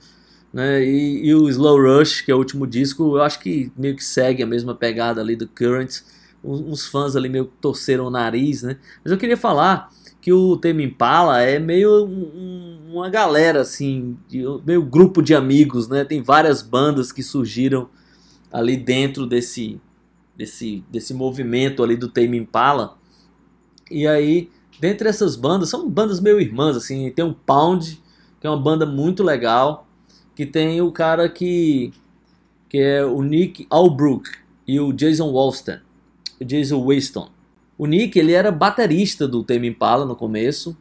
Né? 0.53 0.83
E, 0.85 1.27
e 1.29 1.35
o 1.35 1.49
Slow 1.49 1.81
Rush, 1.81 2.23
que 2.23 2.33
é 2.33 2.35
o 2.35 2.39
último 2.39 2.67
disco, 2.67 3.17
eu 3.17 3.23
acho 3.23 3.39
que 3.39 3.71
meio 3.77 3.95
que 3.95 4.03
segue 4.05 4.43
a 4.43 4.47
mesma 4.47 4.75
pegada 4.75 5.21
ali 5.21 5.37
do 5.37 5.47
Currents. 5.47 6.05
Uns, 6.43 6.61
uns 6.61 6.87
fãs 6.87 7.15
ali 7.15 7.29
meio 7.29 7.47
que 7.47 7.53
torceram 7.61 8.07
o 8.07 8.11
nariz, 8.11 8.63
né? 8.65 8.79
Mas 9.05 9.13
eu 9.13 9.19
queria 9.19 9.37
falar 9.37 9.91
que 10.21 10.33
o 10.33 10.57
Tame 10.57 10.83
Impala 10.83 11.41
é 11.41 11.61
meio 11.61 12.05
um- 12.05 12.79
uma 12.95 13.09
galera 13.09 13.61
assim, 13.61 14.17
de- 14.27 14.43
meio 14.67 14.83
grupo 14.83 15.23
de 15.23 15.35
amigos, 15.37 15.89
né? 15.89 16.05
Tem 16.05 16.21
várias 16.21 16.63
bandas 16.63 17.13
que 17.13 17.23
surgiram 17.23 17.89
ali 18.53 18.77
dentro 18.77 19.25
desse 19.25 19.81
desse 20.39 20.85
desse 20.89 21.13
movimento 21.13 21.83
ali 21.83 21.97
do 21.97 22.09
Tame 22.09 22.39
Impala. 22.39 22.97
E 23.91 24.07
aí, 24.07 24.49
dentre 24.81 25.09
essas 25.09 25.35
bandas, 25.35 25.69
são 25.69 25.91
bandas 25.91 26.21
meio 26.21 26.41
irmãs 26.41 26.77
assim, 26.77 27.11
tem 27.11 27.25
o 27.25 27.35
Pound, 27.35 28.01
que 28.41 28.47
é 28.47 28.51
uma 28.51 28.61
banda 28.61 28.87
muito 28.87 29.23
legal, 29.23 29.89
que 30.37 30.47
tem 30.47 30.81
o 30.81 30.93
cara 30.93 31.29
que 31.29 31.93
que 32.69 32.79
é 32.79 33.05
o 33.05 33.23
Nick 33.23 33.67
Albrook 33.69 34.31
e 34.67 34.79
o 34.79 34.93
Jason 34.93 35.33
Walston, 35.33 35.79
o 36.41 36.45
Jason 36.45 36.85
Waston. 36.85 37.31
O 37.79 37.87
Nick, 37.87 38.19
ele 38.19 38.33
era 38.33 38.51
baterista 38.51 39.29
do 39.29 39.45
Tame 39.45 39.69
Impala 39.69 40.05
no 40.05 40.17
começo. 40.17 40.77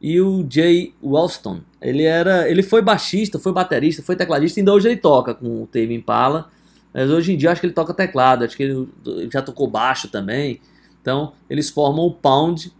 E 0.00 0.20
o 0.20 0.44
Jay 0.50 0.94
Walston, 1.02 1.60
ele 1.80 2.02
era, 2.02 2.48
ele 2.50 2.62
foi 2.62 2.82
baixista, 2.82 3.38
foi 3.38 3.52
baterista, 3.52 4.02
foi 4.02 4.16
tecladista, 4.16 4.60
ainda 4.60 4.72
hoje 4.72 4.88
ele 4.88 4.96
toca 4.96 5.34
com 5.34 5.62
o 5.62 5.66
Tame 5.66 5.94
Impala. 5.94 6.50
Mas 6.94 7.10
hoje 7.10 7.34
em 7.34 7.36
dia 7.36 7.50
acho 7.50 7.60
que 7.60 7.66
ele 7.66 7.74
toca 7.74 7.92
teclado, 7.92 8.44
acho 8.44 8.56
que 8.56 8.62
ele 8.62 8.88
já 9.32 9.42
tocou 9.42 9.66
baixo 9.66 10.06
também. 10.08 10.60
Então, 11.02 11.32
eles 11.50 11.68
formam 11.68 12.06
o 12.06 12.12
Pound. 12.12 12.72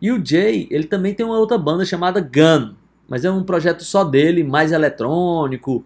E 0.00 0.10
o 0.10 0.22
Jay, 0.22 0.66
ele 0.68 0.84
também 0.84 1.14
tem 1.14 1.24
uma 1.24 1.38
outra 1.38 1.56
banda 1.56 1.84
chamada 1.84 2.20
Gun, 2.20 2.74
mas 3.08 3.24
é 3.24 3.30
um 3.30 3.44
projeto 3.44 3.84
só 3.84 4.02
dele, 4.02 4.42
mais 4.42 4.72
eletrônico. 4.72 5.84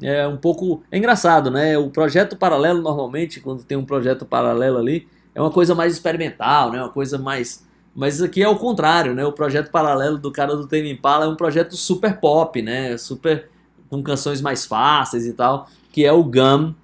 É 0.00 0.26
um 0.26 0.38
pouco 0.38 0.82
é 0.90 0.96
engraçado, 0.96 1.50
né? 1.50 1.76
O 1.76 1.90
projeto 1.90 2.34
paralelo 2.34 2.80
normalmente, 2.80 3.40
quando 3.40 3.62
tem 3.62 3.76
um 3.76 3.84
projeto 3.84 4.24
paralelo 4.24 4.78
ali, 4.78 5.06
é 5.34 5.40
uma 5.40 5.50
coisa 5.50 5.74
mais 5.74 5.92
experimental, 5.92 6.72
né? 6.72 6.80
Uma 6.80 6.88
coisa 6.88 7.18
mais. 7.18 7.66
Mas 7.94 8.22
aqui 8.22 8.42
é 8.42 8.48
o 8.48 8.56
contrário, 8.56 9.14
né? 9.14 9.26
O 9.26 9.32
projeto 9.32 9.70
paralelo 9.70 10.16
do 10.16 10.32
cara 10.32 10.56
do 10.56 10.66
Tame 10.66 10.90
Impala 10.90 11.26
é 11.26 11.28
um 11.28 11.36
projeto 11.36 11.76
super 11.76 12.18
pop, 12.18 12.62
né? 12.62 12.96
Super 12.96 13.50
com 13.90 14.02
canções 14.02 14.40
mais 14.40 14.64
fáceis 14.64 15.26
e 15.26 15.32
tal, 15.32 15.68
que 15.92 16.04
é 16.04 16.12
o 16.12 16.22
Gum, 16.22 16.74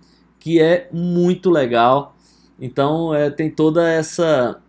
que 0.44 0.60
é 0.60 0.90
muito 0.92 1.48
legal. 1.48 2.14
Então 2.60 3.14
é, 3.14 3.30
tem 3.30 3.50
toda 3.50 3.88
essa 3.88 4.60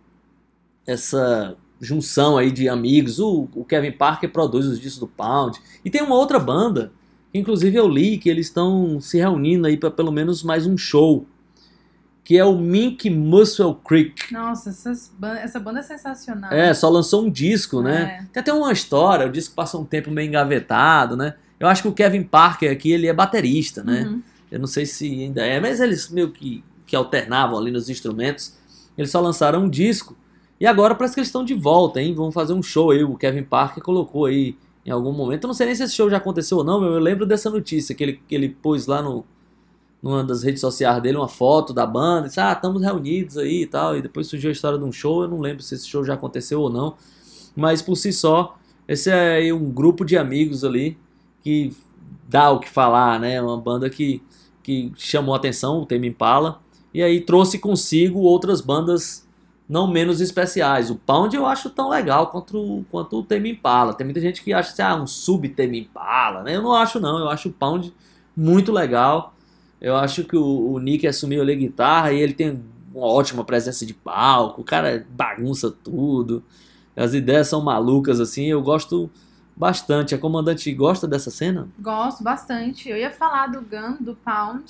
essa 0.86 1.54
junção 1.78 2.38
aí 2.38 2.50
de 2.50 2.66
amigos. 2.66 3.18
O, 3.18 3.46
o 3.54 3.62
Kevin 3.62 3.92
Parker 3.92 4.32
produz 4.32 4.64
os 4.64 4.80
discos 4.80 5.00
do 5.00 5.06
Pound 5.06 5.60
e 5.84 5.90
tem 5.90 6.00
uma 6.00 6.14
outra 6.14 6.38
banda 6.38 6.92
que 7.30 7.38
inclusive 7.38 7.76
eu 7.76 7.86
li 7.86 8.16
que 8.16 8.30
eles 8.30 8.46
estão 8.46 8.98
se 9.02 9.18
reunindo 9.18 9.66
aí 9.66 9.76
para 9.76 9.90
pelo 9.90 10.10
menos 10.10 10.42
mais 10.42 10.66
um 10.66 10.78
show 10.78 11.26
que 12.24 12.38
é 12.38 12.44
o 12.44 12.56
Mink 12.56 13.10
Muswell 13.10 13.74
Creek. 13.74 14.32
Nossa, 14.32 14.70
essa 15.42 15.60
banda 15.60 15.80
é 15.80 15.82
sensacional. 15.82 16.50
É, 16.52 16.72
só 16.72 16.88
lançou 16.88 17.24
um 17.24 17.30
disco, 17.30 17.82
né? 17.82 18.20
É. 18.22 18.26
Tem 18.32 18.40
até 18.40 18.52
uma 18.52 18.72
história, 18.72 19.26
o 19.26 19.30
disco 19.30 19.54
passa 19.54 19.76
um 19.76 19.84
tempo 19.84 20.10
meio 20.10 20.26
engavetado, 20.26 21.16
né? 21.16 21.34
Eu 21.60 21.68
acho 21.68 21.82
que 21.82 21.88
o 21.88 21.92
Kevin 21.92 22.24
Parker 22.24 22.72
aqui, 22.72 22.90
ele 22.90 23.06
é 23.06 23.12
baterista, 23.12 23.84
né? 23.84 24.02
Uhum. 24.02 24.22
Eu 24.50 24.58
não 24.60 24.66
sei 24.66 24.86
se 24.86 25.06
ainda 25.06 25.44
é, 25.44 25.60
mas 25.60 25.80
eles 25.80 26.08
meio 26.10 26.30
que, 26.30 26.62
que 26.86 26.94
alternavam 26.94 27.58
ali 27.58 27.70
nos 27.70 27.88
instrumentos. 27.88 28.56
Eles 28.96 29.10
só 29.10 29.20
lançaram 29.20 29.64
um 29.64 29.68
disco. 29.68 30.16
E 30.58 30.66
agora 30.66 30.94
parece 30.94 31.14
que 31.14 31.20
eles 31.20 31.28
estão 31.28 31.44
de 31.44 31.54
volta, 31.54 32.00
hein? 32.00 32.14
Vão 32.14 32.32
fazer 32.32 32.52
um 32.52 32.62
show 32.62 32.90
aí. 32.90 33.04
O 33.04 33.16
Kevin 33.16 33.42
Parker 33.42 33.82
colocou 33.82 34.24
aí 34.24 34.56
em 34.84 34.90
algum 34.90 35.12
momento. 35.12 35.44
Eu 35.44 35.48
não 35.48 35.54
sei 35.54 35.66
nem 35.66 35.74
se 35.74 35.82
esse 35.82 35.94
show 35.94 36.08
já 36.08 36.16
aconteceu 36.16 36.58
ou 36.58 36.64
não, 36.64 36.80
mas 36.80 36.90
eu 36.90 36.98
lembro 36.98 37.26
dessa 37.26 37.50
notícia 37.50 37.94
que 37.94 38.02
ele, 38.02 38.20
que 38.26 38.34
ele 38.34 38.48
pôs 38.48 38.86
lá 38.86 39.02
no, 39.02 39.24
numa 40.02 40.24
das 40.24 40.42
redes 40.42 40.60
sociais 40.60 41.02
dele 41.02 41.18
uma 41.18 41.28
foto 41.28 41.74
da 41.74 41.84
banda. 41.84 42.28
Disse, 42.28 42.40
ah, 42.40 42.52
estamos 42.52 42.80
reunidos 42.82 43.36
aí 43.36 43.62
e 43.62 43.66
tal. 43.66 43.96
E 43.96 44.02
depois 44.02 44.28
surgiu 44.28 44.48
a 44.48 44.52
história 44.52 44.78
de 44.78 44.84
um 44.84 44.92
show. 44.92 45.22
Eu 45.22 45.28
não 45.28 45.40
lembro 45.40 45.62
se 45.62 45.74
esse 45.74 45.86
show 45.86 46.04
já 46.04 46.14
aconteceu 46.14 46.60
ou 46.60 46.70
não. 46.70 46.94
Mas 47.54 47.82
por 47.82 47.96
si 47.96 48.12
só, 48.12 48.56
esse 48.86 49.10
é 49.10 49.52
um 49.52 49.70
grupo 49.70 50.04
de 50.04 50.16
amigos 50.16 50.64
ali 50.64 50.96
que 51.42 51.74
dá 52.28 52.50
o 52.50 52.60
que 52.60 52.68
falar, 52.68 53.18
né? 53.20 53.40
Uma 53.42 53.56
banda 53.56 53.88
que, 53.90 54.22
que 54.66 54.92
chamou 54.96 55.32
a 55.32 55.36
atenção, 55.36 55.80
o 55.80 55.86
Tame 55.86 56.08
Impala, 56.08 56.60
e 56.92 57.00
aí 57.00 57.20
trouxe 57.20 57.56
consigo 57.56 58.18
outras 58.18 58.60
bandas 58.60 59.24
não 59.68 59.86
menos 59.86 60.20
especiais. 60.20 60.90
O 60.90 60.96
Pound 60.96 61.36
eu 61.36 61.46
acho 61.46 61.70
tão 61.70 61.88
legal 61.88 62.26
quanto, 62.30 62.84
quanto 62.90 63.16
o 63.16 63.22
Tame 63.22 63.52
Impala. 63.52 63.94
Tem 63.94 64.04
muita 64.04 64.20
gente 64.20 64.42
que 64.42 64.52
acha 64.52 64.72
assim, 64.72 64.82
ah, 64.82 64.96
um 64.96 65.06
sub 65.06 65.48
Tame 65.50 65.78
Impala, 65.78 66.42
né? 66.42 66.56
Eu 66.56 66.62
não 66.62 66.72
acho 66.72 66.98
não, 66.98 67.16
eu 67.20 67.28
acho 67.28 67.48
o 67.48 67.52
Pound 67.52 67.94
muito 68.36 68.72
legal. 68.72 69.34
Eu 69.80 69.94
acho 69.94 70.24
que 70.24 70.36
o, 70.36 70.72
o 70.72 70.80
Nick 70.80 71.06
assumiu 71.06 71.42
a 71.42 71.44
guitarra 71.44 72.12
e 72.12 72.18
ele 72.18 72.34
tem 72.34 72.60
uma 72.92 73.06
ótima 73.06 73.44
presença 73.44 73.86
de 73.86 73.94
palco, 73.94 74.62
o 74.62 74.64
cara 74.64 75.06
bagunça 75.08 75.70
tudo. 75.70 76.42
As 76.96 77.14
ideias 77.14 77.46
são 77.46 77.60
malucas 77.60 78.18
assim, 78.18 78.46
eu 78.46 78.60
gosto 78.60 79.08
bastante. 79.56 80.14
A 80.14 80.18
comandante 80.18 80.72
gosta 80.74 81.08
dessa 81.08 81.30
cena? 81.30 81.68
Gosto 81.78 82.22
bastante. 82.22 82.88
Eu 82.88 82.96
ia 82.96 83.10
falar 83.10 83.46
do 83.46 83.62
Gun, 83.62 83.96
do 84.00 84.14
Pound, 84.14 84.64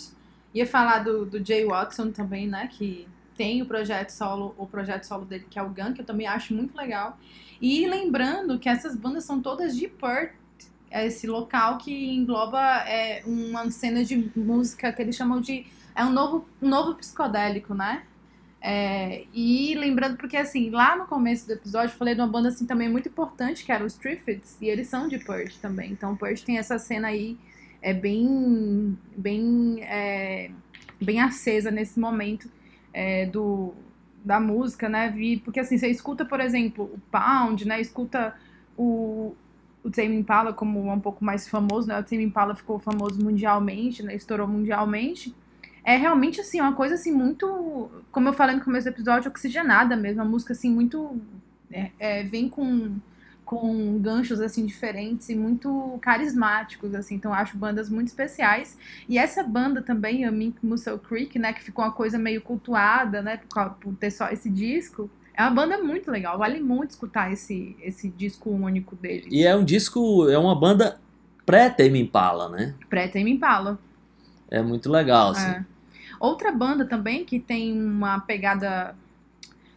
ia 0.54 0.66
falar 0.66 1.00
do, 1.00 1.26
do 1.26 1.44
Jay 1.44 1.64
Watson 1.64 2.12
também, 2.12 2.46
né? 2.46 2.68
Que 2.72 3.08
tem 3.36 3.60
o 3.60 3.66
projeto 3.66 4.10
solo, 4.10 4.54
o 4.56 4.66
projeto 4.66 5.04
solo 5.04 5.24
dele, 5.24 5.46
que 5.50 5.58
é 5.58 5.62
o 5.62 5.68
Gun, 5.68 5.92
que 5.92 6.00
eu 6.00 6.06
também 6.06 6.26
acho 6.26 6.54
muito 6.54 6.76
legal. 6.76 7.18
E 7.60 7.86
lembrando 7.86 8.58
que 8.58 8.68
essas 8.68 8.96
bandas 8.96 9.24
são 9.24 9.40
todas 9.40 9.76
de 9.76 9.88
Perth, 9.88 10.34
é 10.90 11.06
esse 11.06 11.26
local 11.26 11.78
que 11.78 12.14
engloba 12.14 12.60
é, 12.88 13.22
uma 13.26 13.70
cena 13.70 14.04
de 14.04 14.30
música 14.36 14.92
que 14.92 15.02
eles 15.02 15.16
chamam 15.16 15.40
de. 15.40 15.66
É 15.94 16.04
um 16.04 16.12
novo, 16.12 16.46
um 16.60 16.68
novo 16.68 16.94
psicodélico, 16.94 17.74
né? 17.74 18.02
É, 18.68 19.26
e 19.32 19.76
lembrando, 19.76 20.16
porque 20.16 20.36
assim, 20.36 20.70
lá 20.70 20.96
no 20.96 21.06
começo 21.06 21.46
do 21.46 21.52
episódio 21.52 21.92
eu 21.92 21.96
falei 21.96 22.16
de 22.16 22.20
uma 22.20 22.26
banda 22.26 22.48
assim 22.48 22.66
também 22.66 22.88
muito 22.88 23.08
importante, 23.08 23.64
que 23.64 23.70
era 23.70 23.84
os 23.84 23.94
Triffids, 23.94 24.60
e 24.60 24.66
eles 24.66 24.88
são 24.88 25.06
de 25.06 25.20
Perth 25.20 25.60
também. 25.62 25.92
Então 25.92 26.16
Perth 26.16 26.42
tem 26.42 26.58
essa 26.58 26.76
cena 26.76 27.06
aí 27.06 27.38
é 27.80 27.94
bem 27.94 28.98
bem 29.16 29.84
é, 29.84 30.50
bem 31.00 31.20
acesa 31.20 31.70
nesse 31.70 32.00
momento 32.00 32.50
é, 32.92 33.26
do 33.26 33.72
da 34.24 34.40
música, 34.40 34.88
né? 34.88 35.14
Porque 35.44 35.60
assim, 35.60 35.78
você 35.78 35.86
escuta, 35.86 36.24
por 36.24 36.40
exemplo, 36.40 36.90
o 36.92 36.98
Pound, 37.08 37.68
né? 37.68 37.80
Escuta 37.80 38.34
o 38.76 39.36
o 39.84 39.90
Tame 39.92 40.16
Impala 40.16 40.52
como 40.52 40.92
um 40.92 40.98
pouco 40.98 41.24
mais 41.24 41.48
famoso, 41.48 41.86
né? 41.86 42.00
O 42.00 42.02
Tame 42.02 42.24
Impala 42.24 42.56
ficou 42.56 42.80
famoso 42.80 43.22
mundialmente, 43.24 44.02
né? 44.02 44.16
Estourou 44.16 44.48
mundialmente 44.48 45.32
é 45.86 45.96
realmente 45.96 46.40
assim 46.40 46.60
uma 46.60 46.74
coisa 46.74 46.96
assim 46.96 47.12
muito 47.12 47.88
como 48.10 48.28
eu 48.28 48.32
falei 48.32 48.56
no 48.56 48.64
começo 48.64 48.84
do 48.86 48.92
episódio 48.92 49.30
oxigenada 49.30 49.96
mesmo 49.96 50.20
a 50.20 50.24
música 50.24 50.52
assim 50.52 50.68
muito 50.68 51.16
é, 51.72 51.90
é, 51.98 52.22
vem 52.24 52.48
com 52.48 52.96
com 53.44 53.96
ganchos 54.00 54.40
assim 54.40 54.66
diferentes 54.66 55.28
e 55.28 55.36
muito 55.36 55.96
carismáticos 56.02 56.92
assim 56.92 57.14
então 57.14 57.30
eu 57.30 57.36
acho 57.36 57.56
bandas 57.56 57.88
muito 57.88 58.08
especiais 58.08 58.76
e 59.08 59.16
essa 59.16 59.44
banda 59.44 59.80
também 59.80 60.24
a 60.24 60.32
Mink 60.32 60.58
Muscle 60.66 60.98
Creek 60.98 61.38
né 61.38 61.52
que 61.52 61.62
ficou 61.62 61.84
uma 61.84 61.92
coisa 61.92 62.18
meio 62.18 62.42
cultuada 62.42 63.22
né 63.22 63.38
por, 63.48 63.70
por 63.74 63.94
ter 63.94 64.10
só 64.10 64.28
esse 64.28 64.50
disco 64.50 65.08
é 65.34 65.42
uma 65.42 65.52
banda 65.52 65.78
muito 65.78 66.10
legal 66.10 66.36
vale 66.36 66.58
muito 66.58 66.90
escutar 66.90 67.32
esse 67.32 67.76
esse 67.80 68.08
disco 68.08 68.50
único 68.50 68.96
deles 68.96 69.28
E 69.30 69.44
é 69.44 69.54
um 69.54 69.64
disco, 69.64 70.28
é 70.28 70.36
uma 70.36 70.58
banda 70.58 71.00
pré-Tame 71.44 72.00
Impala, 72.00 72.48
né? 72.48 72.74
pré 72.90 73.06
Tame 73.06 73.30
Impala 73.30 73.78
É 74.50 74.60
muito 74.60 74.90
legal, 74.90 75.30
assim. 75.30 75.50
É. 75.50 75.75
Outra 76.20 76.50
banda 76.52 76.84
também 76.84 77.24
que 77.24 77.38
tem 77.38 77.72
uma 77.80 78.20
pegada 78.20 78.94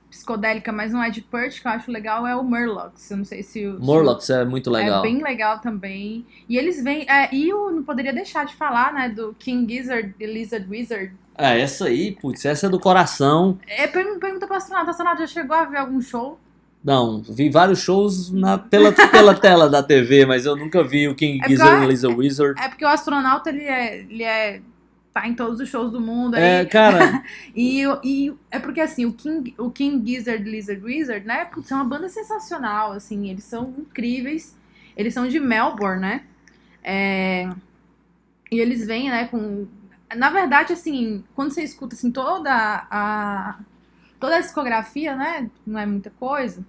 psicodélica, 0.10 0.72
mas 0.72 0.92
não 0.92 1.04
é 1.04 1.10
de 1.10 1.22
Perth, 1.22 1.62
que 1.62 1.68
eu 1.68 1.72
acho 1.72 1.92
legal, 1.92 2.26
é 2.26 2.36
o 2.36 2.44
Murlocs. 2.44 3.12
Eu 3.12 3.18
não 3.18 3.26
sei 3.26 3.44
se 3.44 3.66
o. 3.68 3.80
Morlocks 3.80 4.30
é 4.30 4.44
muito 4.44 4.70
legal. 4.72 5.00
É 5.00 5.02
bem 5.08 5.22
legal 5.22 5.60
também. 5.60 6.26
E 6.48 6.58
eles 6.58 6.84
vêm. 6.84 7.06
É, 7.08 7.30
e 7.34 7.50
eu 7.50 7.72
não 7.72 7.84
poderia 7.84 8.12
deixar 8.14 8.46
de 8.46 8.56
falar, 8.56 8.92
né, 8.94 9.10
do 9.10 9.36
King 9.38 9.72
Gizzard 9.72 10.16
e 10.20 10.26
Lizard 10.26 10.66
Wizard. 10.70 11.14
É, 11.38 11.60
essa 11.62 11.86
aí, 11.86 12.12
putz, 12.20 12.44
essa 12.44 12.66
é 12.66 12.70
do 12.70 12.80
coração. 12.80 13.58
É, 13.68 13.88
pergun- 13.88 14.20
pergunta 14.20 14.46
pra 14.48 14.58
astronauta, 14.58 14.92
astronauta 14.92 15.22
já 15.22 15.28
chegou 15.28 15.56
a 15.56 15.64
ver 15.66 15.78
algum 15.78 16.02
show? 16.02 16.38
Não, 16.84 17.22
vi 17.22 17.50
vários 17.50 17.80
shows 17.80 18.32
na, 18.32 18.58
pela, 18.58 18.92
pela 18.92 19.36
tela 19.40 19.70
da 19.70 19.84
TV, 19.84 20.26
mas 20.26 20.46
eu 20.46 20.56
nunca 20.56 20.82
vi 20.84 21.08
o 21.08 21.16
King 21.16 21.40
É 21.44 21.48
Gizzard 21.50 21.84
e 21.86 21.88
Lizard 21.88 22.18
Wizard. 22.18 22.60
É 22.62 22.68
porque 22.68 22.84
o 22.84 22.88
astronauta, 22.88 23.50
ele 23.50 23.64
é. 23.64 24.00
Ele 24.00 24.24
é 24.24 24.62
tá 25.22 25.28
em 25.28 25.34
todos 25.36 25.60
os 25.60 25.70
shows 25.70 25.92
do 25.92 26.00
mundo. 26.02 26.36
É, 26.36 26.60
aí- 26.60 26.66
cara, 26.68 27.24
E, 27.56 27.84
e 28.04 28.34
é 28.52 28.60
porque 28.60 28.82
assim, 28.82 29.06
o 29.06 29.14
King, 29.14 29.54
o 29.58 29.70
King 29.72 30.06
Gizzard 30.16 30.48
e 30.48 30.52
Lizard 30.52 30.84
Wizard, 30.84 31.26
né? 31.26 31.46
Putz, 31.46 31.72
é 31.72 31.76
uma 31.76 31.86
banda 31.86 32.10
sensacional, 32.10 32.92
assim, 32.94 33.30
eles 33.30 33.44
são 33.44 33.74
incríveis. 33.78 34.56
Eles 34.98 35.14
são 35.14 35.28
de 35.28 35.40
Melbourne, 35.40 36.02
né? 36.02 36.24
É, 36.84 37.50
E 38.52 38.60
eles 38.60 38.86
vêm, 38.86 39.10
né, 39.10 39.28
com. 39.28 39.68
Na 40.16 40.30
verdade, 40.32 40.74
assim, 40.74 41.24
quando 41.36 41.52
você 41.52 41.64
escuta 41.64 41.96
assim, 41.96 42.12
toda 42.12 42.52
a. 42.90 43.60
Toda 44.20 44.38
a 44.38 44.42
discografia, 44.42 45.16
né? 45.16 45.50
Não 45.66 45.80
é 45.80 45.86
muita 45.86 46.10
coisa. 46.12 46.66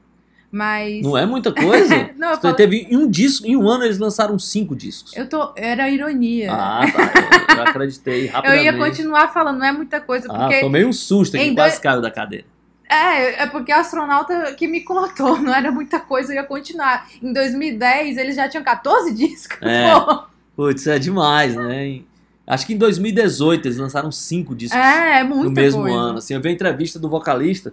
Mas. 0.52 1.02
Não 1.02 1.16
é 1.16 1.24
muita 1.24 1.52
coisa? 1.52 2.10
Não, 2.18 2.30
eu 2.32 2.36
falo- 2.38 2.54
Teve 2.54 2.86
em 2.90 2.96
um 2.96 3.08
disco, 3.08 3.46
em 3.46 3.56
um 3.56 3.68
ano 3.68 3.84
eles 3.84 3.98
lançaram 3.98 4.38
cinco 4.38 4.74
discos. 4.74 5.16
Eu 5.16 5.28
tô. 5.28 5.52
Era 5.56 5.88
ironia. 5.88 6.52
Ah, 6.52 6.80
tá. 6.92 7.12
Eu, 7.50 7.56
eu 7.56 7.62
acreditei 7.62 8.26
eu 8.28 8.32
rapidamente. 8.32 8.64
ia 8.64 8.76
continuar 8.76 9.28
falando, 9.32 9.58
não 9.58 9.66
é 9.66 9.72
muita 9.72 10.00
coisa, 10.00 10.26
Ah, 10.30 10.38
porque. 10.46 10.60
tomei 10.60 10.84
um 10.84 10.92
susto 10.92 11.36
aqui, 11.36 11.54
quase 11.54 11.70
dois- 11.74 11.78
caiu 11.78 12.00
da 12.00 12.10
cadeira. 12.10 12.44
É, 12.88 13.44
é 13.44 13.46
porque 13.46 13.72
o 13.72 13.76
astronauta 13.76 14.52
que 14.54 14.66
me 14.66 14.80
contou, 14.80 15.38
não 15.40 15.54
era 15.54 15.70
muita 15.70 16.00
coisa, 16.00 16.32
eu 16.32 16.36
ia 16.36 16.42
continuar. 16.44 17.06
Em 17.22 17.32
2010, 17.32 18.16
eles 18.18 18.34
já 18.34 18.48
tinham 18.48 18.64
14 18.64 19.14
discos. 19.14 19.56
É. 19.62 19.92
pô. 19.94 20.22
Putz, 20.56 20.86
é 20.88 20.98
demais, 20.98 21.54
né? 21.54 22.00
Acho 22.44 22.66
que 22.66 22.74
em 22.74 22.76
2018 22.76 23.68
eles 23.68 23.78
lançaram 23.78 24.10
cinco 24.10 24.56
discos 24.56 24.76
É, 24.76 25.20
é 25.20 25.22
no 25.22 25.48
mesmo 25.52 25.82
coisa. 25.82 25.96
ano. 25.96 26.18
Assim, 26.18 26.34
eu 26.34 26.40
vi 26.40 26.48
a 26.48 26.52
entrevista 26.52 26.98
do 26.98 27.08
vocalista 27.08 27.72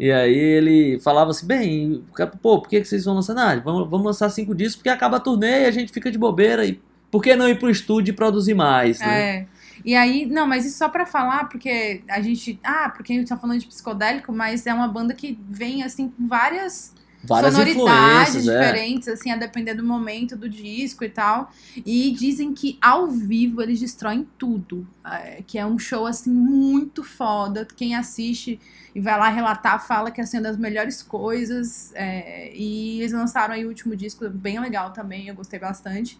e 0.00 0.10
aí 0.10 0.34
ele 0.34 0.98
falava 1.00 1.30
assim, 1.30 1.46
bem, 1.46 2.04
pô, 2.40 2.60
por 2.60 2.68
que 2.68 2.80
que 2.80 2.88
vocês 2.88 3.04
vão 3.04 3.14
lançar? 3.14 3.36
Ah, 3.36 3.60
vamos, 3.62 3.90
vamos 3.90 4.06
lançar 4.06 4.30
cinco 4.30 4.54
discos 4.54 4.76
porque 4.76 4.88
acaba 4.88 5.18
a 5.18 5.20
turnê 5.20 5.64
e 5.64 5.66
a 5.66 5.70
gente 5.70 5.92
fica 5.92 6.10
de 6.10 6.16
bobeira 6.16 6.64
e 6.64 6.80
por 7.10 7.22
que 7.22 7.36
não 7.36 7.46
ir 7.46 7.58
pro 7.58 7.68
estúdio 7.68 8.12
e 8.12 8.14
produzir 8.14 8.54
mais, 8.54 8.98
né? 9.00 9.20
É. 9.20 9.46
E 9.84 9.94
aí, 9.94 10.24
não, 10.24 10.46
mas 10.46 10.64
isso 10.64 10.78
só 10.78 10.88
pra 10.88 11.04
falar, 11.04 11.48
porque 11.48 12.02
a 12.08 12.20
gente. 12.20 12.58
Ah, 12.64 12.90
porque 12.94 13.12
a 13.12 13.16
gente 13.16 13.28
tá 13.28 13.36
falando 13.36 13.60
de 13.60 13.66
psicodélico, 13.66 14.32
mas 14.32 14.66
é 14.66 14.72
uma 14.72 14.88
banda 14.88 15.14
que 15.14 15.38
vem, 15.48 15.82
assim, 15.82 16.08
com 16.08 16.26
várias 16.26 16.94
Várias 17.22 17.54
sonoridades 17.54 18.48
é. 18.48 18.58
diferentes, 18.58 19.08
assim, 19.08 19.30
a 19.30 19.36
depender 19.36 19.74
do 19.74 19.84
momento 19.84 20.36
do 20.36 20.48
disco 20.48 21.04
e 21.04 21.08
tal. 21.08 21.52
E 21.84 22.10
dizem 22.12 22.54
que 22.54 22.78
ao 22.80 23.08
vivo 23.08 23.60
eles 23.60 23.78
destroem 23.78 24.26
tudo. 24.38 24.86
é, 25.04 25.42
que 25.46 25.58
é 25.58 25.66
um 25.66 25.78
show, 25.78 26.06
assim, 26.06 26.30
muito 26.30 27.04
foda. 27.04 27.66
Quem 27.76 27.94
assiste 27.94 28.58
e 28.94 29.00
vai 29.00 29.18
lá 29.18 29.28
relatar 29.28 29.86
fala 29.86 30.10
que 30.10 30.20
assim, 30.20 30.38
é 30.38 30.40
uma 30.40 30.48
das 30.48 30.56
melhores 30.56 31.02
coisas. 31.02 31.92
é, 31.94 32.52
e 32.54 33.00
eles 33.00 33.12
lançaram 33.12 33.54
aí 33.54 33.64
o 33.64 33.68
último 33.68 33.94
disco, 33.94 34.28
bem 34.30 34.58
legal 34.58 34.92
também, 34.92 35.28
eu 35.28 35.34
gostei 35.34 35.58
bastante. 35.58 36.18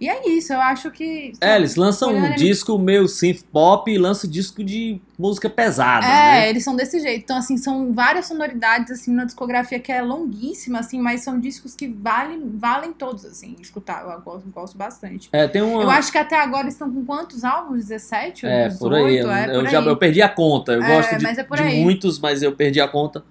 E 0.00 0.08
é 0.08 0.26
isso, 0.30 0.50
eu 0.54 0.60
acho 0.62 0.90
que. 0.90 1.32
É, 1.42 1.56
eles 1.56 1.76
lançam 1.76 2.10
um 2.10 2.16
Olhando- 2.22 2.36
disco 2.36 2.78
meio 2.78 3.06
synth 3.06 3.42
pop 3.52 3.90
e 3.92 3.98
lançam 3.98 4.30
disco 4.30 4.64
de 4.64 4.98
música 5.18 5.50
pesada, 5.50 6.06
É, 6.06 6.08
né? 6.08 6.48
eles 6.48 6.64
são 6.64 6.74
desse 6.74 6.98
jeito. 7.00 7.22
Então, 7.24 7.36
assim, 7.36 7.58
são 7.58 7.92
várias 7.92 8.24
sonoridades, 8.26 8.90
assim, 8.90 9.12
na 9.12 9.24
discografia 9.26 9.78
que 9.78 9.92
é 9.92 10.00
longuíssima, 10.00 10.78
assim, 10.78 10.98
mas 10.98 11.20
são 11.20 11.38
discos 11.38 11.74
que 11.74 11.86
valem, 11.86 12.40
valem 12.54 12.94
todos, 12.94 13.26
assim, 13.26 13.54
escutar. 13.60 14.02
Eu 14.10 14.20
gosto, 14.22 14.48
gosto 14.48 14.78
bastante. 14.78 15.28
É, 15.32 15.46
tem 15.46 15.60
uma... 15.60 15.82
Eu 15.82 15.90
acho 15.90 16.10
que 16.10 16.16
até 16.16 16.40
agora 16.40 16.66
estão 16.68 16.90
com 16.90 17.04
quantos 17.04 17.44
álbuns? 17.44 17.84
17 17.88 18.46
ou 18.46 18.50
É, 18.50 18.68
18? 18.68 18.78
por 18.78 18.94
aí. 18.94 19.18
Eu, 19.18 19.30
é, 19.30 19.54
eu 19.54 19.60
por 19.64 19.68
já 19.70 19.80
aí. 19.80 19.86
eu 19.86 19.96
perdi 19.98 20.22
a 20.22 20.28
conta. 20.30 20.72
Eu 20.72 20.82
É, 20.82 20.96
gosto 20.96 21.18
de, 21.18 21.26
é 21.26 21.32
de 21.34 21.76
muitos, 21.82 22.18
mas 22.18 22.42
eu 22.42 22.52
perdi 22.52 22.80
a 22.80 22.88
conta. 22.88 23.22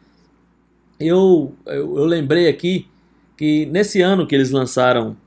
Eu, 0.99 1.55
eu, 1.65 1.97
eu 1.97 2.05
lembrei 2.05 2.47
aqui 2.47 2.87
que 3.37 3.65
nesse 3.67 4.01
ano 4.01 4.27
que 4.27 4.35
eles 4.35 4.51
lançaram 4.51 5.17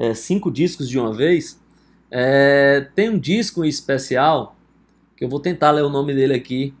é, 0.00 0.14
cinco 0.14 0.50
discos 0.50 0.88
de 0.88 0.98
uma 0.98 1.12
vez, 1.12 1.60
é, 2.10 2.88
tem 2.94 3.10
um 3.10 3.18
disco 3.18 3.62
em 3.62 3.68
especial, 3.68 4.56
que 5.14 5.22
eu 5.22 5.28
vou 5.28 5.38
tentar 5.38 5.70
ler 5.72 5.82
o 5.84 5.90
nome 5.90 6.14
dele 6.14 6.32
aqui, 6.32 6.72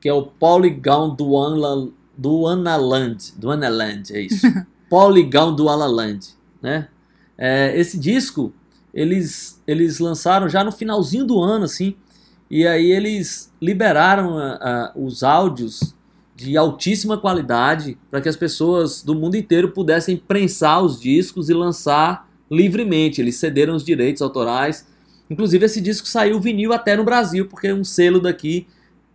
que 0.00 0.08
é 0.08 0.12
o 0.12 0.22
Polygon 0.22 1.14
do 1.14 1.36
Anla, 1.36 1.88
do 2.16 2.46
Analand. 2.46 3.18
Do 3.36 3.50
Analand, 3.50 4.04
é 4.10 4.22
isso. 4.22 4.46
Polygon 4.88 5.54
do 5.54 5.68
Analand, 5.68 6.20
né? 6.62 6.88
É, 7.36 7.78
esse 7.78 7.98
disco, 7.98 8.52
eles, 8.94 9.62
eles 9.66 9.98
lançaram 9.98 10.48
já 10.48 10.64
no 10.64 10.72
finalzinho 10.72 11.26
do 11.26 11.40
ano, 11.40 11.66
assim, 11.66 11.94
e 12.50 12.66
aí 12.66 12.90
eles 12.90 13.52
liberaram 13.60 14.38
a- 14.38 14.54
a- 14.54 14.92
os 14.96 15.22
áudios 15.22 15.94
de 16.34 16.56
altíssima 16.56 17.18
qualidade 17.18 17.98
para 18.10 18.20
que 18.20 18.28
as 18.28 18.36
pessoas 18.36 19.02
do 19.02 19.14
mundo 19.14 19.36
inteiro 19.36 19.72
pudessem 19.72 20.16
prensar 20.16 20.82
os 20.82 20.98
discos 20.98 21.48
e 21.50 21.54
lançar 21.54 22.31
livremente. 22.52 23.20
Eles 23.20 23.36
cederam 23.36 23.74
os 23.74 23.84
direitos 23.84 24.20
autorais. 24.22 24.86
Inclusive 25.30 25.64
esse 25.64 25.80
disco 25.80 26.06
saiu 26.06 26.38
vinil 26.40 26.72
até 26.72 26.96
no 26.96 27.04
Brasil, 27.04 27.46
porque 27.46 27.72
um 27.72 27.82
selo 27.82 28.20
daqui 28.20 28.66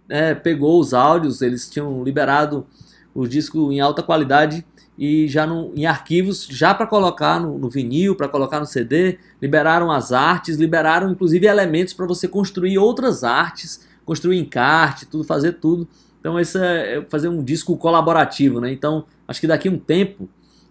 é, 0.10 0.34
pegou 0.34 0.80
os 0.80 0.94
áudios, 0.94 1.42
eles 1.42 1.70
tinham 1.70 2.04
liberado 2.04 2.66
o 3.14 3.28
disco 3.28 3.72
em 3.72 3.80
alta 3.80 4.02
qualidade 4.02 4.66
e 4.98 5.28
já 5.28 5.46
no- 5.46 5.72
em 5.76 5.86
arquivos 5.86 6.48
já 6.50 6.74
para 6.74 6.88
colocar 6.88 7.40
no, 7.40 7.58
no 7.60 7.70
vinil, 7.70 8.16
para 8.16 8.28
colocar 8.28 8.60
no 8.60 8.66
CD, 8.66 9.20
liberaram 9.42 9.92
as 9.92 10.12
artes, 10.12 10.58
liberaram 10.58 11.12
inclusive 11.12 11.46
elementos 11.46 11.94
para 11.94 12.06
você 12.08 12.28
construir 12.28 12.78
outras 12.80 13.24
artes, 13.24 13.86
construir 14.06 14.40
encarte, 14.40 15.06
tudo, 15.06 15.24
fazer 15.24 15.54
tudo. 15.54 15.88
Então 16.20 16.40
esse 16.40 16.58
é 16.58 16.98
é 16.98 17.02
fazer 17.10 17.28
um 17.28 17.44
disco 17.44 17.78
colaborativo, 17.78 18.60
né? 18.60 18.72
Então 18.72 19.06
acho 19.28 19.40
que 19.42 19.48
daqui 19.48 19.68
a 19.68 19.72
um 19.72 19.78
tempo, 19.78 20.28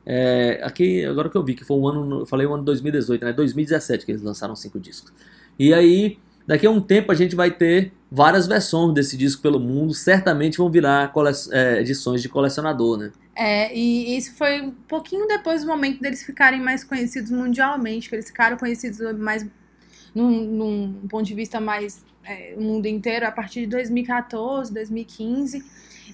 é, 0.06 0.60
aqui 0.62 1.04
agora 1.04 1.28
que 1.28 1.36
eu 1.36 1.42
vi 1.42 1.54
que 1.54 1.64
foi 1.64 1.76
um 1.76 1.88
ano, 1.88 2.20
eu 2.20 2.26
falei 2.26 2.46
o 2.46 2.54
ano 2.54 2.62
2018, 2.62 3.24
né? 3.24 3.32
2017 3.32 4.06
que 4.06 4.12
eles 4.12 4.22
lançaram 4.22 4.54
cinco 4.54 4.78
discos. 4.78 5.12
E 5.58 5.74
aí 5.74 6.18
daqui 6.46 6.64
a 6.64 6.70
um 6.70 6.80
tempo 6.80 7.10
a 7.10 7.14
gente 7.14 7.34
vai 7.34 7.50
ter 7.50 7.92
várias 8.10 8.46
versões 8.46 8.94
desse 8.94 9.16
disco 9.16 9.42
pelo 9.42 9.58
mundo, 9.58 9.92
certamente 9.92 10.58
vão 10.58 10.70
virar 10.70 11.12
é, 11.50 11.80
edições 11.80 12.22
de 12.22 12.28
colecionador, 12.28 12.96
né? 12.96 13.12
É, 13.34 13.76
e 13.76 14.16
isso 14.16 14.34
foi 14.34 14.62
um 14.62 14.70
pouquinho 14.70 15.26
depois 15.26 15.62
do 15.62 15.66
momento 15.66 16.00
deles 16.00 16.22
ficarem 16.22 16.60
mais 16.60 16.84
conhecidos 16.84 17.30
mundialmente, 17.30 18.08
que 18.08 18.14
eles 18.14 18.28
ficaram 18.28 18.56
conhecidos 18.56 18.98
mais 19.18 19.44
num, 20.14 20.30
num 20.30 21.08
ponto 21.08 21.26
de 21.26 21.34
vista 21.34 21.60
mais 21.60 22.02
é, 22.24 22.54
o 22.56 22.62
mundo 22.62 22.86
inteiro 22.86 23.26
a 23.26 23.30
partir 23.32 23.62
de 23.62 23.66
2014, 23.66 24.72
2015. 24.72 25.64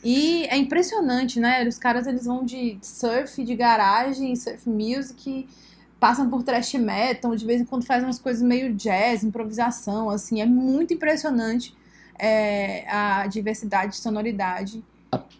E 0.04 0.44
é 0.46 0.56
impressionante, 0.56 1.38
né? 1.38 1.66
Os 1.66 1.78
caras 1.78 2.06
eles 2.06 2.24
vão 2.24 2.44
de 2.44 2.78
surf, 2.82 3.42
de 3.44 3.54
garagem, 3.54 4.34
surf 4.34 4.68
music, 4.68 5.46
passam 6.00 6.28
por 6.28 6.42
thrash 6.42 6.74
metal, 6.74 7.36
de 7.36 7.46
vez 7.46 7.60
em 7.60 7.64
quando 7.64 7.84
fazem 7.84 8.06
umas 8.06 8.18
coisas 8.18 8.42
meio 8.42 8.74
jazz, 8.74 9.22
improvisação, 9.22 10.10
assim, 10.10 10.40
é 10.40 10.46
muito 10.46 10.92
impressionante 10.92 11.74
é, 12.18 12.84
a 12.90 13.26
diversidade 13.26 13.92
de 13.92 13.98
sonoridade 13.98 14.82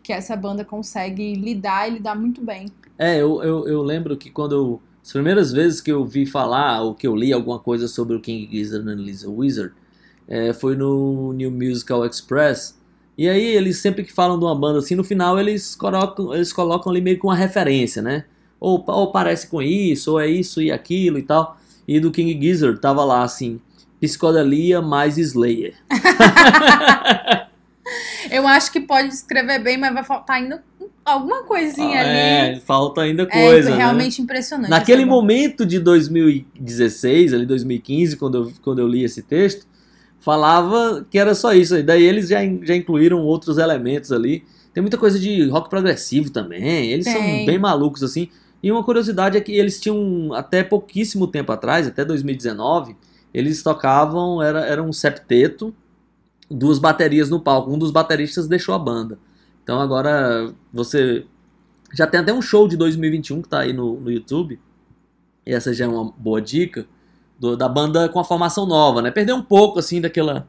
que 0.02 0.12
essa 0.12 0.36
banda 0.36 0.64
consegue 0.64 1.34
lidar 1.34 1.88
e 1.88 1.94
lidar 1.94 2.14
muito 2.14 2.44
bem. 2.44 2.68
É, 2.98 3.20
eu, 3.20 3.42
eu, 3.42 3.66
eu 3.66 3.82
lembro 3.82 4.16
que 4.16 4.30
quando 4.30 4.54
eu. 4.54 4.82
As 5.02 5.12
primeiras 5.12 5.50
vezes 5.50 5.80
que 5.80 5.90
eu 5.90 6.04
vi 6.04 6.24
falar 6.24 6.82
ou 6.82 6.94
que 6.94 7.08
eu 7.08 7.16
li 7.16 7.32
alguma 7.32 7.58
coisa 7.58 7.88
sobre 7.88 8.14
o 8.14 8.20
King 8.20 8.48
Gizzard 8.48 8.88
and 8.88 9.02
Lisa 9.02 9.28
Wizard 9.28 9.74
é, 10.28 10.52
foi 10.52 10.76
no 10.76 11.32
New 11.32 11.50
Musical 11.50 12.06
Express. 12.06 12.80
E 13.16 13.28
aí 13.28 13.44
eles 13.44 13.78
sempre 13.78 14.04
que 14.04 14.12
falam 14.12 14.38
de 14.38 14.44
uma 14.44 14.54
banda 14.54 14.78
assim, 14.78 14.94
no 14.94 15.04
final 15.04 15.38
eles 15.38 15.74
colocam, 15.76 16.34
eles 16.34 16.52
colocam 16.52 16.90
ali 16.90 17.00
meio 17.00 17.18
que 17.18 17.26
uma 17.26 17.36
referência, 17.36 18.00
né? 18.00 18.24
Ou, 18.58 18.82
ou 18.86 19.10
parece 19.12 19.46
com 19.48 19.60
isso, 19.60 20.12
ou 20.12 20.20
é 20.20 20.28
isso 20.28 20.62
e 20.62 20.70
aquilo 20.70 21.18
e 21.18 21.22
tal. 21.22 21.56
E 21.86 21.98
do 22.00 22.10
King 22.10 22.40
Gizzard 22.40 22.80
tava 22.80 23.04
lá 23.04 23.22
assim, 23.22 23.60
psicodelia 24.00 24.80
mais 24.80 25.18
Slayer. 25.18 25.74
Eu 28.30 28.46
acho 28.46 28.72
que 28.72 28.80
pode 28.80 29.08
descrever 29.08 29.58
bem, 29.58 29.76
mas 29.76 29.92
vai 29.92 30.04
faltar 30.04 30.36
ainda 30.36 30.62
alguma 31.04 31.42
coisinha 31.42 32.00
é, 32.00 32.50
ali. 32.52 32.60
falta 32.60 33.02
ainda 33.02 33.24
É, 33.24 33.26
coisa, 33.26 33.70
né? 33.70 33.76
realmente 33.76 34.22
impressionante. 34.22 34.70
Naquele 34.70 35.04
momento 35.04 35.66
de 35.66 35.78
2016, 35.80 37.34
ali 37.34 37.44
2015, 37.44 38.16
quando 38.16 38.38
eu, 38.38 38.52
quando 38.62 38.78
eu 38.78 38.86
li 38.88 39.04
esse 39.04 39.22
texto, 39.22 39.66
falava 40.22 41.04
que 41.10 41.18
era 41.18 41.34
só 41.34 41.52
isso. 41.52 41.76
E 41.76 41.82
daí 41.82 42.02
eles 42.02 42.28
já, 42.28 42.38
já 42.62 42.74
incluíram 42.74 43.20
outros 43.20 43.58
elementos 43.58 44.12
ali. 44.12 44.44
Tem 44.72 44.80
muita 44.80 44.96
coisa 44.96 45.18
de 45.18 45.48
rock 45.48 45.68
progressivo 45.68 46.30
também. 46.30 46.90
Eles 46.90 47.04
são 47.04 47.20
Tem. 47.20 47.44
bem 47.44 47.58
malucos 47.58 48.02
assim. 48.02 48.28
E 48.62 48.70
uma 48.70 48.84
curiosidade 48.84 49.36
é 49.36 49.40
que 49.40 49.52
eles 49.52 49.80
tinham 49.80 50.32
até 50.32 50.62
pouquíssimo 50.62 51.26
tempo 51.26 51.50
atrás, 51.50 51.86
até 51.88 52.04
2019, 52.04 52.96
eles 53.34 53.60
tocavam, 53.60 54.40
era, 54.40 54.60
era 54.64 54.80
um 54.80 54.92
septeto, 54.92 55.74
duas 56.48 56.78
baterias 56.78 57.28
no 57.28 57.40
palco. 57.40 57.72
Um 57.72 57.78
dos 57.78 57.90
bateristas 57.90 58.46
deixou 58.46 58.74
a 58.74 58.78
banda. 58.78 59.18
Então 59.64 59.80
agora 59.80 60.54
você 60.72 61.26
já 61.92 62.06
tem 62.06 62.20
até 62.20 62.32
um 62.32 62.40
show 62.40 62.68
de 62.68 62.76
2021 62.76 63.42
que 63.42 63.48
tá 63.48 63.60
aí 63.60 63.72
no, 63.72 63.98
no 63.98 64.10
YouTube. 64.10 64.60
E 65.44 65.52
essa 65.52 65.74
já 65.74 65.84
é 65.84 65.88
uma 65.88 66.12
boa 66.16 66.40
dica 66.40 66.86
do- 67.42 67.56
da 67.56 67.68
banda 67.68 68.08
com 68.08 68.20
a 68.20 68.24
formação 68.24 68.64
nova, 68.64 69.02
né? 69.02 69.10
Perdeu 69.10 69.34
um 69.34 69.42
pouco 69.42 69.80
assim 69.80 70.00
daquela 70.00 70.46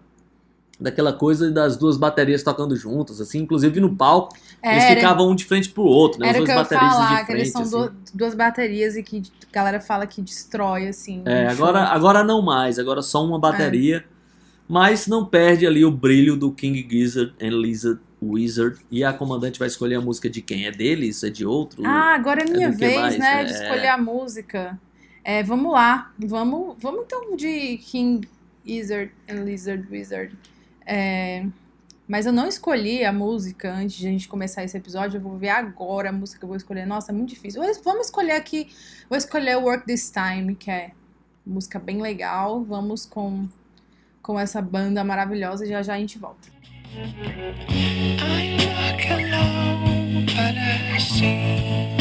daquela 0.79 1.13
coisa 1.13 1.49
das 1.51 1.77
duas 1.77 1.97
baterias 1.97 2.43
tocando 2.43 2.75
juntas, 2.75 3.21
assim, 3.21 3.39
inclusive 3.39 3.79
no 3.79 3.95
palco 3.95 4.35
eles 4.61 4.83
Era, 4.83 4.95
ficavam 4.95 5.29
um 5.29 5.35
de 5.35 5.45
frente 5.45 5.69
pro 5.69 5.83
outro, 5.83 6.19
né? 6.19 6.29
Eu 6.31 6.45
ia 6.45 6.55
bateristas 6.55 6.79
falar, 6.79 7.09
de 7.13 7.19
que 7.19 7.25
frente. 7.25 7.39
eles 7.39 7.51
são 7.51 7.61
assim. 7.61 7.71
du- 7.77 7.93
duas 8.13 8.35
baterias 8.35 8.95
e 8.95 9.03
que 9.03 9.23
a 9.49 9.53
galera 9.55 9.79
fala 9.79 10.05
que 10.07 10.21
destrói, 10.21 10.87
assim. 10.87 11.21
É, 11.25 11.47
agora, 11.47 11.85
show. 11.85 11.95
agora 11.95 12.23
não 12.23 12.41
mais, 12.41 12.77
agora 12.79 13.01
só 13.01 13.23
uma 13.25 13.39
bateria. 13.39 14.03
mas 14.67 15.07
não 15.07 15.25
perde 15.25 15.67
ali 15.67 15.83
o 15.85 15.91
brilho 15.91 16.35
do 16.37 16.51
King 16.51 16.85
Gizzard 16.89 17.33
and 17.41 17.49
Lizard 17.61 17.99
Wizard. 18.21 18.77
E 18.89 19.03
a 19.03 19.11
comandante 19.13 19.59
vai 19.59 19.67
escolher 19.67 19.95
a 19.95 20.01
música 20.01 20.29
de 20.29 20.41
quem? 20.41 20.65
É 20.65 20.71
deles? 20.71 21.21
É 21.23 21.29
de 21.29 21.45
outro? 21.45 21.83
Ah, 21.85 22.15
agora 22.15 22.41
é 22.41 22.45
minha 22.49 22.69
do 22.69 22.77
que 22.77 22.85
vez, 22.85 23.17
né, 23.19 23.43
de 23.43 23.51
É. 23.53 23.55
escolher 23.63 23.87
a 23.89 23.97
música. 23.97 24.79
É, 25.23 25.41
vamos 25.41 25.71
lá, 25.71 26.11
vamos, 26.19 26.75
vamos 26.79 27.05
então 27.05 27.35
de 27.35 27.77
King 27.77 28.27
Gizzard 28.65 29.11
and 29.29 29.43
Lizard 29.43 29.87
Wizard. 29.89 30.35
É, 30.85 31.45
mas 32.07 32.25
eu 32.25 32.33
não 32.33 32.47
escolhi 32.47 33.05
a 33.05 33.13
música 33.13 33.73
antes 33.73 33.95
de 33.97 34.07
a 34.07 34.11
gente 34.11 34.27
começar 34.27 34.63
esse 34.63 34.75
episódio. 34.77 35.17
Eu 35.17 35.21
vou 35.21 35.37
ver 35.37 35.49
agora 35.49 36.09
a 36.09 36.11
música 36.11 36.39
que 36.39 36.45
eu 36.45 36.49
vou 36.49 36.57
escolher. 36.57 36.85
Nossa, 36.85 37.11
é 37.11 37.15
muito 37.15 37.29
difícil. 37.29 37.61
Vamos 37.83 38.07
escolher 38.07 38.33
aqui. 38.33 38.69
Vou 39.09 39.17
escolher 39.17 39.55
Work 39.55 39.85
This 39.85 40.11
Time, 40.11 40.55
que 40.55 40.69
é 40.69 40.91
música 41.45 41.79
bem 41.79 42.01
legal. 42.01 42.63
Vamos 42.63 43.05
com, 43.05 43.47
com 44.21 44.37
essa 44.37 44.61
banda 44.61 45.03
maravilhosa 45.03 45.65
já 45.65 45.81
já 45.81 45.93
a 45.93 45.97
gente 45.97 46.19
volta. 46.19 46.51
I'm 51.25 51.92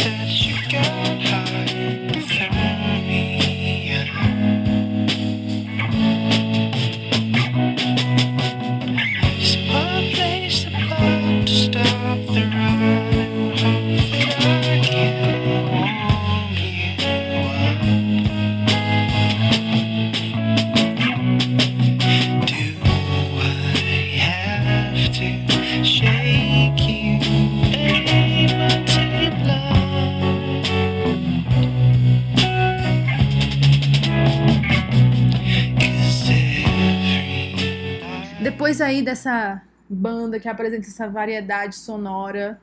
Depois 38.72 38.80
aí 38.80 39.02
dessa 39.02 39.60
banda 39.88 40.40
que 40.40 40.48
apresenta 40.48 40.86
essa 40.88 41.06
variedade 41.06 41.74
sonora, 41.74 42.58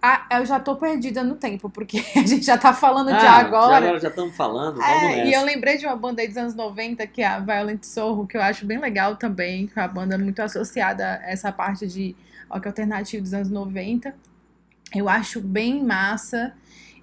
a- 0.00 0.26
eu 0.38 0.46
já 0.46 0.60
tô 0.60 0.76
perdida 0.76 1.24
no 1.24 1.34
tempo, 1.34 1.68
porque 1.68 1.98
a 2.16 2.24
gente 2.24 2.44
já 2.46 2.56
tá 2.56 2.72
falando 2.72 3.08
de 3.08 3.26
Ah, 3.26 3.38
agora. 3.38 3.98
já 3.98 4.08
estamos 4.08 4.36
falando, 4.36 4.76
vamos 4.76 4.88
É, 4.88 5.26
e 5.26 5.32
eu 5.32 5.42
lembrei 5.44 5.76
de 5.76 5.86
uma 5.86 5.96
banda 5.96 6.22
aí 6.22 6.28
dos 6.28 6.36
anos 6.36 6.54
90, 6.54 7.04
que 7.08 7.20
é 7.20 7.26
a 7.26 7.40
Violent 7.40 7.82
Sorro, 7.82 8.28
que 8.28 8.36
eu 8.36 8.42
acho 8.42 8.64
bem 8.64 8.78
legal 8.78 9.16
também, 9.16 9.66
que 9.66 9.76
é 9.76 9.82
uma 9.82 9.88
banda 9.88 10.16
muito 10.16 10.40
associada 10.40 11.04
a 11.04 11.30
essa 11.30 11.50
parte 11.50 11.84
de 11.88 12.14
rock 12.48 12.68
alternativo 12.68 13.24
dos 13.24 13.34
anos 13.34 13.50
90. 13.50 14.14
Eu 14.94 15.08
acho 15.08 15.40
bem 15.40 15.82
massa. 15.82 16.52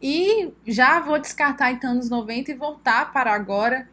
E 0.02 0.54
já 0.66 1.02
vou 1.02 1.20
descartar 1.20 1.72
então 1.74 1.92
anos 1.92 2.10
90 2.10 2.52
e 2.52 2.56
voltar 2.56 3.12
para 3.12 3.34
agora, 3.34 3.88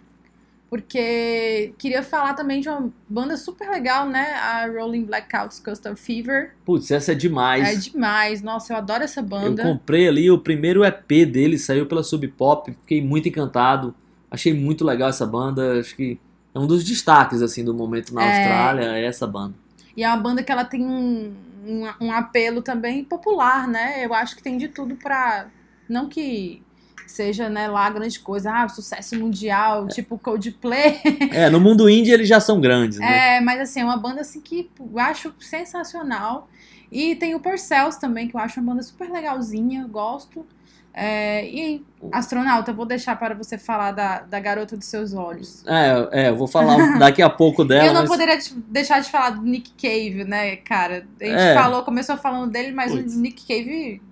porque 0.71 1.73
queria 1.79 2.03
falar 2.03 2.35
também 2.35 2.61
de 2.61 2.69
uma 2.69 2.91
banda 3.09 3.37
super 3.37 3.69
legal, 3.71 4.07
né? 4.09 4.35
A 4.35 4.67
Rolling 4.67 5.05
Blackouts 5.05 5.59
Coastal 5.61 5.97
Fever. 5.97 6.53
Putz, 6.65 6.91
essa 6.91 7.13
é 7.13 7.15
demais. 7.15 7.67
É 7.69 7.75
demais. 7.91 8.43
Nossa, 8.43 8.73
eu 8.73 8.77
adoro 8.77 9.03
essa 9.03 9.21
Eu 9.21 9.25
banda. 9.25 9.63
comprei 9.63 10.07
ali 10.09 10.31
o 10.31 10.39
primeiro 10.39 10.85
EP 10.85 11.09
dele, 11.27 11.59
saiu 11.59 11.87
pela 11.87 12.03
Sub 12.03 12.27
Pop, 12.29 12.71
fiquei 12.73 13.03
muito 13.03 13.29
encantado. 13.29 13.95
Achei 14.31 14.53
muito 14.53 14.85
legal 14.85 15.09
essa 15.09 15.27
banda, 15.27 15.81
acho 15.81 15.97
que 15.97 16.19
é 16.55 16.59
um 16.59 16.67
dos 16.67 16.85
destaques 16.85 17.41
assim 17.41 17.65
do 17.65 17.73
momento 17.73 18.13
na 18.15 18.23
É. 18.23 18.27
Austrália, 18.39 18.99
é 18.99 19.05
essa 19.07 19.27
banda. 19.27 19.55
E 19.97 20.05
é 20.05 20.09
uma 20.09 20.19
banda 20.19 20.43
que 20.43 20.53
ela 20.53 20.65
tem 20.65 20.85
um, 20.85 21.35
um, 21.67 21.85
um 22.01 22.13
apelo 22.13 22.61
também 22.63 23.03
popular, 23.03 23.67
né? 23.67 24.05
Eu 24.05 24.13
acho 24.13 24.37
que 24.37 24.43
tem 24.43 24.59
de 24.59 24.69
tudo 24.69 24.95
pra. 24.97 25.47
Não 25.89 26.09
que 26.09 26.63
seja, 27.11 27.49
né, 27.49 27.69
lá 27.69 27.89
grande 27.91 28.19
coisa, 28.21 28.53
ah, 28.53 28.69
sucesso 28.69 29.19
mundial, 29.19 29.89
tipo 29.89 30.19
Coldplay. 30.19 31.01
É, 31.33 31.49
no 31.51 31.61
mundo 31.61 31.89
indie 31.89 32.13
eles 32.13 32.29
já 32.29 32.41
são 32.41 32.61
grandes, 32.61 32.99
né? 32.99 33.37
É, 33.37 33.41
mas 33.41 33.61
assim, 33.61 33.81
é 33.81 33.85
uma 33.85 33.97
banda 33.97 34.21
assim 34.21 34.41
que 34.41 34.71
eu 34.81 34.99
acho 34.99 35.33
sensacional. 35.41 36.49
E 36.91 37.15
tem 37.17 37.35
o 37.35 37.41
Porcels 37.41 37.97
também, 37.97 38.29
que 38.29 38.35
eu 38.37 38.41
acho 38.41 38.61
uma 38.61 38.73
banda 38.73 38.83
super 38.83 39.11
legalzinha, 39.11 39.87
gosto. 39.87 40.47
É, 41.01 41.49
e 41.49 41.85
Astronauta, 42.11 42.73
eu 42.73 42.75
vou 42.75 42.85
deixar 42.85 43.17
para 43.17 43.33
você 43.35 43.57
falar 43.57 43.93
da, 43.93 44.21
da 44.21 44.41
Garota 44.41 44.77
dos 44.77 44.87
Seus 44.87 45.15
Olhos. 45.15 45.65
É, 45.65 46.25
é, 46.25 46.29
eu 46.31 46.37
vou 46.37 46.49
falar 46.49 46.77
daqui 46.99 47.23
a 47.23 47.31
pouco 47.31 47.65
dela, 47.65 47.87
eu 47.87 47.95
não 47.95 48.01
mas 48.01 48.11
poderia 48.11 48.37
deixar 48.67 49.01
de 49.01 49.09
falar 49.09 49.31
do 49.31 49.43
Nick 49.43 49.71
Cave, 49.81 50.25
né, 50.25 50.57
cara? 50.57 51.07
A 51.21 51.25
gente 51.25 51.37
É. 51.39 51.55
falou, 51.55 51.85
começou 51.85 52.17
falando 52.17 52.51
dele, 52.51 52.73
mas 52.73 52.91
Putz. 52.91 53.15
o 53.15 53.21
Nick 53.21 53.47
Cave. 53.47 54.03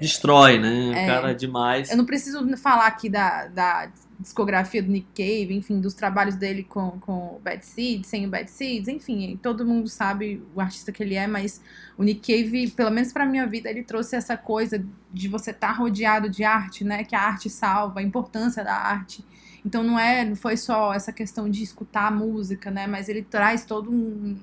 Destrói, 0.00 0.58
né? 0.58 0.86
É. 0.86 1.04
O 1.04 1.06
cara 1.06 1.30
é 1.30 1.34
demais. 1.34 1.90
Eu 1.90 1.96
não 1.96 2.04
preciso 2.04 2.56
falar 2.56 2.86
aqui 2.86 3.08
da, 3.08 3.46
da 3.48 3.90
discografia 4.20 4.82
do 4.82 4.90
Nick 4.90 5.08
Cave, 5.14 5.54
enfim, 5.54 5.80
dos 5.80 5.94
trabalhos 5.94 6.36
dele 6.36 6.62
com, 6.62 6.98
com 7.00 7.36
o 7.36 7.40
Bad 7.42 7.64
Seeds, 7.64 8.08
sem 8.08 8.26
o 8.26 8.30
Bad 8.30 8.50
Seeds, 8.50 8.88
enfim, 8.88 9.38
todo 9.42 9.64
mundo 9.64 9.88
sabe 9.88 10.42
o 10.54 10.60
artista 10.60 10.92
que 10.92 11.02
ele 11.02 11.14
é, 11.14 11.26
mas 11.26 11.60
o 11.96 12.02
Nick 12.02 12.20
Cave, 12.20 12.70
pelo 12.70 12.90
menos 12.90 13.12
pra 13.12 13.24
minha 13.24 13.46
vida, 13.46 13.70
ele 13.70 13.82
trouxe 13.82 14.16
essa 14.16 14.36
coisa 14.36 14.84
de 15.12 15.28
você 15.28 15.50
estar 15.50 15.72
rodeado 15.72 16.28
de 16.28 16.44
arte, 16.44 16.84
né? 16.84 17.02
Que 17.04 17.14
a 17.14 17.20
arte 17.20 17.48
salva, 17.48 18.00
a 18.00 18.02
importância 18.02 18.62
da 18.62 18.74
arte. 18.74 19.24
Então 19.64 19.82
não 19.82 19.98
é, 19.98 20.24
não 20.24 20.36
foi 20.36 20.56
só 20.56 20.92
essa 20.92 21.12
questão 21.12 21.48
de 21.48 21.62
escutar 21.62 22.06
a 22.06 22.10
música, 22.10 22.70
né? 22.70 22.86
Mas 22.86 23.08
ele 23.08 23.22
traz 23.22 23.64
todo 23.64 23.90
um 23.90 24.38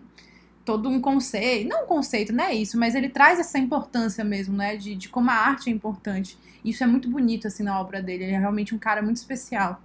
todo 0.67 0.89
um 0.89 0.99
conceito, 0.99 1.69
não 1.69 1.85
um 1.85 1.87
conceito, 1.87 2.33
não 2.33 2.43
é 2.43 2.53
isso, 2.53 2.77
mas 2.77 2.93
ele 2.93 3.07
traz 3.07 3.39
essa 3.39 3.57
importância 3.57 4.21
mesmo, 4.21 4.57
né? 4.57 4.75
De, 4.75 4.95
de 4.95 5.07
como 5.07 5.31
a 5.31 5.33
arte 5.33 5.69
é 5.69 5.73
importante. 5.73 6.37
Isso 6.63 6.83
é 6.83 6.87
muito 6.87 7.09
bonito, 7.09 7.47
assim, 7.47 7.63
na 7.63 7.79
obra 7.79 8.01
dele. 8.01 8.25
Ele 8.25 8.33
é 8.33 8.37
realmente 8.37 8.75
um 8.75 8.77
cara 8.77 9.01
muito 9.01 9.15
especial. 9.15 9.81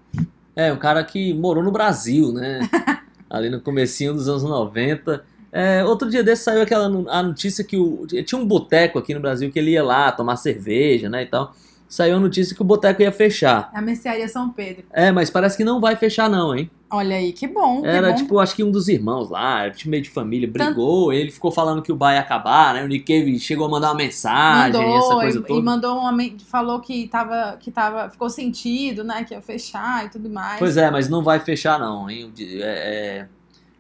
É, 0.57 0.73
um 0.73 0.77
cara 0.77 1.05
que 1.05 1.33
morou 1.35 1.63
no 1.63 1.71
Brasil, 1.71 2.33
né? 2.33 2.69
Ali 3.31 3.49
no 3.49 3.61
comecinho 3.61 4.13
dos 4.13 4.29
anos 4.29 4.43
90. 4.43 5.25
É, 5.53 5.85
outro 5.85 6.11
dia 6.11 6.25
desse 6.25 6.43
saiu 6.43 6.63
aquela 6.63 6.87
a 6.87 7.23
notícia 7.23 7.63
que 7.63 7.77
o, 7.77 8.05
tinha 8.07 8.41
um 8.41 8.45
boteco 8.45 8.99
aqui 8.99 9.15
no 9.15 9.21
Brasil 9.21 9.53
que 9.53 9.61
ele 9.61 9.71
ia 9.71 9.85
lá 9.85 10.11
tomar 10.11 10.35
cerveja, 10.35 11.09
né, 11.09 11.23
e 11.23 11.27
tal. 11.27 11.55
Saiu 11.93 12.17
a 12.17 12.21
notícia 12.21 12.57
que 12.57 12.63
o 12.63 12.65
boteco 12.65 13.03
ia 13.03 13.13
fechar. 13.13 13.71
A 13.71 13.83
Mercearia 13.83 14.27
São 14.27 14.49
Pedro. 14.49 14.85
É, 14.91 15.13
mas 15.13 15.29
parece 15.29 15.59
que 15.59 15.63
não 15.63 15.79
vai 15.79 15.95
fechar 15.95 16.27
não, 16.27 16.57
hein? 16.57 16.71
Olha 16.91 17.17
aí, 17.17 17.35
que 17.35 17.47
bom. 17.47 17.83
que 17.83 17.87
Era 17.87 18.09
bom. 18.09 18.15
tipo, 18.15 18.39
acho 18.39 18.57
que 18.57 18.65
um 18.65 18.71
dos 18.71 18.89
irmãos 18.89 19.29
lá, 19.29 19.69
tipo 19.69 19.91
meio 19.91 20.03
de 20.03 20.09
família, 20.09 20.51
brigou, 20.51 21.13
ele 21.13 21.31
ficou 21.31 21.51
falando 21.51 21.83
que 21.83 21.93
o 21.93 21.95
bar 21.95 22.15
ia 22.15 22.21
acabar, 22.21 22.73
né? 22.73 22.83
O 22.83 22.89
Nick 22.89 23.05
Cave 23.05 23.39
chegou 23.39 23.67
a 23.67 23.69
mandar 23.69 23.89
uma 23.89 23.97
mensagem, 23.97 24.81
essa 24.81 25.03
mandou 25.03 25.21
coisa 25.21 25.39
e, 25.39 25.43
toda. 25.43 25.61
e 25.61 25.63
mandou 25.63 25.99
uma 25.99 26.19
falou 26.47 26.81
que 26.81 27.09
tava 27.09 27.59
que 27.61 27.71
tava 27.71 28.09
ficou 28.09 28.31
sentido, 28.31 29.05
né, 29.05 29.25
que 29.25 29.35
ia 29.35 29.43
fechar 29.43 30.07
e 30.07 30.09
tudo 30.09 30.31
mais. 30.31 30.59
Pois 30.59 30.79
é, 30.79 30.91
mas 30.91 31.11
não 31.11 31.23
vai 31.23 31.41
fechar 31.41 31.79
não, 31.79 32.09
hein? 32.09 32.33
É- 32.39 33.19
é, 33.21 33.29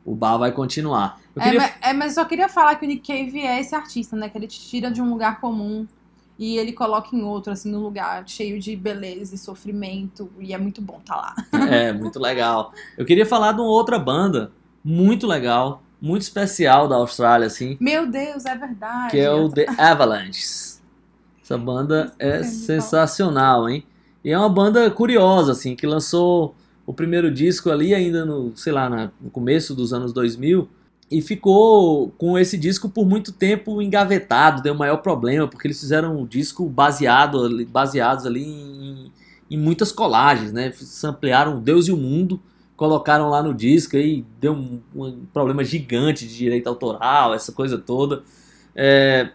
o 0.04 0.14
bar 0.14 0.36
vai 0.36 0.52
continuar. 0.52 1.18
É, 1.34 1.44
queria 1.44 1.60
mas, 1.60 1.72
é, 1.80 1.92
mas 1.94 2.08
eu 2.14 2.22
só 2.22 2.28
queria 2.28 2.50
falar 2.50 2.74
que 2.74 2.84
o 2.84 2.88
Nick 2.88 3.10
Cave 3.10 3.40
é 3.40 3.58
esse 3.58 3.74
artista, 3.74 4.14
né, 4.14 4.28
que 4.28 4.36
ele 4.36 4.46
te 4.46 4.60
tira 4.60 4.90
de 4.90 5.00
um 5.00 5.08
lugar 5.08 5.40
comum 5.40 5.86
e 6.43 6.59
ele 6.59 6.72
coloca 6.72 7.14
em 7.14 7.22
outro, 7.22 7.53
assim, 7.53 7.70
num 7.70 7.78
lugar 7.78 8.24
cheio 8.26 8.59
de 8.59 8.74
beleza 8.74 9.32
e 9.32 9.38
sofrimento 9.38 10.28
e 10.40 10.53
é 10.53 10.59
muito 10.59 10.82
bom 10.82 11.01
tá 11.07 11.14
lá. 11.14 11.36
É, 11.70 11.93
muito 11.93 12.18
legal. 12.18 12.72
Eu 12.99 13.07
queria 13.07 13.24
falar 13.24 13.53
de 13.53 13.61
uma 13.61 13.70
outra 13.70 13.97
banda 13.97 14.51
muito 14.84 15.24
legal, 15.24 15.84
muito 16.01 16.22
especial 16.22 16.88
da 16.88 16.97
Austrália, 16.97 17.47
assim, 17.47 17.76
Meu 17.80 18.11
Deus, 18.11 18.45
é 18.45 18.57
verdade. 18.57 19.12
que 19.12 19.20
é 19.20 19.30
o 19.30 19.49
The 19.49 19.66
Avalanches. 19.78 20.82
Essa 21.40 21.57
banda 21.57 22.12
é 22.18 22.38
de 22.38 22.47
sensacional, 22.49 23.70
hein? 23.70 23.86
E 24.24 24.32
é 24.32 24.36
uma 24.36 24.49
banda 24.49 24.90
curiosa, 24.90 25.53
assim, 25.53 25.76
que 25.76 25.86
lançou 25.86 26.57
o 26.84 26.93
primeiro 26.93 27.30
disco 27.30 27.70
ali 27.70 27.95
ainda 27.95 28.24
no, 28.24 28.53
sei 28.57 28.72
lá, 28.72 29.12
no 29.20 29.30
começo 29.30 29.76
dos 29.76 29.93
anos 29.93 30.12
2000 30.12 30.68
e 31.12 31.20
ficou 31.20 32.08
com 32.16 32.38
esse 32.38 32.56
disco 32.56 32.88
por 32.88 33.06
muito 33.06 33.32
tempo 33.32 33.82
engavetado, 33.82 34.62
deu 34.62 34.74
maior 34.74 34.96
problema, 34.96 35.46
porque 35.46 35.66
eles 35.66 35.78
fizeram 35.78 36.18
um 36.18 36.26
disco 36.26 36.66
baseado, 36.68 37.66
baseados 37.66 38.24
ali 38.24 38.42
em, 38.42 39.12
em 39.50 39.58
muitas 39.58 39.92
colagens, 39.92 40.52
né? 40.52 40.72
Ampliaram 41.04 41.60
Deus 41.60 41.86
e 41.86 41.92
o 41.92 41.96
Mundo, 41.98 42.40
colocaram 42.76 43.28
lá 43.28 43.42
no 43.42 43.52
disco 43.52 43.94
e 43.96 44.24
deu 44.40 44.54
um, 44.54 44.80
um 44.96 45.26
problema 45.26 45.62
gigante 45.62 46.26
de 46.26 46.34
direito 46.34 46.66
autoral, 46.66 47.34
essa 47.34 47.52
coisa 47.52 47.76
toda. 47.76 48.22
É, 48.74 49.28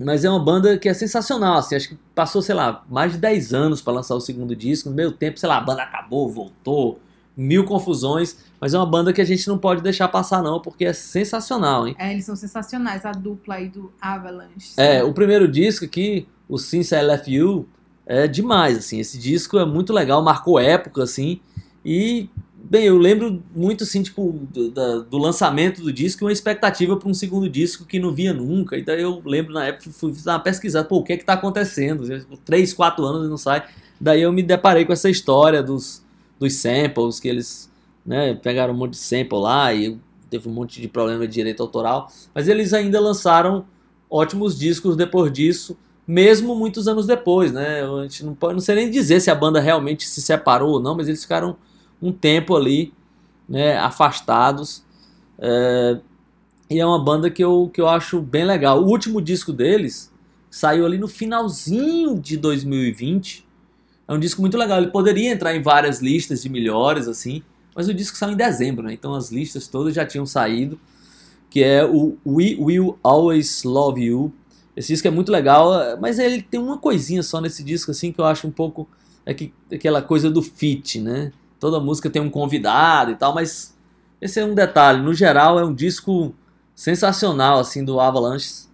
mas 0.00 0.24
é 0.24 0.30
uma 0.30 0.42
banda 0.42 0.78
que 0.78 0.88
é 0.88 0.94
sensacional, 0.94 1.58
assim, 1.58 1.76
acho 1.76 1.90
que 1.90 1.98
passou, 2.14 2.40
sei 2.40 2.54
lá, 2.54 2.82
mais 2.88 3.12
de 3.12 3.18
10 3.18 3.52
anos 3.52 3.82
para 3.82 3.92
lançar 3.92 4.14
o 4.14 4.20
segundo 4.20 4.56
disco, 4.56 4.88
no 4.88 4.96
meio 4.96 5.12
tempo, 5.12 5.38
sei 5.38 5.48
lá, 5.48 5.58
a 5.58 5.60
banda 5.60 5.82
acabou, 5.82 6.26
voltou, 6.30 6.98
mil 7.36 7.64
confusões, 7.64 8.36
mas 8.60 8.74
é 8.74 8.78
uma 8.78 8.86
banda 8.86 9.12
que 9.12 9.20
a 9.20 9.24
gente 9.24 9.46
não 9.48 9.58
pode 9.58 9.82
deixar 9.82 10.08
passar 10.08 10.42
não, 10.42 10.60
porque 10.60 10.84
é 10.84 10.92
sensacional, 10.92 11.88
hein? 11.88 11.96
É, 11.98 12.12
eles 12.12 12.24
são 12.24 12.36
sensacionais, 12.36 13.04
a 13.04 13.12
dupla 13.12 13.56
aí 13.56 13.68
do 13.68 13.92
Avalanche. 14.00 14.74
É, 14.76 15.02
o 15.02 15.12
primeiro 15.12 15.48
disco 15.48 15.84
aqui, 15.84 16.26
o 16.48 16.58
Since 16.58 16.94
I 16.94 17.02
Left 17.02 17.30
You, 17.30 17.66
é 18.04 18.26
demais, 18.26 18.76
assim, 18.78 19.00
esse 19.00 19.18
disco 19.18 19.58
é 19.58 19.64
muito 19.64 19.92
legal, 19.92 20.22
marcou 20.22 20.58
época, 20.58 21.02
assim, 21.02 21.40
e 21.84 22.28
Bem, 22.64 22.84
eu 22.84 22.96
lembro 22.96 23.42
muito 23.54 23.82
assim, 23.82 24.02
tipo, 24.02 24.38
do, 24.50 25.02
do 25.02 25.18
lançamento 25.18 25.82
do 25.82 25.92
disco 25.92 26.22
e 26.22 26.24
uma 26.24 26.32
expectativa 26.32 26.96
para 26.96 27.08
um 27.08 27.14
segundo 27.14 27.48
disco 27.48 27.84
que 27.84 27.98
não 27.98 28.14
via 28.14 28.32
nunca. 28.32 28.78
E 28.78 28.82
daí 28.82 29.02
eu 29.02 29.20
lembro 29.24 29.52
na 29.52 29.66
época, 29.66 29.90
fui 29.90 30.12
dar 30.24 30.34
uma 30.34 30.40
pesquisada, 30.40 30.86
pô, 30.86 30.98
o 30.98 31.02
que 31.02 31.12
é 31.12 31.16
que 31.16 31.24
tá 31.24 31.32
acontecendo? 31.32 32.06
Três, 32.44 32.72
quatro 32.72 33.04
anos 33.04 33.26
e 33.26 33.28
não 33.28 33.36
sai. 33.36 33.64
Daí 34.00 34.22
eu 34.22 34.32
me 34.32 34.42
deparei 34.42 34.84
com 34.84 34.92
essa 34.92 35.10
história 35.10 35.62
dos, 35.62 36.01
dos 36.42 36.54
samples, 36.54 37.20
que 37.20 37.28
eles 37.28 37.70
né, 38.04 38.34
pegaram 38.34 38.74
um 38.74 38.76
monte 38.76 38.92
de 38.92 38.98
sample 38.98 39.38
lá 39.38 39.72
e 39.72 39.98
teve 40.28 40.48
um 40.48 40.52
monte 40.52 40.80
de 40.80 40.88
problema 40.88 41.26
de 41.26 41.32
direito 41.32 41.62
autoral. 41.62 42.10
Mas 42.34 42.48
eles 42.48 42.72
ainda 42.72 43.00
lançaram 43.00 43.64
ótimos 44.10 44.58
discos 44.58 44.96
depois 44.96 45.32
disso, 45.32 45.76
mesmo 46.06 46.54
muitos 46.54 46.88
anos 46.88 47.06
depois, 47.06 47.52
né? 47.52 47.82
A 47.82 48.02
gente 48.02 48.24
não 48.24 48.34
pode, 48.34 48.54
não 48.54 48.60
sei 48.60 48.74
nem 48.74 48.90
dizer 48.90 49.20
se 49.20 49.30
a 49.30 49.34
banda 49.34 49.60
realmente 49.60 50.06
se 50.06 50.20
separou 50.20 50.72
ou 50.72 50.80
não, 50.80 50.94
mas 50.94 51.08
eles 51.08 51.22
ficaram 51.22 51.56
um 52.00 52.12
tempo 52.12 52.56
ali, 52.56 52.92
né, 53.48 53.78
afastados. 53.78 54.84
É, 55.38 55.98
e 56.68 56.80
é 56.80 56.86
uma 56.86 57.02
banda 57.02 57.30
que 57.30 57.42
eu, 57.42 57.70
que 57.72 57.80
eu 57.80 57.88
acho 57.88 58.20
bem 58.20 58.44
legal. 58.44 58.82
O 58.82 58.86
último 58.86 59.20
disco 59.20 59.52
deles 59.52 60.12
saiu 60.50 60.84
ali 60.84 60.98
no 60.98 61.08
finalzinho 61.08 62.18
de 62.18 62.36
2020. 62.36 63.46
É 64.06 64.12
um 64.12 64.18
disco 64.18 64.40
muito 64.40 64.56
legal. 64.56 64.78
Ele 64.78 64.90
poderia 64.90 65.30
entrar 65.32 65.54
em 65.54 65.62
várias 65.62 66.00
listas 66.00 66.42
de 66.42 66.48
melhores, 66.48 67.08
assim, 67.08 67.42
mas 67.74 67.88
o 67.88 67.94
disco 67.94 68.16
saiu 68.16 68.32
em 68.32 68.36
dezembro, 68.36 68.84
né? 68.84 68.92
Então 68.92 69.14
as 69.14 69.30
listas 69.30 69.66
todas 69.68 69.94
já 69.94 70.04
tinham 70.04 70.26
saído. 70.26 70.78
Que 71.50 71.62
é 71.62 71.84
o 71.84 72.16
We 72.26 72.56
Will 72.58 72.98
Always 73.02 73.62
Love 73.62 74.02
You. 74.02 74.32
Esse 74.74 74.88
disco 74.88 75.06
é 75.06 75.10
muito 75.10 75.30
legal, 75.30 75.98
mas 76.00 76.18
ele 76.18 76.40
tem 76.40 76.58
uma 76.58 76.78
coisinha 76.78 77.22
só 77.22 77.42
nesse 77.42 77.62
disco, 77.62 77.90
assim, 77.90 78.10
que 78.10 78.18
eu 78.18 78.24
acho 78.24 78.46
um 78.46 78.50
pouco. 78.50 78.88
É 79.24 79.34
que, 79.34 79.52
aquela 79.70 80.00
coisa 80.00 80.30
do 80.30 80.42
feat, 80.42 80.98
né? 80.98 81.30
Toda 81.60 81.78
música 81.78 82.08
tem 82.08 82.22
um 82.22 82.30
convidado 82.30 83.10
e 83.12 83.16
tal, 83.16 83.34
mas 83.34 83.76
esse 84.20 84.40
é 84.40 84.44
um 84.44 84.54
detalhe. 84.54 85.02
No 85.02 85.12
geral, 85.12 85.58
é 85.60 85.64
um 85.64 85.74
disco 85.74 86.34
sensacional, 86.74 87.58
assim, 87.58 87.84
do 87.84 88.00
Avalanche. 88.00 88.64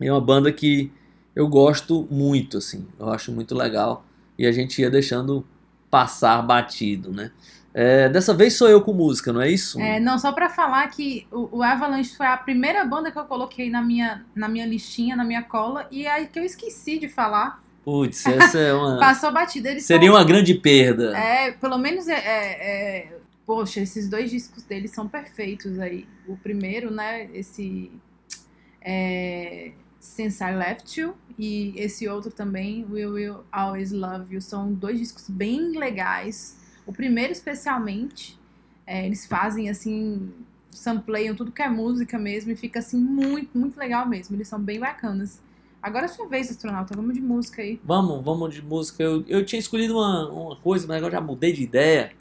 É 0.00 0.10
uma 0.10 0.20
banda 0.20 0.50
que 0.50 0.90
eu 1.36 1.46
gosto 1.46 2.06
muito, 2.10 2.58
assim. 2.58 2.86
Eu 2.98 3.08
acho 3.10 3.30
muito 3.30 3.54
legal. 3.54 4.04
E 4.42 4.46
a 4.46 4.50
gente 4.50 4.82
ia 4.82 4.90
deixando 4.90 5.46
passar 5.88 6.42
batido, 6.42 7.12
né? 7.12 7.30
É, 7.72 8.08
dessa 8.08 8.34
vez 8.34 8.54
sou 8.54 8.68
eu 8.68 8.82
com 8.82 8.92
música, 8.92 9.32
não 9.32 9.40
é 9.40 9.48
isso? 9.48 9.80
É, 9.80 10.00
não, 10.00 10.18
só 10.18 10.32
pra 10.32 10.50
falar 10.50 10.88
que 10.88 11.28
o, 11.30 11.58
o 11.58 11.62
Avalanche 11.62 12.16
foi 12.16 12.26
a 12.26 12.36
primeira 12.36 12.84
banda 12.84 13.12
que 13.12 13.18
eu 13.18 13.24
coloquei 13.24 13.70
na 13.70 13.80
minha, 13.80 14.26
na 14.34 14.48
minha 14.48 14.66
listinha, 14.66 15.14
na 15.14 15.24
minha 15.24 15.44
cola, 15.44 15.86
e 15.92 16.08
aí 16.08 16.26
que 16.26 16.40
eu 16.40 16.44
esqueci 16.44 16.98
de 16.98 17.08
falar. 17.08 17.62
Putz, 17.84 18.26
essa 18.26 18.58
é 18.58 18.74
uma. 18.74 18.98
Passou 19.00 19.30
batida. 19.32 19.70
Eles 19.70 19.84
Seria 19.84 20.08
são- 20.08 20.16
uma 20.18 20.24
grande 20.24 20.54
perda. 20.54 21.16
É, 21.16 21.52
pelo 21.52 21.78
menos 21.78 22.08
é, 22.08 22.14
é- 22.14 22.68
é- 23.06 23.18
Poxa, 23.46 23.78
esses 23.80 24.08
dois 24.08 24.28
discos 24.28 24.64
deles 24.64 24.90
são 24.90 25.06
perfeitos 25.06 25.78
aí. 25.78 26.04
O 26.26 26.36
primeiro, 26.36 26.90
né? 26.90 27.28
Esse. 27.32 27.92
É, 28.80 29.70
Since 30.00 30.42
I 30.42 30.52
Left 30.56 31.00
You. 31.00 31.14
E 31.38 31.72
esse 31.76 32.08
outro 32.08 32.30
também, 32.30 32.86
We 32.90 33.06
Will 33.06 33.44
Always 33.50 33.92
Love 33.92 34.34
You. 34.34 34.40
São 34.40 34.72
dois 34.72 34.98
discos 34.98 35.28
bem 35.28 35.78
legais. 35.78 36.58
O 36.86 36.92
primeiro, 36.92 37.32
especialmente, 37.32 38.38
é, 38.86 39.06
eles 39.06 39.26
fazem 39.26 39.68
assim. 39.68 40.30
Sampleiam 40.70 41.34
tudo 41.34 41.52
que 41.52 41.60
é 41.60 41.68
música 41.68 42.18
mesmo 42.18 42.50
e 42.50 42.56
fica 42.56 42.78
assim 42.78 42.98
muito, 42.98 43.56
muito 43.56 43.78
legal 43.78 44.08
mesmo. 44.08 44.34
Eles 44.34 44.48
são 44.48 44.58
bem 44.58 44.80
bacanas. 44.80 45.40
Agora 45.82 46.06
é 46.06 46.08
sua 46.08 46.26
vez, 46.26 46.50
astronauta. 46.50 46.96
Vamos 46.96 47.14
de 47.14 47.20
música 47.20 47.60
aí. 47.60 47.78
Vamos, 47.84 48.24
vamos 48.24 48.54
de 48.54 48.62
música. 48.62 49.02
Eu, 49.02 49.22
eu 49.28 49.44
tinha 49.44 49.60
escolhido 49.60 49.94
uma, 49.98 50.28
uma 50.30 50.56
coisa, 50.56 50.86
mas 50.86 50.96
agora 50.96 51.12
já 51.12 51.20
mudei 51.20 51.52
de 51.52 51.62
ideia. 51.62 52.12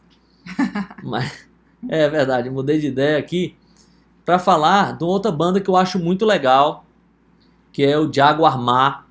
mas 1.02 1.48
é 1.88 2.10
verdade, 2.10 2.50
mudei 2.50 2.80
de 2.80 2.88
ideia 2.88 3.18
aqui 3.18 3.56
para 4.26 4.40
falar 4.40 4.98
de 4.98 5.04
uma 5.04 5.12
outra 5.12 5.32
banda 5.32 5.60
que 5.60 5.70
eu 5.70 5.76
acho 5.76 6.00
muito 6.00 6.26
legal, 6.26 6.86
que 7.72 7.84
é 7.84 7.98
o 7.98 8.12
Jaguar 8.12 8.60
Mar, 8.60 9.08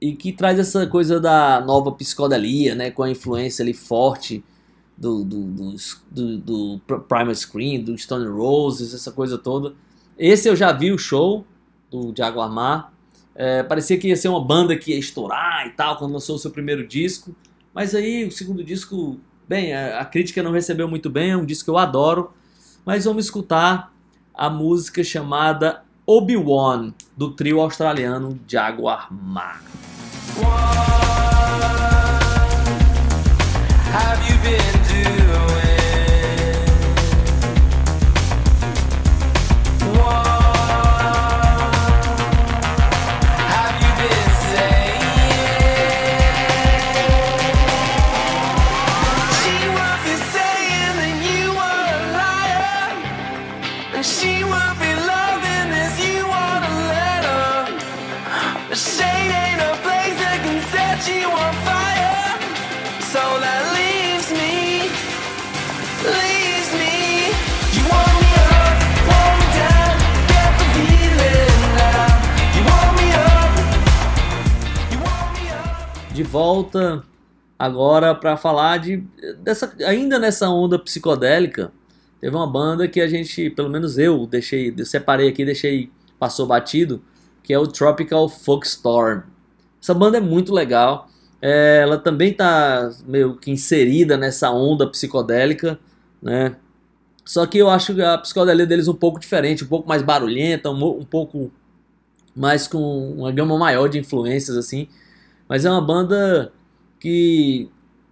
e 0.00 0.14
que 0.16 0.32
traz 0.32 0.58
essa 0.58 0.84
coisa 0.86 1.20
da 1.20 1.60
nova 1.60 1.92
psicodelia, 1.92 2.74
né, 2.74 2.90
com 2.90 3.04
a 3.04 3.10
influência 3.10 3.62
ali 3.62 3.72
forte 3.72 4.42
do, 4.98 5.22
do, 5.24 5.44
do, 5.44 5.76
do, 6.10 6.38
do 6.38 6.80
Pr- 6.84 7.00
Primal 7.08 7.34
Screen, 7.34 7.82
do 7.84 7.96
Stone 7.96 8.26
Roses, 8.26 8.92
essa 8.94 9.12
coisa 9.12 9.38
toda. 9.38 9.74
Esse 10.18 10.48
eu 10.48 10.56
já 10.56 10.72
vi 10.72 10.90
o 10.90 10.98
show 10.98 11.46
do 11.90 12.12
Jaguar 12.16 12.50
Mar. 12.50 12.92
É, 13.34 13.62
parecia 13.62 13.96
que 13.96 14.08
ia 14.08 14.16
ser 14.16 14.28
uma 14.28 14.44
banda 14.44 14.76
que 14.76 14.90
ia 14.90 14.98
estourar 14.98 15.66
e 15.68 15.70
tal 15.70 15.96
quando 15.96 16.12
lançou 16.12 16.36
o 16.36 16.38
seu 16.38 16.50
primeiro 16.50 16.86
disco. 16.86 17.34
Mas 17.72 17.94
aí 17.94 18.24
o 18.24 18.30
segundo 18.32 18.62
disco, 18.62 19.20
bem, 19.48 19.72
a, 19.72 20.00
a 20.00 20.04
crítica 20.04 20.42
não 20.42 20.50
recebeu 20.50 20.88
muito 20.88 21.08
bem, 21.08 21.30
é 21.30 21.36
um 21.36 21.44
disco 21.46 21.66
que 21.66 21.70
eu 21.70 21.78
adoro. 21.78 22.32
Mas 22.84 23.04
vamos 23.04 23.24
escutar 23.24 23.94
a 24.34 24.50
música 24.50 25.04
chamada 25.04 25.84
Obi-Wan, 26.04 26.92
do 27.16 27.30
trio 27.30 27.60
australiano 27.60 28.38
Jaguar 28.46 29.06
Mar. 29.10 29.60
have 33.92 34.20
you 34.28 34.36
been 34.42 34.81
volta 76.32 77.04
agora 77.58 78.14
para 78.14 78.38
falar 78.38 78.78
de 78.78 79.04
dessa 79.40 79.72
ainda 79.86 80.18
nessa 80.18 80.48
onda 80.48 80.78
psicodélica. 80.78 81.70
Teve 82.20 82.34
uma 82.34 82.46
banda 82.46 82.88
que 82.88 83.00
a 83.00 83.06
gente, 83.06 83.50
pelo 83.50 83.68
menos 83.68 83.98
eu 83.98 84.26
deixei, 84.26 84.72
eu 84.76 84.86
separei 84.86 85.28
aqui, 85.28 85.44
deixei 85.44 85.90
passou 86.18 86.46
batido, 86.46 87.02
que 87.42 87.52
é 87.52 87.58
o 87.58 87.66
Tropical 87.66 88.28
Folk 88.28 88.66
Storm. 88.66 89.22
Essa 89.80 89.92
banda 89.92 90.16
é 90.18 90.20
muito 90.20 90.54
legal. 90.54 91.08
É, 91.40 91.80
ela 91.82 91.98
também 91.98 92.30
está 92.30 92.90
meio 93.04 93.36
que 93.36 93.50
inserida 93.50 94.16
nessa 94.16 94.50
onda 94.50 94.88
psicodélica, 94.88 95.78
né? 96.22 96.56
Só 97.24 97.44
que 97.44 97.58
eu 97.58 97.68
acho 97.68 98.00
a 98.02 98.16
psicodelia 98.18 98.66
deles 98.66 98.88
um 98.88 98.94
pouco 98.94 99.18
diferente, 99.18 99.64
um 99.64 99.68
pouco 99.68 99.88
mais 99.88 100.00
barulhenta, 100.02 100.70
um, 100.70 101.00
um 101.00 101.04
pouco 101.04 101.52
mais 102.34 102.66
com 102.66 103.12
uma 103.14 103.32
gama 103.32 103.58
maior 103.58 103.88
de 103.88 103.98
influências 103.98 104.56
assim. 104.56 104.88
Mas 105.52 105.66
é 105.66 105.70
uma 105.70 105.82
banda 105.82 106.50
que 106.98 107.68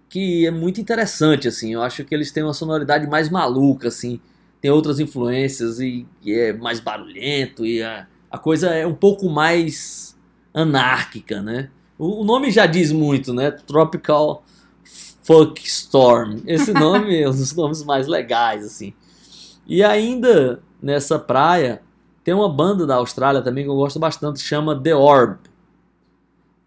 que 0.07 0.45
é 0.45 0.51
muito 0.51 0.79
interessante 0.79 1.47
assim. 1.47 1.73
Eu 1.73 1.81
acho 1.81 2.05
que 2.05 2.13
eles 2.13 2.31
têm 2.31 2.43
uma 2.43 2.53
sonoridade 2.53 3.07
mais 3.07 3.31
maluca 3.31 3.87
assim. 3.87 4.21
Tem 4.61 4.69
outras 4.69 4.99
influências 4.99 5.79
e, 5.79 6.05
e 6.23 6.33
é 6.33 6.53
mais 6.53 6.79
barulhento 6.79 7.65
e 7.65 7.81
a, 7.81 8.05
a 8.29 8.37
coisa 8.37 8.69
é 8.69 8.85
um 8.85 8.93
pouco 8.93 9.27
mais 9.27 10.15
anárquica, 10.53 11.41
né? 11.41 11.71
O, 11.97 12.21
o 12.21 12.23
nome 12.23 12.51
já 12.51 12.67
diz 12.67 12.91
muito, 12.91 13.33
né? 13.33 13.49
Tropical 13.49 14.43
Folk 15.23 15.65
Storm. 15.65 16.41
Esse 16.45 16.71
nome 16.71 17.23
é 17.23 17.27
um 17.27 17.31
dos 17.31 17.55
nomes 17.55 17.83
mais 17.83 18.05
legais 18.05 18.63
assim. 18.63 18.93
E 19.65 19.83
ainda 19.83 20.61
nessa 20.79 21.17
praia 21.17 21.81
tem 22.23 22.35
uma 22.35 22.47
banda 22.47 22.85
da 22.85 22.97
Austrália 22.97 23.41
também 23.41 23.63
que 23.63 23.69
eu 23.71 23.75
gosto 23.75 23.97
bastante, 23.97 24.41
chama 24.41 24.79
The 24.79 24.93
Orb 24.93 25.39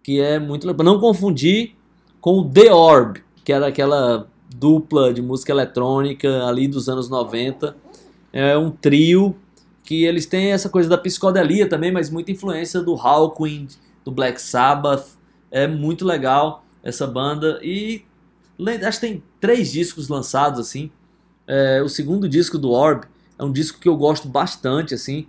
que 0.04 0.20
é 0.20 0.38
muito 0.38 0.66
legal. 0.68 0.84
Não 0.84 1.00
confundir 1.00 1.74
com 2.20 2.38
o 2.38 2.48
The 2.48 2.72
Orb, 2.72 3.20
que 3.42 3.52
era 3.52 3.66
aquela 3.66 4.28
dupla 4.54 5.12
de 5.12 5.20
música 5.20 5.50
eletrônica 5.50 6.44
ali 6.46 6.68
dos 6.68 6.88
anos 6.88 7.08
90. 7.08 7.74
É 8.32 8.56
um 8.56 8.70
trio 8.70 9.34
que 9.82 10.04
eles 10.04 10.26
têm 10.26 10.52
essa 10.52 10.68
coisa 10.68 10.88
da 10.88 10.98
psicodelia 10.98 11.68
também, 11.68 11.90
mas 11.90 12.10
muita 12.10 12.30
influência 12.30 12.80
do 12.80 12.94
Hawkwind, 12.94 13.72
do 14.04 14.12
Black 14.12 14.40
Sabbath. 14.40 15.16
É 15.50 15.66
muito 15.66 16.04
legal 16.04 16.64
essa 16.82 17.06
banda 17.06 17.58
e 17.62 18.02
acho 18.86 19.00
que 19.00 19.06
tem 19.06 19.22
três 19.40 19.72
discos 19.72 20.08
lançados 20.08 20.60
assim. 20.60 20.90
É, 21.46 21.82
o 21.82 21.88
segundo 21.88 22.28
disco 22.28 22.58
do 22.58 22.70
Orb 22.70 23.04
é 23.38 23.44
um 23.44 23.52
disco 23.52 23.80
que 23.80 23.88
eu 23.88 23.96
gosto 23.96 24.28
bastante 24.28 24.94
assim 24.94 25.26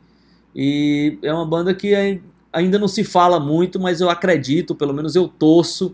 e 0.55 1.17
é 1.21 1.34
uma 1.34 1.45
banda 1.45 1.73
que 1.73 1.93
ai- 1.93 2.21
ainda 2.56 2.80
não 2.80 2.88
se 2.88 3.03
fala 3.03 3.39
muito, 3.39 3.80
mas 3.80 3.99
eu 3.99 4.10
acredito, 4.10 4.74
pelo 4.74 4.93
menos 4.93 5.16
eu 5.16 5.28
torço 5.28 5.93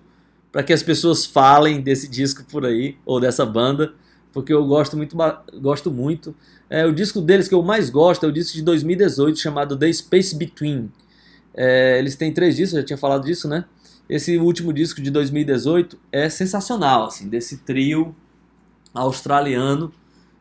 para 0.51 0.62
que 0.62 0.72
as 0.72 0.84
pessoas 0.84 1.26
falem 1.26 1.82
desse 1.82 2.07
disco 2.07 2.43
por 2.43 2.66
aí 2.66 2.95
ou 3.03 3.20
dessa 3.20 3.45
banda, 3.45 3.93
porque 4.32 4.53
eu 4.53 4.66
gosto 4.66 4.95
muito. 4.95 5.18
Gosto 5.59 5.89
muito. 5.89 6.36
É, 6.70 6.86
o 6.86 6.93
disco 6.93 7.20
deles 7.20 7.47
que 7.47 7.55
eu 7.55 7.64
mais 7.64 7.89
gosto 7.89 8.26
é 8.26 8.30
o 8.30 8.32
disco 8.32 8.53
de 8.53 8.62
2018 8.62 9.39
chamado 9.39 9.76
The 9.76 9.91
Space 9.91 10.36
Between. 10.36 10.91
É, 11.53 11.97
eles 11.97 12.16
têm 12.16 12.32
três 12.32 12.55
discos, 12.55 12.76
eu 12.76 12.82
já 12.82 12.86
tinha 12.86 12.97
falado 12.97 13.26
disso, 13.26 13.47
né? 13.47 13.66
Esse 14.07 14.38
último 14.38 14.72
disco 14.72 15.01
de 15.01 15.09
2018 15.09 15.97
é 16.12 16.30
sensacional, 16.30 17.07
assim, 17.07 17.28
desse 17.28 17.57
trio 17.57 18.16
australiano 18.93 19.91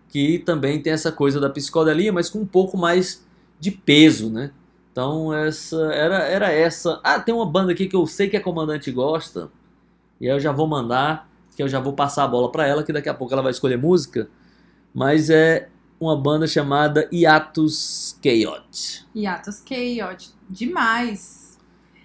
que 0.09 0.41
também 0.41 0.83
tem 0.83 0.93
essa 0.93 1.11
coisa 1.11 1.41
da 1.41 1.49
psicodelia, 1.49 2.13
mas 2.13 2.29
com 2.29 2.41
um 2.41 2.47
pouco 2.47 2.77
mais 2.77 3.25
de 3.59 3.71
peso, 3.71 4.29
né? 4.29 4.51
Então 4.93 5.33
essa 5.35 5.77
era, 5.93 6.19
era 6.25 6.51
essa. 6.53 7.01
Ah, 7.05 7.21
tem 7.21 7.35
uma 7.35 7.47
banda 7.47 7.73
aqui 7.73 7.87
que 7.87 7.97
eu 7.97 8.07
sei 8.07 8.29
que 8.29 8.37
a 8.37 8.43
comandante 8.43 8.91
gosta, 8.91 9.51
e 10.21 10.27
aí 10.29 10.37
eu 10.37 10.41
já 10.41 10.53
vou 10.53 10.67
mandar, 10.67 11.29
que 11.57 11.63
eu 11.63 11.69
já 11.69 11.81
vou 11.81 11.93
passar 11.95 12.25
a 12.25 12.29
bola 12.29 12.51
para 12.53 12.67
ela, 12.67 12.83
que 12.85 12.93
daqui 12.93 13.09
a 13.09 13.15
pouco 13.15 13.33
ela 13.33 13.43
vai 13.43 13.53
escolher 13.53 13.79
música. 13.79 14.29
Mas 14.95 15.31
é 15.31 15.69
uma 16.01 16.17
banda 16.17 16.47
chamada 16.47 17.09
Hiatus 17.13 18.19
Chaos. 18.23 19.07
Hiatus 19.15 19.63
Chaos. 19.67 20.35
Demais. 20.49 21.59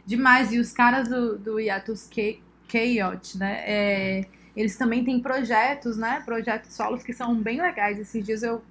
Demais. 0.05 0.51
E 0.53 0.59
os 0.59 0.71
caras 0.71 1.09
do, 1.09 1.37
do 1.37 1.59
Hiatus 1.59 2.09
Cha- 2.11 2.39
Chaos, 2.67 3.35
né? 3.35 3.63
é, 3.65 4.25
eles 4.55 4.77
também 4.77 5.03
têm 5.03 5.19
projetos, 5.19 5.97
né? 5.97 6.21
Projetos 6.25 6.73
solos 6.73 7.03
que 7.03 7.13
são 7.13 7.35
bem 7.35 7.61
legais. 7.61 7.99
Esses 7.99 8.25
dias 8.25 8.43
eu 8.43 8.61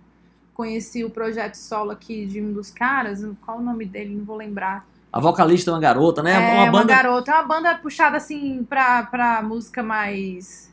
conheci 0.55 1.05
o 1.05 1.11
projeto 1.11 1.57
solo 1.57 1.90
aqui 1.90 2.24
de 2.24 2.40
um 2.40 2.52
dos 2.52 2.70
caras. 2.70 3.22
Qual 3.44 3.59
o 3.59 3.62
nome 3.62 3.84
dele? 3.84 4.14
Não 4.14 4.24
vou 4.24 4.36
lembrar. 4.36 4.86
A 5.12 5.20
vocalista 5.20 5.70
é 5.70 5.74
uma 5.74 5.80
garota, 5.80 6.22
né? 6.22 6.34
É, 6.34 6.62
uma 6.62 6.72
banda. 6.72 6.94
garota. 6.94 7.30
É 7.30 7.34
uma 7.34 7.44
banda 7.44 7.74
puxada 7.76 8.16
assim 8.16 8.64
pra, 8.64 9.02
pra 9.05 9.42
música 9.42 9.82
mais. 9.82 10.72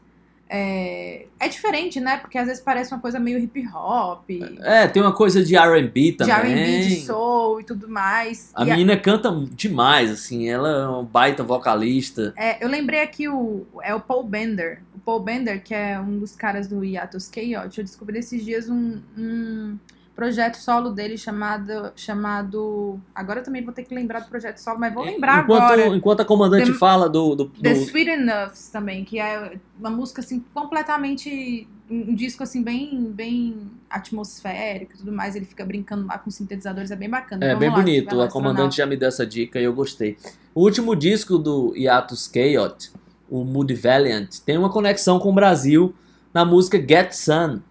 É, 0.53 1.27
é 1.39 1.47
diferente, 1.47 1.99
né? 2.01 2.17
Porque 2.17 2.37
às 2.37 2.47
vezes 2.47 2.61
parece 2.61 2.93
uma 2.93 2.99
coisa 2.99 3.17
meio 3.19 3.39
hip 3.39 3.65
hop. 3.73 4.29
É, 4.61 4.85
tem 4.87 5.01
uma 5.01 5.13
coisa 5.13 5.43
de 5.43 5.55
R&B 5.55 6.11
de 6.11 6.17
também. 6.17 6.53
R&B, 6.53 6.87
de 6.87 6.95
soul 7.05 7.61
e 7.61 7.63
tudo 7.63 7.87
mais. 7.87 8.51
A 8.53 8.63
E 8.63 8.71
menina 8.71 8.97
canta 8.97 9.31
demais, 9.51 10.11
assim, 10.11 10.49
ela 10.49 10.69
é 10.69 10.87
uma 10.87 11.03
baita 11.03 11.41
vocalista. 11.43 12.33
É, 12.35 12.61
eu 12.63 12.67
lembrei 12.67 13.01
aqui 13.01 13.29
o 13.29 13.65
é 13.81 13.95
o 13.95 13.99
Paul 14.01 14.23
Bender. 14.23 14.81
Paul 15.05 15.19
Bender, 15.21 15.63
que 15.63 15.73
é 15.73 15.99
um 15.99 16.19
dos 16.19 16.35
caras 16.35 16.67
do 16.67 16.83
Hiatus 16.83 17.29
Chaos, 17.33 17.77
eu 17.77 17.83
descobri 17.83 18.19
esses 18.19 18.43
dias 18.43 18.69
um, 18.69 18.99
um 19.17 19.77
projeto 20.15 20.55
solo 20.55 20.91
dele 20.91 21.17
chamado 21.17 21.91
chamado. 21.95 22.99
Agora 23.15 23.39
eu 23.39 23.43
também 23.43 23.63
vou 23.63 23.73
ter 23.73 23.83
que 23.83 23.95
lembrar 23.95 24.19
do 24.19 24.29
projeto 24.29 24.57
solo, 24.57 24.79
mas 24.79 24.93
vou 24.93 25.03
lembrar 25.03 25.43
enquanto, 25.43 25.61
agora. 25.63 25.87
Enquanto 25.87 26.19
a 26.21 26.25
comandante 26.25 26.71
The- 26.71 26.77
fala 26.77 27.09
do, 27.09 27.35
do, 27.35 27.45
The 27.45 27.73
do- 27.73 27.79
Sweet 27.81 28.09
Enoughs 28.11 28.69
também, 28.69 29.03
que 29.03 29.19
é 29.19 29.57
uma 29.79 29.89
música 29.89 30.21
assim 30.21 30.43
completamente 30.53 31.67
um 31.89 32.15
disco 32.15 32.41
assim 32.43 32.63
bem 32.63 33.11
bem 33.11 33.69
atmosférico 33.89 34.93
e 34.93 34.97
tudo 34.97 35.11
mais, 35.11 35.35
ele 35.35 35.45
fica 35.45 35.65
brincando 35.65 36.07
lá 36.07 36.17
com 36.17 36.29
sintetizadores, 36.31 36.91
é 36.91 36.95
bem 36.95 37.09
bacana. 37.09 37.43
É 37.43 37.47
Vamos 37.49 37.59
bem 37.59 37.69
lá, 37.69 37.75
bonito, 37.75 38.15
lá, 38.15 38.25
a 38.25 38.27
comandante 38.29 38.77
já 38.77 38.85
me 38.85 38.95
deu 38.95 39.07
essa 39.09 39.25
dica 39.25 39.59
e 39.59 39.63
eu 39.63 39.73
gostei. 39.73 40.17
O 40.53 40.61
último 40.61 40.95
disco 40.95 41.37
do 41.37 41.73
Hiatus 41.75 42.29
Chaos, 42.33 42.93
o 43.31 43.45
Moody 43.45 43.73
Valiant, 43.73 44.27
tem 44.45 44.57
uma 44.57 44.69
conexão 44.69 45.17
com 45.17 45.29
o 45.31 45.33
Brasil 45.33 45.95
na 46.33 46.43
música 46.43 46.77
Get 46.77 47.13
Sun, 47.13 47.61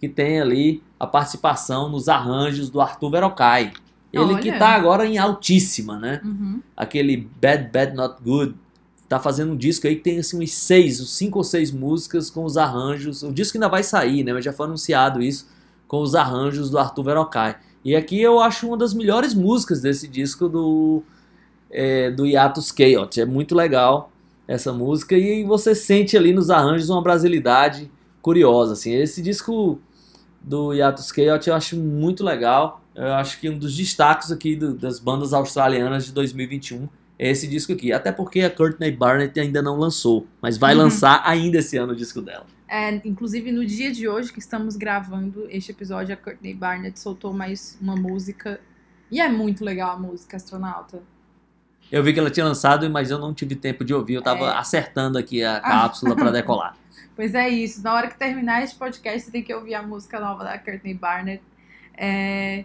que 0.00 0.08
tem 0.08 0.40
ali 0.40 0.82
a 0.98 1.06
participação 1.06 1.90
nos 1.90 2.08
arranjos 2.08 2.70
do 2.70 2.80
Arthur 2.80 3.10
Verocai. 3.10 3.72
Ele 4.10 4.38
que 4.38 4.48
Olha. 4.48 4.58
tá 4.58 4.68
agora 4.68 5.06
em 5.06 5.18
altíssima, 5.18 5.98
né? 5.98 6.20
Uhum. 6.24 6.62
aquele 6.76 7.28
Bad 7.40 7.68
Bad 7.70 7.94
Not 7.94 8.22
Good, 8.22 8.54
tá 9.08 9.20
fazendo 9.20 9.52
um 9.52 9.56
disco 9.56 9.86
aí 9.86 9.96
que 9.96 10.02
tem 10.02 10.18
assim 10.18 10.42
uns 10.42 10.52
seis, 10.52 11.00
uns 11.00 11.14
cinco 11.14 11.38
ou 11.38 11.44
seis 11.44 11.70
músicas 11.70 12.30
com 12.30 12.44
os 12.44 12.56
arranjos. 12.56 13.22
O 13.22 13.32
disco 13.32 13.58
ainda 13.58 13.68
vai 13.68 13.82
sair, 13.82 14.24
né? 14.24 14.32
Mas 14.32 14.44
já 14.44 14.52
foi 14.52 14.66
anunciado 14.66 15.20
isso 15.20 15.46
com 15.86 16.00
os 16.00 16.14
arranjos 16.14 16.70
do 16.70 16.78
Arthur 16.78 17.04
Verocai. 17.04 17.56
E 17.84 17.94
aqui 17.94 18.18
eu 18.20 18.40
acho 18.40 18.66
uma 18.66 18.78
das 18.78 18.94
melhores 18.94 19.34
músicas 19.34 19.82
desse 19.82 20.08
disco 20.08 20.48
do 20.48 21.02
é, 21.70 22.10
do 22.10 22.24
Hiatus 22.24 22.72
Chaos. 22.74 23.18
É 23.18 23.26
muito 23.26 23.54
legal 23.54 24.10
essa 24.46 24.72
música 24.72 25.16
e 25.16 25.42
você 25.44 25.74
sente 25.74 26.16
ali 26.16 26.32
nos 26.32 26.50
arranjos 26.50 26.90
uma 26.90 27.02
brasilidade 27.02 27.90
curiosa, 28.20 28.72
assim. 28.74 28.92
Esse 28.94 29.22
disco 29.22 29.80
do 30.42 30.72
Hiatus 30.74 31.08
Chaos 31.14 31.46
eu 31.46 31.54
acho 31.54 31.76
muito 31.76 32.22
legal. 32.24 32.80
Eu 32.94 33.12
acho 33.14 33.40
que 33.40 33.48
um 33.48 33.58
dos 33.58 33.74
destaques 33.76 34.30
aqui 34.30 34.54
do- 34.54 34.74
das 34.74 34.98
bandas 35.00 35.32
australianas 35.32 36.04
de 36.06 36.12
2021 36.12 36.88
é 37.18 37.30
esse 37.30 37.46
disco 37.48 37.72
aqui. 37.72 37.92
Até 37.92 38.12
porque 38.12 38.40
a 38.42 38.50
Courtney 38.50 38.92
Barnett 38.92 39.38
ainda 39.40 39.62
não 39.62 39.76
lançou, 39.78 40.26
mas 40.42 40.56
vai 40.58 40.74
Uhum. 40.74 40.82
lançar 40.82 41.22
ainda 41.24 41.58
esse 41.58 41.76
ano 41.76 41.92
o 41.92 41.96
disco 41.96 42.20
dela. 42.20 42.46
É, 42.68 42.94
inclusive, 43.06 43.52
no 43.52 43.64
dia 43.64 43.90
de 43.92 44.08
hoje 44.08 44.32
que 44.32 44.38
estamos 44.38 44.76
gravando 44.76 45.46
este 45.48 45.70
episódio, 45.70 46.12
a 46.12 46.16
Courtney 46.16 46.54
Barnett 46.54 46.98
soltou 46.98 47.32
mais 47.32 47.78
uma 47.80 47.94
música. 47.94 48.60
E 49.10 49.20
é 49.20 49.28
muito 49.28 49.64
legal 49.64 49.96
a 49.96 49.98
música, 49.98 50.36
Astronauta. 50.36 51.02
Eu 51.94 52.02
vi 52.02 52.12
que 52.12 52.18
ela 52.18 52.30
tinha 52.30 52.44
lançado, 52.44 52.88
mas 52.90 53.10
eu 53.10 53.18
não 53.18 53.32
tive 53.32 53.54
tempo 53.54 53.84
de 53.84 53.94
ouvir. 53.94 54.14
Eu 54.14 54.22
tava 54.22 54.46
É. 54.50 54.56
acertando 54.56 55.16
aqui 55.18 55.44
a 55.44 55.60
cápsula 55.62 56.16
para 56.16 56.30
decolar. 56.30 56.76
Pois 57.14 57.34
é 57.34 57.48
isso, 57.48 57.80
na 57.82 57.94
hora 57.94 58.08
que 58.08 58.18
terminar 58.18 58.64
este 58.64 58.76
podcast, 58.76 59.20
você 59.20 59.30
tem 59.30 59.42
que 59.42 59.54
ouvir 59.54 59.74
a 59.76 59.82
música 59.82 60.18
nova 60.18 60.42
da 60.42 60.58
Courtney 60.58 60.94
Barnett. 60.94 61.42
É, 61.96 62.64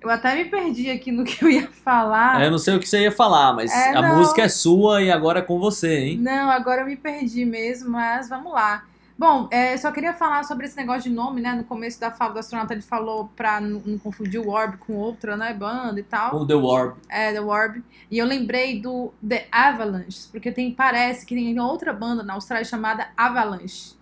Eu 0.00 0.10
até 0.10 0.34
me 0.34 0.44
perdi 0.44 0.90
aqui 0.90 1.10
no 1.12 1.22
que 1.26 1.44
eu 1.44 1.50
ia 1.50 1.68
falar. 1.68 2.42
Eu 2.44 2.50
não 2.50 2.58
sei 2.58 2.74
o 2.76 2.80
que 2.80 2.88
você 2.88 3.00
ia 3.02 3.12
falar, 3.12 3.52
mas 3.52 3.70
É, 3.72 3.96
a 3.96 4.02
não. 4.02 4.16
música 4.18 4.42
é 4.42 4.48
sua 4.48 5.02
e 5.02 5.10
agora 5.10 5.38
é 5.40 5.42
com 5.42 5.58
você, 5.58 5.98
hein? 5.98 6.18
Não, 6.18 6.50
agora 6.50 6.80
eu 6.82 6.86
me 6.86 6.96
perdi 6.96 7.44
mesmo, 7.44 7.90
mas 7.90 8.28
vamos 8.28 8.52
lá. 8.52 8.84
Bom, 9.18 9.48
é, 9.50 9.76
só 9.76 9.90
queria 9.90 10.14
falar 10.14 10.44
sobre 10.44 10.64
esse 10.64 10.76
negócio 10.76 11.02
de 11.02 11.10
nome, 11.10 11.40
né? 11.40 11.52
No 11.52 11.64
começo 11.64 11.98
da 11.98 12.12
fala 12.12 12.34
do 12.34 12.38
astronauta 12.38 12.72
ele 12.72 12.82
falou 12.82 13.28
pra 13.34 13.60
não, 13.60 13.98
confundir 13.98 14.40
o 14.40 14.48
Orb 14.48 14.76
com 14.76 14.94
outra, 14.94 15.36
né? 15.36 15.52
Banda 15.52 15.98
e 15.98 16.04
tal. 16.04 16.30
Com 16.30 16.46
The 16.46 16.54
Warp. 16.54 16.98
É, 17.08 17.32
The 17.32 17.40
Warb. 17.40 17.82
E 18.08 18.16
eu 18.16 18.24
lembrei 18.24 18.80
do 18.80 19.12
The 19.28 19.48
Avalanche, 19.50 20.28
porque 20.30 20.52
tem, 20.52 20.72
parece 20.72 21.26
que 21.26 21.34
tem 21.34 21.58
outra 21.58 21.92
banda 21.92 22.22
na 22.22 22.34
Austrália 22.34 22.64
chamada 22.64 23.08
Avalanche. 23.16 23.96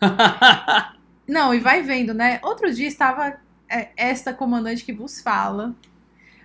Não, 1.28 1.54
e 1.54 1.60
vai 1.60 1.82
vendo, 1.82 2.12
né? 2.12 2.40
Outro 2.42 2.74
dia 2.74 2.88
estava 2.88 3.38
é, 3.68 3.90
esta 3.96 4.34
comandante 4.34 4.84
que 4.84 4.92
vos 4.92 5.20
fala, 5.20 5.76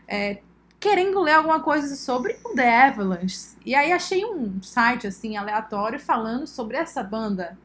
é, 0.07 0.41
querendo 0.79 1.19
ler 1.21 1.33
alguma 1.33 1.59
coisa 1.59 1.95
sobre 1.95 2.37
o 2.45 2.53
The 2.53 2.87
Avalanche. 2.89 3.57
E 3.65 3.73
aí 3.73 3.91
achei 3.91 4.23
um 4.23 4.61
site, 4.61 5.07
assim, 5.07 5.35
aleatório, 5.35 5.99
falando 5.99 6.45
sobre 6.45 6.77
essa 6.77 7.01
banda, 7.01 7.57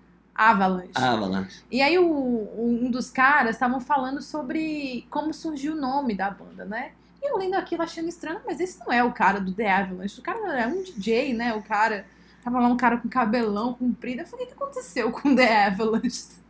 Avalanche. 0.48 0.90
Avalanche. 0.94 1.62
E 1.70 1.82
aí 1.82 1.98
o- 1.98 2.48
um 2.58 2.90
dos 2.90 3.10
caras 3.10 3.56
estavam 3.56 3.80
falando 3.80 4.22
sobre 4.22 5.06
como 5.10 5.34
surgiu 5.34 5.74
o 5.74 5.80
nome 5.80 6.14
da 6.14 6.30
banda, 6.30 6.64
né? 6.64 6.92
E 7.22 7.30
eu 7.30 7.36
lendo 7.36 7.54
aquilo 7.54 7.82
achando 7.82 8.08
estranho, 8.08 8.40
mas 8.46 8.58
esse 8.60 8.78
não 8.80 8.90
é 8.90 9.04
o 9.04 9.12
cara 9.12 9.38
do 9.38 9.52
The 9.52 9.70
Avalanche. 9.70 10.18
O 10.18 10.22
cara 10.22 10.58
é 10.58 10.66
um 10.66 10.82
DJ, 10.82 11.34
né? 11.34 11.52
O 11.54 11.62
cara. 11.62 12.06
Tava 12.42 12.58
lá 12.58 12.68
um 12.68 12.76
cara 12.76 12.96
com 12.96 13.08
cabelão 13.08 13.74
comprido. 13.74 14.22
Eu 14.22 14.26
falei, 14.26 14.46
o 14.46 14.48
que 14.48 14.54
aconteceu 14.54 15.10
com 15.10 15.34
The 15.34 15.66
Avalanche? 15.66 16.40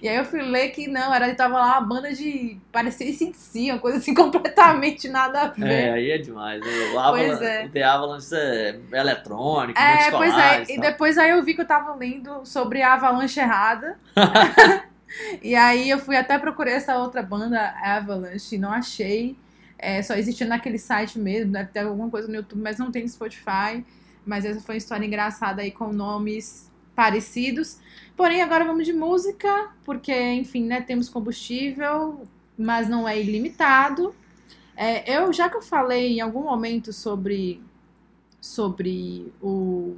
E 0.00 0.08
aí 0.08 0.16
eu 0.16 0.24
fui 0.24 0.42
ler 0.42 0.70
que 0.70 0.88
não, 0.88 1.14
era 1.14 1.32
tava 1.34 1.58
lá 1.58 1.78
uma 1.78 1.86
banda 1.86 2.12
de. 2.12 2.58
parecia 2.72 3.12
si, 3.34 3.70
uma 3.70 3.78
coisa 3.78 3.98
assim 3.98 4.12
completamente 4.14 5.08
nada 5.08 5.42
a 5.42 5.48
ver. 5.48 5.70
É, 5.70 5.92
aí 5.92 6.10
é 6.10 6.18
demais. 6.18 6.60
Né? 6.60 6.66
O, 6.94 6.98
Avalanche, 6.98 7.44
é. 7.44 7.66
o 7.66 7.70
The 7.70 7.82
Avalanche 7.82 8.34
é 8.34 8.80
eletrônico, 8.92 9.78
É, 9.78 10.10
pois 10.10 10.34
é. 10.34 10.64
e 10.68 10.76
E 10.76 10.80
depois 10.80 11.18
aí 11.18 11.30
eu 11.30 11.44
vi 11.44 11.54
que 11.54 11.60
eu 11.60 11.66
tava 11.66 11.94
lendo 11.94 12.44
sobre 12.44 12.82
a 12.82 12.94
Avalanche 12.94 13.38
errada. 13.38 13.98
e 15.42 15.54
aí 15.54 15.90
eu 15.90 15.98
fui 15.98 16.16
até 16.16 16.38
procurei 16.38 16.74
essa 16.74 16.96
outra 16.96 17.22
banda, 17.22 17.74
Avalanche, 17.82 18.56
e 18.56 18.58
não 18.58 18.72
achei. 18.72 19.36
É, 19.78 20.00
só 20.00 20.14
existia 20.14 20.46
naquele 20.46 20.78
site 20.78 21.18
mesmo, 21.18 21.52
deve 21.52 21.70
ter 21.70 21.80
alguma 21.80 22.08
coisa 22.08 22.28
no 22.28 22.34
YouTube, 22.36 22.62
mas 22.62 22.78
não 22.78 22.90
tem 22.90 23.02
no 23.02 23.08
Spotify. 23.08 23.84
Mas 24.24 24.44
essa 24.44 24.60
foi 24.60 24.74
uma 24.74 24.78
história 24.78 25.04
engraçada 25.04 25.62
aí 25.62 25.70
com 25.70 25.92
nomes 25.92 26.70
parecidos. 26.94 27.78
Porém, 28.16 28.42
agora 28.42 28.64
vamos 28.64 28.84
de 28.84 28.92
música, 28.92 29.70
porque, 29.84 30.14
enfim, 30.32 30.64
né, 30.64 30.80
temos 30.80 31.08
combustível, 31.08 32.22
mas 32.56 32.88
não 32.88 33.08
é 33.08 33.20
ilimitado. 33.20 34.14
É, 34.76 35.18
eu, 35.18 35.32
já 35.32 35.48
que 35.48 35.56
eu 35.56 35.62
falei 35.62 36.18
em 36.18 36.20
algum 36.20 36.42
momento 36.42 36.92
sobre, 36.92 37.62
sobre 38.40 39.32
o, 39.40 39.96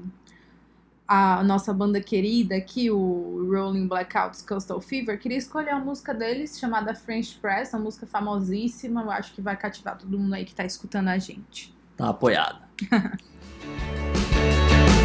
a 1.06 1.42
nossa 1.44 1.72
banda 1.72 2.00
querida 2.00 2.56
aqui, 2.56 2.90
o 2.90 3.48
Rolling 3.50 3.86
Blackouts 3.86 4.42
Coastal 4.42 4.80
Fever, 4.80 5.18
queria 5.18 5.38
escolher 5.38 5.74
uma 5.74 5.84
música 5.84 6.14
deles 6.14 6.58
chamada 6.58 6.94
French 6.94 7.38
Press, 7.40 7.72
uma 7.72 7.82
música 7.82 8.06
famosíssima, 8.06 9.02
eu 9.02 9.10
acho 9.10 9.34
que 9.34 9.42
vai 9.42 9.56
cativar 9.56 9.98
todo 9.98 10.18
mundo 10.18 10.34
aí 10.34 10.44
que 10.44 10.54
tá 10.54 10.64
escutando 10.64 11.08
a 11.08 11.18
gente. 11.18 11.74
Tá 11.96 12.08
apoiada. 12.08 12.62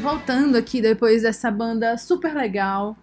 Voltando 0.00 0.56
aqui 0.56 0.80
depois 0.80 1.22
dessa 1.22 1.50
banda 1.50 1.96
super 1.98 2.34
legal, 2.34 2.96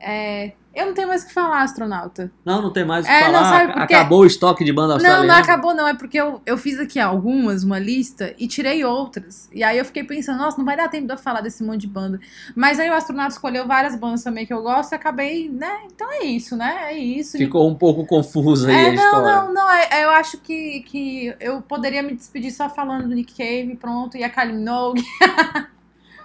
é, 0.00 0.52
eu 0.74 0.86
não 0.86 0.94
tenho 0.94 1.08
mais 1.08 1.22
o 1.22 1.26
que 1.26 1.32
falar, 1.34 1.62
astronauta. 1.62 2.30
Não, 2.44 2.62
não 2.62 2.72
tem 2.72 2.84
mais 2.84 3.04
o 3.04 3.08
que 3.08 3.14
É, 3.14 3.26
não, 3.30 3.34
falar. 3.40 3.50
sabe 3.58 3.72
por 3.72 3.86
quê? 3.86 3.94
Acabou 3.94 4.20
o 4.20 4.26
estoque 4.26 4.64
de 4.64 4.72
banda 4.72 4.88
Não, 4.88 4.94
australiana. 4.94 5.26
não 5.26 5.34
acabou, 5.40 5.74
não. 5.74 5.88
É 5.88 5.94
porque 5.94 6.18
eu, 6.20 6.40
eu 6.46 6.56
fiz 6.58 6.78
aqui 6.78 6.98
algumas, 6.98 7.62
uma 7.64 7.78
lista, 7.78 8.34
e 8.38 8.46
tirei 8.48 8.84
outras. 8.84 9.48
E 9.52 9.62
aí 9.62 9.78
eu 9.78 9.84
fiquei 9.84 10.04
pensando, 10.04 10.38
nossa, 10.38 10.56
não 10.58 10.64
vai 10.64 10.76
dar 10.76 10.88
tempo 10.88 11.06
de 11.06 11.12
eu 11.12 11.18
falar 11.18 11.40
desse 11.40 11.62
monte 11.62 11.82
de 11.82 11.86
banda. 11.88 12.18
Mas 12.56 12.78
aí 12.80 12.88
o 12.90 12.94
astronauta 12.94 13.32
escolheu 13.32 13.66
várias 13.66 13.94
bandas 13.96 14.22
também 14.22 14.46
que 14.46 14.52
eu 14.52 14.62
gosto 14.62 14.92
e 14.92 14.94
acabei, 14.94 15.48
né? 15.48 15.80
Então 15.94 16.10
é 16.12 16.24
isso, 16.24 16.56
né? 16.56 16.92
É 16.92 16.96
isso. 16.98 17.36
Ficou 17.36 17.68
um 17.68 17.74
pouco 17.74 18.06
confusa 18.06 18.68
aí 18.68 18.74
É, 18.74 18.88
a 18.88 18.92
não, 18.92 19.04
história. 19.04 19.36
não, 19.42 19.52
não. 19.54 19.70
é- 19.70 19.88
é, 19.90 20.04
eu 20.04 20.10
acho 20.10 20.38
que, 20.38 20.80
que 20.80 21.34
eu 21.40 21.60
poderia 21.62 22.02
me 22.02 22.14
despedir 22.14 22.50
só 22.50 22.68
falando 22.68 23.08
do 23.08 23.14
Nick 23.14 23.34
Cave, 23.34 23.76
pronto, 23.80 24.16
e 24.16 24.24
a 24.24 24.30
Kylie 24.30 24.54
Minogue. 24.54 25.02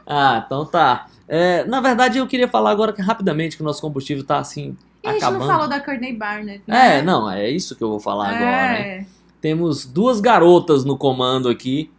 Ah, 0.08 0.42
então 0.46 0.66
tá. 0.66 1.08
É, 1.28 1.66
na 1.66 1.82
verdade, 1.82 2.18
eu 2.18 2.26
queria 2.26 2.48
falar 2.48 2.72
agora 2.72 2.94
que 2.94 3.02
rapidamente 3.02 3.58
que 3.58 3.62
o 3.62 3.66
nosso 3.66 3.82
combustível 3.82 4.24
tá 4.26 4.40
assim. 4.40 4.78
E 5.04 5.08
a 5.08 5.12
gente 5.12 5.24
acabando. 5.24 5.40
não 5.42 5.48
falou 5.48 5.68
da 5.68 5.80
Courtney 5.82 6.14
Barnett, 6.14 6.64
né? 6.66 6.98
É, 6.98 7.02
não, 7.02 7.30
é 7.30 7.50
isso 7.50 7.76
que 7.76 7.84
eu 7.84 7.90
vou 7.90 8.00
falar 8.00 8.30
agora, 8.30 8.42
né? 8.46 8.80
É. 9.00 9.06
Temos 9.42 9.86
duas 9.86 10.20
garotas 10.22 10.86
no 10.86 10.98
comando 10.98 11.50
aqui, 11.50 11.92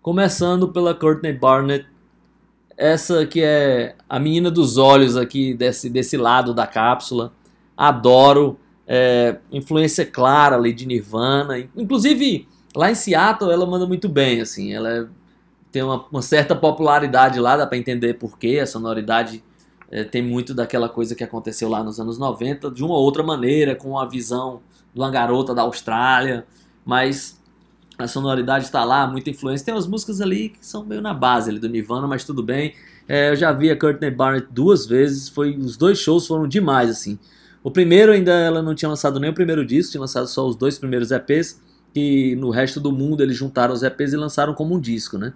começando 0.00 0.68
pela 0.68 0.94
Courtney 0.94 1.32
Barnett, 1.32 1.86
essa 2.76 3.26
que 3.26 3.42
é 3.42 3.94
a 4.08 4.18
menina 4.18 4.50
dos 4.50 4.78
olhos 4.78 5.16
aqui 5.16 5.52
desse, 5.52 5.90
desse 5.90 6.16
lado 6.16 6.54
da 6.54 6.66
cápsula. 6.66 7.32
Adoro, 7.76 8.58
é, 8.86 9.36
influência 9.52 10.06
clara 10.06 10.56
ali 10.56 10.72
de 10.72 10.86
Nirvana. 10.86 11.58
Inclusive, 11.76 12.48
lá 12.74 12.90
em 12.90 12.94
Seattle 12.94 13.50
ela 13.52 13.66
manda 13.66 13.86
muito 13.86 14.08
bem, 14.08 14.40
assim, 14.40 14.72
ela 14.72 14.88
é- 14.90 15.06
tem 15.70 15.82
uma, 15.82 16.04
uma 16.10 16.22
certa 16.22 16.54
popularidade 16.54 17.38
lá, 17.38 17.56
dá 17.56 17.66
pra 17.66 17.78
entender 17.78 18.14
por 18.14 18.38
quê, 18.38 18.58
a 18.62 18.66
sonoridade 18.66 19.42
é, 19.90 20.04
tem 20.04 20.22
muito 20.22 20.54
daquela 20.54 20.88
coisa 20.88 21.14
que 21.14 21.24
aconteceu 21.24 21.68
lá 21.68 21.82
nos 21.82 21.98
anos 21.98 22.18
90, 22.18 22.70
de 22.70 22.84
uma 22.84 22.96
outra 22.96 23.22
maneira, 23.22 23.74
com 23.74 23.98
a 23.98 24.06
visão 24.06 24.60
de 24.94 25.00
uma 25.00 25.10
garota 25.10 25.54
da 25.54 25.62
Austrália, 25.62 26.46
mas 26.84 27.40
a 27.98 28.06
sonoridade 28.06 28.64
está 28.64 28.84
lá, 28.84 29.06
muita 29.06 29.30
influência. 29.30 29.64
Tem 29.64 29.74
umas 29.74 29.86
músicas 29.86 30.20
ali 30.20 30.50
que 30.50 30.64
são 30.64 30.84
meio 30.84 31.02
na 31.02 31.12
base 31.12 31.50
ali 31.50 31.58
do 31.58 31.68
Nirvana, 31.68 32.06
mas 32.06 32.24
tudo 32.24 32.42
bem. 32.42 32.74
É, 33.08 33.30
eu 33.30 33.36
já 33.36 33.52
vi 33.52 33.70
a 33.70 33.78
Courtney 33.78 34.10
Barnett 34.10 34.48
duas 34.50 34.86
vezes, 34.86 35.28
foi 35.28 35.56
os 35.56 35.76
dois 35.76 35.98
shows 35.98 36.26
foram 36.26 36.46
demais 36.46 36.88
assim. 36.88 37.18
O 37.62 37.70
primeiro 37.70 38.12
ainda 38.12 38.32
ela 38.32 38.62
não 38.62 38.74
tinha 38.74 38.88
lançado 38.88 39.20
nem 39.20 39.30
o 39.30 39.34
primeiro 39.34 39.66
disco, 39.66 39.92
tinha 39.92 40.00
lançado 40.00 40.26
só 40.26 40.46
os 40.46 40.56
dois 40.56 40.78
primeiros 40.78 41.10
EPs 41.10 41.60
e 41.94 42.36
no 42.36 42.50
resto 42.50 42.80
do 42.80 42.92
mundo 42.92 43.22
eles 43.22 43.36
juntaram 43.36 43.74
os 43.74 43.82
EPs 43.82 44.12
e 44.12 44.16
lançaram 44.16 44.54
como 44.54 44.74
um 44.74 44.80
disco, 44.80 45.18
né? 45.18 45.34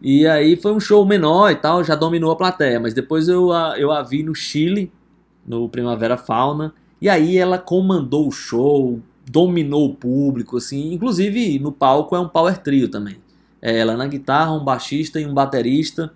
E 0.00 0.26
aí 0.26 0.56
foi 0.56 0.72
um 0.72 0.80
show 0.80 1.04
menor 1.06 1.50
e 1.50 1.56
tal, 1.56 1.82
já 1.82 1.94
dominou 1.94 2.30
a 2.30 2.36
plateia, 2.36 2.78
mas 2.78 2.92
depois 2.92 3.28
eu 3.28 3.52
a, 3.52 3.78
eu 3.78 3.90
a 3.90 4.02
vi 4.02 4.22
no 4.22 4.34
Chile, 4.34 4.92
no 5.46 5.68
Primavera 5.68 6.16
Fauna, 6.16 6.74
e 7.00 7.08
aí 7.08 7.36
ela 7.38 7.58
comandou 7.58 8.28
o 8.28 8.32
show, 8.32 9.00
dominou 9.28 9.86
o 9.86 9.94
público, 9.94 10.58
assim, 10.58 10.92
inclusive 10.92 11.58
no 11.58 11.72
palco 11.72 12.14
é 12.14 12.20
um 12.20 12.28
power 12.28 12.58
trio 12.58 12.88
também. 12.88 13.16
É 13.60 13.78
ela 13.78 13.96
na 13.96 14.06
guitarra, 14.06 14.52
um 14.52 14.64
baixista 14.64 15.20
e 15.20 15.26
um 15.26 15.34
baterista, 15.34 16.12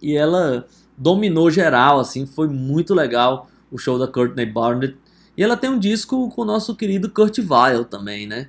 e 0.00 0.16
ela 0.16 0.66
dominou 0.96 1.50
geral, 1.50 1.98
assim, 1.98 2.26
foi 2.26 2.48
muito 2.48 2.94
legal 2.94 3.48
o 3.70 3.78
show 3.78 3.98
da 3.98 4.06
Courtney 4.06 4.46
Barnett. 4.46 4.96
E 5.36 5.42
ela 5.42 5.56
tem 5.56 5.70
um 5.70 5.78
disco 5.78 6.28
com 6.30 6.42
o 6.42 6.44
nosso 6.44 6.76
querido 6.76 7.08
Kurt 7.10 7.38
Weill 7.38 7.84
também, 7.84 8.26
né? 8.26 8.48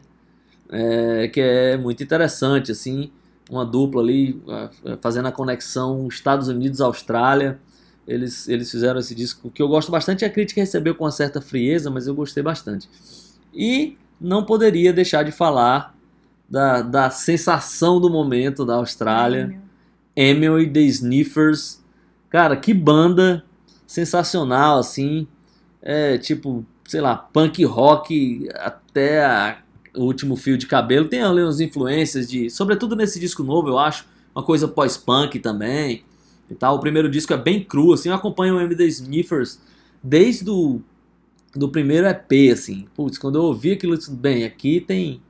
É, 0.70 1.28
que 1.30 1.40
é 1.40 1.78
muito 1.78 2.04
interessante, 2.04 2.72
assim, 2.72 3.12
uma 3.52 3.66
dupla 3.66 4.02
ali 4.02 4.42
é, 4.86 4.98
fazendo 5.02 5.28
a 5.28 5.32
conexão 5.32 6.08
Estados 6.08 6.48
Unidos-Austrália. 6.48 7.60
Eles, 8.08 8.48
eles 8.48 8.72
fizeram 8.72 9.00
esse 9.00 9.14
disco 9.14 9.52
que 9.52 9.62
eu 9.62 9.68
gosto 9.68 9.92
bastante. 9.92 10.26
A 10.26 10.30
crítica 10.30 10.62
recebeu 10.62 10.96
com 10.96 11.04
uma 11.04 11.12
certa 11.12 11.42
frieza, 11.42 11.92
mas 11.92 12.08
eu 12.08 12.16
gostei 12.16 12.42
bastante. 12.42 12.90
E 13.54 13.98
não 14.20 14.44
poderia 14.46 14.94
deixar 14.94 15.24
de 15.24 15.32
falar 15.32 15.96
da, 16.50 16.82
da 16.82 17.10
sensação 17.10 18.00
do 18.00 18.10
momento 18.10 18.66
da 18.66 18.76
Austrália. 18.76 19.60
Emily 20.16 20.70
The 20.70 20.82
Sniffers. 20.82 21.82
Cara, 22.30 22.56
que 22.56 22.74
banda 22.74 23.44
sensacional, 23.86 24.80
assim. 24.80 25.28
É 25.82 26.18
tipo, 26.18 26.66
sei 26.88 27.02
lá, 27.02 27.16
punk 27.16 27.64
rock 27.66 28.48
até 28.56 29.26
a- 29.26 29.58
o 29.96 30.04
último 30.04 30.36
fio 30.36 30.58
de 30.58 30.68
cabelo. 30.68 31.08
Tem 31.08 31.22
ali 31.22 31.42
umas 31.42 31.60
influências 31.60 32.30
de. 32.30 32.50
Sobretudo 32.50 32.96
nesse 32.96 33.20
disco 33.20 33.44
novo, 33.44 33.70
eu 33.70 33.78
acho. 33.78 34.06
Uma 34.34 34.44
coisa 34.44 34.68
pós-punk 34.68 35.40
também. 35.40 36.04
E 36.50 36.56
tal. 36.56 36.76
O 36.76 36.80
primeiro 36.80 37.10
disco 37.10 37.34
é 37.34 37.38
bem 37.38 37.64
cru, 37.64 37.94
assim. 37.94 38.10
Eu 38.10 38.16
acompanho 38.16 38.58
o 38.58 38.76
The 38.76 38.86
Sniffers 38.86 39.60
desde 40.04 40.50
o 40.50 40.82
do 41.56 41.70
primeiro 41.70 42.08
EP, 42.08 42.52
assim. 42.52 42.88
Putz, 42.96 43.18
quando 43.18 43.38
eu 43.38 43.44
ouvi 43.44 43.74
aquilo, 43.74 43.98
disse, 43.98 44.12
bem, 44.12 44.46
aqui 44.46 44.80
tem. 44.80 45.22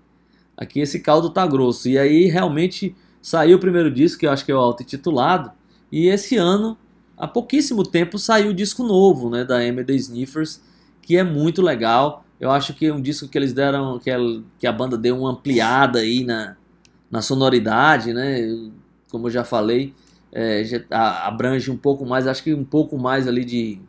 Aqui 0.56 0.80
esse 0.80 1.00
caldo 1.00 1.30
tá 1.30 1.46
grosso. 1.48 1.90
E 1.90 1.98
aí 1.98 2.26
realmente 2.26 2.96
saiu 3.22 3.58
o 3.58 3.60
primeiro 3.60 3.90
disco, 3.90 4.20
que 4.20 4.28
eu 4.28 4.32
acho 4.32 4.46
que 4.46 4.52
é 4.52 4.56
o 4.56 4.60
auto-intitulado. 4.60 5.52
E 5.92 6.08
esse 6.08 6.38
ano, 6.38 6.78
há 7.18 7.28
pouquíssimo 7.28 7.84
tempo, 7.84 8.20
saiu 8.20 8.52
o 8.52 8.54
disco 8.54 8.84
novo, 8.84 9.30
né, 9.30 9.44
da 9.44 9.58
The 9.58 9.94
Sniffers, 9.94 10.62
que 11.02 11.18
é 11.18 11.24
muito 11.24 11.62
legal. 11.62 12.24
Eu 12.42 12.52
acho 12.52 12.74
que 12.76 12.88
é 12.88 12.94
um 12.94 13.02
disco 13.02 13.30
que 13.30 13.38
eles 13.40 13.54
deram, 13.54 14.00
que, 14.00 14.12
ela- 14.12 14.44
que 14.60 14.68
a 14.68 14.74
banda 14.74 14.98
deu 14.98 15.18
uma 15.20 15.32
ampliada 15.32 16.00
aí 16.00 16.26
na, 16.26 16.58
na 17.12 17.22
sonoridade, 17.22 18.14
né? 18.14 18.40
Como 19.12 19.28
eu 19.28 19.32
já 19.32 19.46
falei, 19.46 19.94
é, 20.32 20.64
já 20.66 20.84
a- 20.92 21.28
abrange 21.28 21.72
um 21.72 21.78
pouco 21.78 22.06
mais, 22.06 22.28
acho 22.28 22.44
que 22.44 22.54
um 22.54 22.66
pouco 22.66 22.98
mais 23.00 23.28
ali 23.30 23.46
de, 23.46 23.80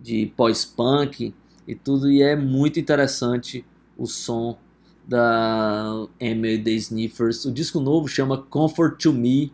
de 0.00 0.26
pós-punk 0.36 1.34
e 1.66 1.74
tudo, 1.74 2.10
e 2.10 2.22
é 2.22 2.36
muito 2.36 2.78
interessante 2.80 3.64
o 3.96 4.06
som 4.06 4.58
da 5.06 6.06
Emily 6.20 6.76
Sniffers. 6.76 7.44
O 7.44 7.52
disco 7.52 7.80
novo 7.80 8.08
chama 8.08 8.38
Comfort 8.38 8.98
to 9.00 9.12
Me. 9.12 9.52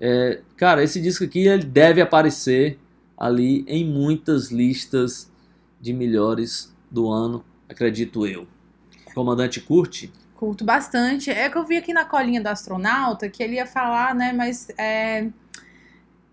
É, 0.00 0.40
cara, 0.56 0.82
esse 0.84 1.00
disco 1.00 1.24
aqui 1.24 1.40
ele 1.48 1.64
deve 1.64 2.00
aparecer 2.02 2.78
ali 3.16 3.64
em 3.66 3.84
muitas 3.84 4.50
listas 4.50 5.30
de 5.80 5.92
melhores 5.92 6.74
do 6.90 7.10
ano, 7.10 7.44
acredito 7.68 8.26
eu. 8.26 8.46
Comandante 9.14 9.60
curte? 9.60 10.12
Curto 10.34 10.64
bastante. 10.64 11.30
É 11.30 11.48
que 11.48 11.56
eu 11.56 11.64
vi 11.64 11.76
aqui 11.76 11.92
na 11.92 12.04
colinha 12.04 12.40
do 12.40 12.48
astronauta 12.48 13.28
que 13.28 13.42
ele 13.42 13.54
ia 13.54 13.66
falar, 13.66 14.14
né? 14.14 14.32
Mas 14.32 14.68
é, 14.78 15.28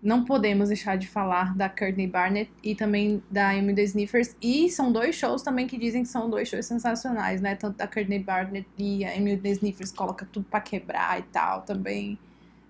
não 0.02 0.22
podemos 0.22 0.68
deixar 0.68 0.98
de 0.98 1.08
falar 1.08 1.56
da 1.56 1.66
Courtney 1.66 2.06
Barnett 2.06 2.50
e 2.62 2.74
também 2.74 3.22
da 3.30 3.50
Amy 3.50 3.74
The 3.74 3.84
Sniffers. 3.84 4.36
E 4.42 4.68
são 4.68 4.92
dois 4.92 5.14
shows 5.14 5.40
também 5.40 5.66
que 5.66 5.78
dizem 5.78 6.02
que 6.02 6.10
são 6.10 6.28
dois 6.28 6.46
shows 6.46 6.66
sensacionais, 6.66 7.40
né? 7.40 7.54
Tanto 7.54 7.78
da 7.78 7.86
Courtney 7.86 8.18
Barnett 8.18 8.68
e 8.76 9.02
a 9.02 9.16
Amy 9.16 9.38
The 9.38 9.48
Sniffers 9.52 9.90
coloca 9.90 10.28
tudo 10.30 10.44
pra 10.50 10.60
quebrar 10.60 11.18
e 11.18 11.22
tal 11.22 11.62
também. 11.62 12.18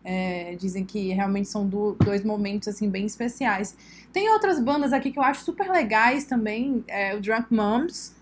É, 0.04 0.54
dizem 0.56 0.84
que 0.84 1.08
realmente 1.14 1.48
são 1.48 1.66
do- 1.66 1.96
dois 2.04 2.22
momentos 2.24 2.68
assim 2.68 2.90
bem 2.90 3.06
especiais. 3.06 3.76
Tem 4.12 4.28
outras 4.30 4.60
bandas 4.60 4.92
aqui 4.92 5.10
que 5.10 5.18
eu 5.18 5.22
acho 5.22 5.42
super 5.44 5.70
legais 5.70 6.24
também. 6.26 6.84
É, 6.88 7.14
o 7.16 7.20
Drunk 7.20 7.52
Moms, 7.54 8.14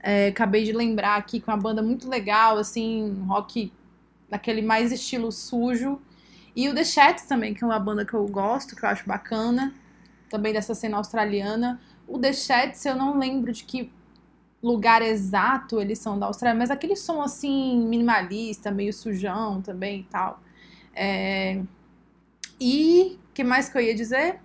é, 0.00 0.28
acabei 0.28 0.64
de 0.64 0.72
lembrar 0.72 1.16
aqui 1.16 1.40
que 1.40 1.48
é 1.48 1.52
uma 1.52 1.60
banda 1.60 1.82
muito 1.82 2.08
legal, 2.08 2.58
assim, 2.58 3.24
rock 3.26 3.72
daquele 4.30 4.62
mais 4.62 4.92
estilo 4.92 5.32
sujo. 5.32 6.00
E 6.54 6.68
o 6.68 6.74
The 6.74 6.84
Chats 6.84 7.24
também, 7.26 7.54
que 7.54 7.64
é 7.64 7.66
uma 7.66 7.78
banda 7.78 8.04
que 8.04 8.14
eu 8.14 8.26
gosto, 8.28 8.76
que 8.76 8.84
eu 8.84 8.88
acho 8.88 9.06
bacana, 9.06 9.74
também 10.30 10.52
dessa 10.52 10.74
cena 10.74 10.96
australiana. 10.98 11.80
O 12.08 12.18
The 12.18 12.32
Chats, 12.32 12.84
eu 12.86 12.96
não 12.96 13.18
lembro 13.18 13.52
de 13.52 13.64
que 13.64 13.92
lugar 14.62 15.02
exato 15.02 15.80
eles 15.80 15.98
são 16.00 16.18
da 16.18 16.26
Austrália, 16.26 16.58
mas 16.58 16.70
aquele 16.70 16.96
som 16.96 17.22
assim, 17.22 17.78
minimalista, 17.88 18.70
meio 18.70 18.92
sujão 18.92 19.62
também 19.62 20.00
e 20.00 20.04
tal. 20.04 20.40
É... 20.96 21.60
E 22.58 23.18
o 23.30 23.34
que 23.34 23.44
mais 23.44 23.68
que 23.68 23.76
eu 23.76 23.82
ia 23.82 23.94
dizer? 23.94 24.40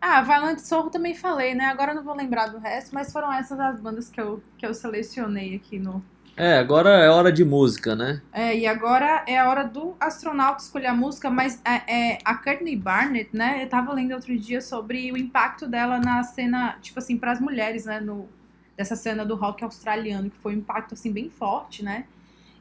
Ah, 0.00 0.20
Valente 0.22 0.60
Sorro 0.60 0.90
também 0.90 1.14
falei, 1.14 1.54
né? 1.54 1.64
Agora 1.64 1.92
eu 1.92 1.96
não 1.96 2.04
vou 2.04 2.14
lembrar 2.14 2.48
do 2.48 2.58
resto, 2.58 2.94
mas 2.94 3.10
foram 3.12 3.32
essas 3.32 3.58
as 3.58 3.80
bandas 3.80 4.10
que 4.10 4.20
eu, 4.20 4.42
que 4.58 4.66
eu 4.66 4.74
selecionei 4.74 5.56
aqui 5.56 5.78
no. 5.78 6.04
É, 6.36 6.58
agora 6.58 6.90
é 6.90 7.08
hora 7.08 7.32
de 7.32 7.44
música, 7.44 7.94
né? 7.94 8.20
É, 8.32 8.54
e 8.54 8.66
agora 8.66 9.24
é 9.26 9.38
a 9.38 9.48
hora 9.48 9.64
do 9.64 9.94
astronauta 10.00 10.62
escolher 10.62 10.88
a 10.88 10.94
música, 10.94 11.30
mas 11.30 11.58
é, 11.64 12.12
é, 12.12 12.18
a 12.24 12.34
Courtney 12.34 12.76
Barnett, 12.76 13.30
né? 13.32 13.62
Eu 13.62 13.68
tava 13.68 13.94
lendo 13.94 14.12
outro 14.12 14.36
dia 14.38 14.60
sobre 14.60 15.10
o 15.10 15.16
impacto 15.16 15.66
dela 15.66 15.98
na 15.98 16.22
cena, 16.22 16.76
tipo 16.82 16.98
assim, 16.98 17.16
para 17.16 17.32
as 17.32 17.40
mulheres, 17.40 17.86
né? 17.86 18.00
No, 18.00 18.28
dessa 18.76 18.96
cena 18.96 19.24
do 19.24 19.36
rock 19.36 19.64
australiano, 19.64 20.28
que 20.28 20.36
foi 20.38 20.54
um 20.54 20.58
impacto, 20.58 20.94
assim, 20.94 21.12
bem 21.12 21.30
forte, 21.30 21.82
né? 21.82 22.04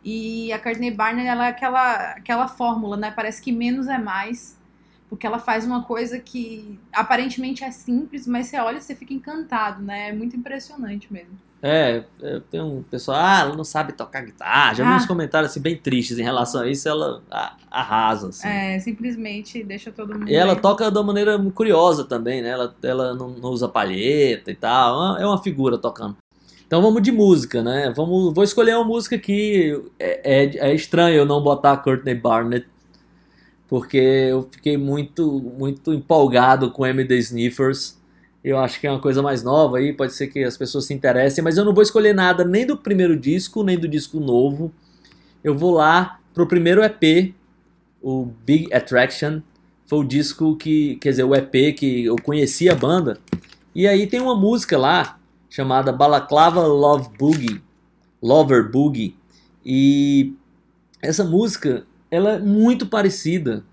E 0.04 0.52
a 0.52 0.60
Courtney 0.60 0.92
Barnett, 0.92 1.28
ela 1.28 1.46
é 1.46 1.50
aquela, 1.50 2.12
aquela 2.12 2.48
fórmula, 2.48 2.98
né? 2.98 3.12
Parece 3.16 3.42
que 3.42 3.52
menos 3.52 3.88
é 3.88 3.98
mais. 3.98 4.62
Porque 5.10 5.28
ela 5.28 5.38
faz 5.40 5.64
uma 5.66 5.84
coisa 5.84 6.18
que 6.20 6.80
aparentemente 6.92 7.64
é 7.64 7.70
simples, 7.72 8.26
mas 8.26 8.48
você 8.48 8.60
olha 8.60 8.78
e 8.78 8.82
você 8.82 8.96
fica 8.96 9.14
encantado, 9.14 9.82
né? 9.82 10.10
É 10.10 10.14
muito 10.14 10.36
impressionante 10.36 11.12
mesmo. 11.14 11.38
É, 11.62 12.04
é, 12.22 12.42
tem 12.52 12.60
um 12.62 12.84
pessoal, 12.84 13.18
ah, 13.22 13.40
ela 13.42 13.56
não 13.56 13.64
sabe 13.64 13.94
tocar 13.94 14.22
guitarra. 14.26 14.74
Já 14.74 14.84
vi 14.84 14.90
Ah. 14.90 14.96
uns 14.98 15.06
comentários 15.06 15.52
assim, 15.52 15.62
bem 15.62 15.78
tristes 15.78 16.18
em 16.20 16.24
relação 16.24 16.62
a 16.64 16.68
isso, 16.70 16.90
ela 16.90 17.22
arrasa. 17.72 18.30
Assim. 18.30 18.48
É, 18.48 18.78
simplesmente 18.80 19.64
deixa 19.64 19.90
todo 19.92 20.14
mundo. 20.18 20.28
E 20.30 20.36
ela 20.36 20.56
toca 20.58 20.92
de 20.92 20.98
uma 20.98 21.04
maneira 21.06 21.40
curiosa 21.54 22.04
também, 22.04 22.42
né? 22.42 22.50
Ela, 22.50 22.76
ela 22.84 23.14
não, 23.14 23.28
usa 23.50 23.70
palheta 23.70 24.52
e 24.52 24.56
tal. 24.56 24.94
é 24.94 24.98
uma- 25.12 25.22
É 25.22 25.26
uma 25.26 25.42
figura 25.42 25.78
tocando. 25.78 26.18
Então 26.74 26.82
vamos 26.82 27.04
de 27.04 27.12
música, 27.12 27.62
né? 27.62 27.94
Vamos, 27.96 28.34
vou 28.34 28.44
escolher 28.44 28.76
uma 28.76 28.84
música 28.84 29.16
que 29.16 29.80
é, 30.00 30.44
é, 30.44 30.72
é 30.72 30.74
estranho 30.74 31.18
eu 31.18 31.24
não 31.24 31.40
botar 31.40 31.74
a 31.74 31.78
Courtney 31.78 32.16
Barnett, 32.16 32.66
porque 33.68 33.96
eu 33.96 34.50
fiquei 34.52 34.76
muito, 34.76 35.40
muito 35.56 35.94
empolgado 35.94 36.72
com 36.72 36.84
M 36.84 37.06
The 37.06 37.14
Sniffers. 37.14 38.02
Eu 38.44 38.58
acho 38.58 38.80
que 38.80 38.88
é 38.88 38.90
uma 38.90 39.00
coisa 39.00 39.22
mais 39.22 39.44
nova 39.44 39.78
aí, 39.78 39.94
pode 39.94 40.14
ser 40.14 40.30
que 40.30 40.44
as 40.44 40.58
pessoas 40.58 40.86
se 40.86 40.96
interessem, 40.96 41.44
mas 41.44 41.60
eu 41.60 41.64
não 41.64 41.76
vou 41.76 41.84
escolher 41.84 42.16
nada 42.16 42.44
nem 42.44 42.66
do 42.66 42.76
primeiro 42.76 43.16
disco, 43.16 43.62
nem 43.62 43.78
do 43.78 43.88
disco 43.88 44.20
novo. 44.20 44.74
Eu 45.44 45.56
vou 45.56 45.76
lá 45.76 46.20
pro 46.34 46.48
primeiro 46.48 46.84
EP, 46.84 47.36
o 48.02 48.30
Big 48.44 48.74
Attraction. 48.74 49.42
Foi 49.86 50.00
o 50.00 50.04
disco 50.04 50.56
que, 50.56 50.96
quer 50.96 51.12
dizer, 51.12 51.24
o 51.24 51.36
EP 51.36 51.76
que 51.78 52.06
eu 52.06 52.16
conheci 52.16 52.68
a 52.68 52.74
banda. 52.74 53.20
E 53.76 53.88
aí 53.88 54.08
tem 54.08 54.20
uma 54.20 54.36
música 54.36 54.76
lá 54.76 55.20
chamada 55.54 55.92
Balaclava 55.92 56.66
Love 56.66 57.10
Boogie, 57.16 57.62
Lover 58.20 58.72
Boogie. 58.72 59.16
E 59.64 60.34
essa 61.00 61.24
música, 61.24 61.86
ela 62.10 62.32
é 62.32 62.40
muito 62.40 62.88
parecida 62.88 63.64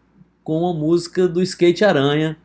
com 0.44 0.68
a 0.68 0.74
música 0.74 1.26
do 1.26 1.40
Skate 1.40 1.82
Aranha, 1.82 2.36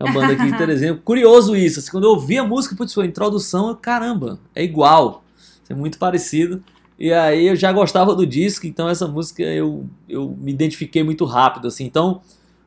a 0.00 0.10
banda 0.10 0.32
aqui 0.32 0.50
de 0.50 0.58
Teresina. 0.58 0.96
Curioso 1.04 1.54
isso, 1.54 1.78
assim, 1.78 1.90
quando 1.92 2.02
eu 2.02 2.10
ouvi 2.10 2.36
a 2.36 2.42
música, 2.42 2.74
putz, 2.74 2.92
foi 2.92 3.04
a 3.04 3.08
introdução, 3.08 3.68
eu, 3.68 3.76
caramba, 3.76 4.40
é 4.52 4.64
igual, 4.64 5.22
é 5.68 5.74
muito 5.74 5.96
parecido. 5.96 6.60
E 6.98 7.12
aí 7.12 7.46
eu 7.46 7.54
já 7.54 7.72
gostava 7.72 8.12
do 8.12 8.26
disco, 8.26 8.66
então 8.66 8.88
essa 8.88 9.06
música 9.06 9.44
eu, 9.44 9.88
eu 10.08 10.36
me 10.36 10.50
identifiquei 10.50 11.04
muito 11.04 11.24
rápido, 11.24 11.68
assim. 11.68 11.84
Então, 11.84 12.22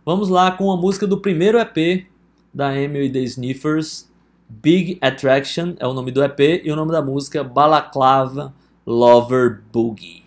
vamos 0.06 0.30
lá 0.30 0.52
com 0.52 0.72
a 0.72 0.78
música 0.78 1.06
do 1.06 1.20
primeiro 1.20 1.60
EP 1.60 2.08
da 2.54 2.74
Emil 2.80 3.04
e 3.04 3.12
The 3.12 3.20
Sniffers, 3.20 4.07
Big 4.50 4.98
Attraction 5.02 5.76
é 5.80 5.88
o 5.88 5.94
nome 5.94 6.12
do 6.12 6.24
EP, 6.24 6.40
e 6.64 6.72
o 6.72 6.76
nome 6.76 6.92
da 6.92 7.02
música 7.02 7.44
Balaclava 7.44 8.54
Lover 8.86 9.62
Boogie. 9.72 10.27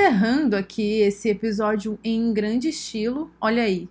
Encerrando 0.00 0.56
aqui 0.56 1.00
esse 1.02 1.28
episódio 1.28 1.98
em 2.02 2.32
grande 2.32 2.70
estilo. 2.70 3.30
Olha 3.38 3.62
aí. 3.62 3.86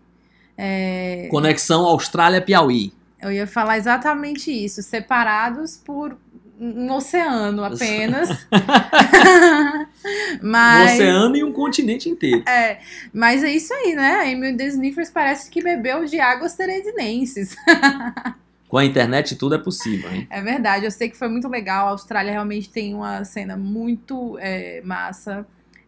É, 0.58 1.28
Conexão 1.30 1.86
Austrália-Piauí. 1.86 2.92
Eu 3.22 3.32
ia 3.32 3.46
falar 3.46 3.78
exatamente 3.78 4.52
isso, 4.52 4.82
separados 4.82 5.78
por 5.78 6.18
um 6.60 6.92
oceano 6.92 7.64
apenas. 7.64 8.30
Um 10.42 10.50
mas, 10.50 10.94
oceano 10.94 11.36
e 11.36 11.44
um 11.44 11.52
continente 11.52 12.10
inteiro. 12.10 12.44
é, 12.48 12.80
mas 13.14 13.44
é 13.44 13.52
isso 13.52 13.74
aí, 13.74 13.96
né? 13.96 14.16
A 14.16 14.32
Emily 14.32 14.56
The 14.56 14.68
Sniffers 14.68 15.10
parece 15.10 15.50
que 15.50 15.62
bebeu 15.62 16.06
de 16.06 16.20
águas 16.20 16.56
teresinenses. 16.56 17.56
Com 18.68 18.78
a 18.78 18.86
internet 18.86 19.36
tudo 19.36 19.56
é 19.56 19.58
possível, 19.58 20.10
hein? 20.12 20.26
É 20.30 20.42
verdade, 20.42 20.86
eu 20.86 20.92
sei 20.92 21.10
que 21.10 21.18
foi 21.18 21.28
muito 21.28 21.48
legal. 21.50 21.88
A 21.88 21.92
Austrália 21.92 22.32
realmente 22.32 22.70
tem 22.70 22.94
uma 22.94 23.26
cena 23.26 23.58
muito 23.58 24.38
é, 24.40 24.82
massa, 24.84 25.46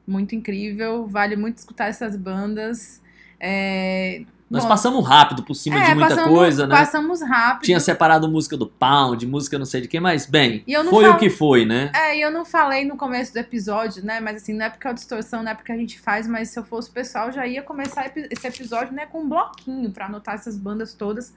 muito 0.08 0.36
incrível. 0.36 1.08
Vale 1.08 1.36
muito 1.36 1.58
escutar 1.58 1.88
essas 1.88 2.16
bandas. 2.16 3.02
É, 3.40 4.22
Nós 4.50 4.64
bom, 4.64 4.70
passamos 4.70 5.08
rápido 5.08 5.42
por 5.44 5.56
cima 5.56 5.78
é, 5.78 5.88
de 5.90 5.96
muita 5.96 6.10
passamos- 6.10 6.38
coisa, 6.38 6.68
né? 6.68 6.76
Passamos 6.76 7.22
rápido. 7.22 7.66
Tinha 7.66 7.80
separado 7.80 8.30
música 8.30 8.56
do 8.56 8.68
Pound, 8.68 9.26
música 9.26 9.58
não 9.58 9.66
sei 9.66 9.82
de 9.82 9.88
quem, 9.88 10.00
mas 10.00 10.28
bem, 10.28 10.64
foi 10.90 11.10
o 11.10 11.18
que 11.18 11.30
foi, 11.30 11.66
né? 11.66 11.92
É, 11.96 12.18
e 12.18 12.22
eu 12.22 12.30
não 12.30 12.46
falei 12.46 12.86
no 12.86 12.96
começo 12.96 13.34
do 13.34 13.38
episódio, 13.38 14.06
né? 14.06 14.20
Mas 14.20 14.38
assim, 14.38 14.54
não 14.54 14.66
é 14.66 14.70
porque 14.70 14.88
é 14.88 14.92
a 14.92 14.94
distorção, 14.94 15.42
não 15.42 15.52
é 15.52 15.56
porque 15.56 15.72
a 15.72 15.78
gente 15.78 16.00
faz, 16.00 16.28
mas 16.28 16.50
se 16.50 16.60
eu 16.60 16.64
fosse 16.64 16.90
o 16.90 16.94
pessoal, 16.94 17.32
já 17.32 17.48
ia 17.48 17.64
começar 17.64 18.12
esse 18.30 18.46
episódio, 18.48 18.94
né, 18.94 19.06
com 19.08 19.22
um 19.22 19.30
bloquinho 19.30 19.90
pra 19.90 20.06
anotar 20.06 20.36
essas 20.36 20.56
bandas 20.58 20.94
todas, 20.94 21.34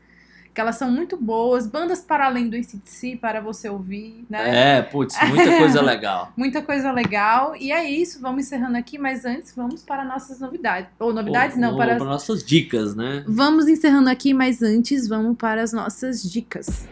que 0.54 0.60
elas 0.60 0.76
são 0.76 0.88
muito 0.88 1.16
boas, 1.16 1.66
bandas 1.66 2.00
para 2.00 2.26
além 2.26 2.48
do 2.48 2.56
ICDC 2.56 3.16
para 3.20 3.40
você 3.40 3.68
ouvir, 3.68 4.24
né? 4.30 4.76
É, 4.78 4.82
putz, 4.82 5.16
muita 5.28 5.58
coisa 5.58 5.82
legal. 5.82 6.32
Muita 6.36 6.62
coisa 6.62 6.92
legal. 6.92 7.56
E 7.56 7.72
é 7.72 7.90
isso, 7.90 8.20
vamos 8.20 8.46
encerrando 8.46 8.76
aqui, 8.78 8.96
mas 8.96 9.24
antes 9.24 9.52
vamos 9.54 9.82
para 9.82 10.04
nossas 10.04 10.38
novidades. 10.38 10.88
Ou 11.00 11.12
novidades, 11.12 11.56
Ou- 11.56 11.60
não, 11.60 11.72
ou 11.72 11.76
para. 11.76 11.96
para 11.96 12.04
nossas 12.04 12.44
dicas, 12.44 12.94
né? 12.94 13.24
Vamos 13.26 13.66
encerrando 13.66 14.08
aqui, 14.08 14.32
mas 14.32 14.62
antes 14.62 15.08
vamos 15.08 15.36
para 15.36 15.60
as 15.60 15.72
nossas 15.72 16.22
dicas. 16.22 16.86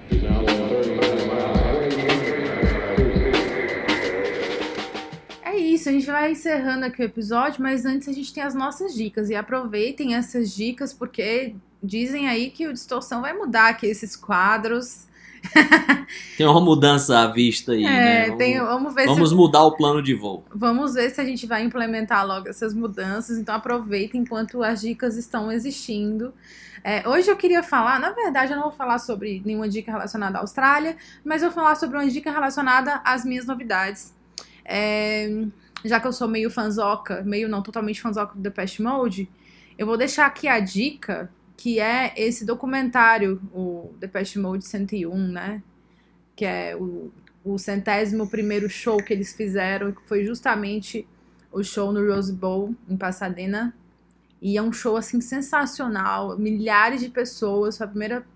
É 5.45 5.57
isso, 5.57 5.89
a 5.89 5.93
gente 5.93 6.07
vai 6.07 6.33
encerrando 6.33 6.85
aqui 6.87 7.03
o 7.03 7.05
episódio, 7.05 7.63
mas 7.63 7.85
antes 7.85 8.09
a 8.09 8.13
gente 8.13 8.33
tem 8.33 8.43
as 8.43 8.55
nossas 8.55 8.93
dicas. 8.95 9.31
E 9.31 9.35
aproveitem 9.37 10.15
essas 10.17 10.51
dicas, 10.53 10.93
porque 10.93 11.55
dizem 11.83 12.29
aí 12.29 12.51
que 12.51 12.67
o 12.67 12.73
Distorção 12.73 13.21
vai 13.21 13.33
mudar 13.33 13.69
aqui 13.69 13.87
esses 13.87 14.15
quadros. 14.17 15.07
Tem 16.37 16.47
uma 16.47 16.61
mudança 16.61 17.19
à 17.19 17.27
vista 17.27 17.73
aí, 17.73 17.83
né? 17.83 18.21
É, 18.21 18.25
Vamos, 18.27 18.39
tem, 18.39 18.61
vamos 18.61 18.95
ver 18.95 19.07
vamos 19.07 19.31
se. 19.31 19.35
mudar 19.35 19.65
o 19.65 19.73
plano 19.77 20.01
de 20.01 20.15
voo. 20.15 20.45
Vamos 20.55 20.95
ver 20.95 21.11
se 21.11 21.21
a 21.21 21.25
gente 21.25 21.47
vai 21.47 21.65
implementar 21.65 22.25
logo 22.25 22.49
essas 22.49 22.73
mudanças. 22.73 23.39
Então 23.39 23.55
aproveitem 23.55 24.21
enquanto 24.21 24.63
as 24.63 24.81
dicas 24.81 25.17
estão 25.17 25.51
existindo. 25.51 26.33
É, 26.85 27.09
hoje 27.09 27.31
eu 27.31 27.37
queria 27.37 27.63
falar, 27.63 28.01
na 28.01 28.11
verdade, 28.11 28.53
eu 28.53 28.57
não 28.57 28.65
vou 28.65 28.73
falar 28.73 28.99
sobre 28.99 29.43
nenhuma 29.45 29.69
dica 29.69 29.91
relacionada 29.91 30.39
à 30.39 30.41
Austrália, 30.41 30.97
mas 31.25 31.43
eu 31.43 31.51
vou 31.51 31.63
falar 31.63 31.77
sobre 31.77 31.97
uma 31.97 32.09
dica 32.09 32.31
relacionada 32.31 33.01
às 33.05 33.25
minhas 33.25 33.47
novidades. 33.47 34.15
É, 34.65 35.29
já 35.85 36.01
que 36.01 36.07
eu 36.07 36.13
sou 36.13 36.29
meio 36.29 36.51
fanzoca, 36.51 37.23
meio 37.23 37.49
não 37.49 37.63
totalmente 37.63 38.01
fanzoca 38.01 38.35
do 38.35 38.41
Depeche 38.41 38.83
Mode, 38.83 39.29
eu 39.79 39.87
vou 39.87 39.97
deixar 39.97 40.27
aqui 40.27 40.49
a 40.49 40.61
dica 40.61 41.31
que 41.57 41.79
é 41.79 42.13
esse 42.17 42.45
documentário, 42.45 43.41
o 43.53 43.95
Depeche 43.99 44.39
Mode 44.39 44.65
101, 44.67 45.17
né? 45.29 45.63
Que 46.35 46.45
é 46.45 46.77
o, 46.77 47.13
o 47.45 47.59
centésimo 47.59 48.29
primeiro 48.29 48.69
show 48.69 48.97
que 48.97 49.13
eles 49.13 49.33
fizeram, 49.33 49.93
que 49.93 50.03
foi 50.09 50.25
justamente 50.25 51.07
o 51.53 51.63
show 51.63 51.93
no 51.93 52.07
Rose 52.07 52.33
Bowl, 52.33 52.75
em 52.89 52.97
Pasadena. 52.97 53.75
E 54.41 54.57
é 54.57 54.63
um 54.63 54.73
show, 54.73 54.97
assim, 54.97 55.21
sensacional. 55.21 56.37
Milhares 56.39 57.01
de 57.01 57.09
pessoas. 57.09 57.77
Foi 57.77 57.87
a 57.87 57.91
primeira... 57.91 58.27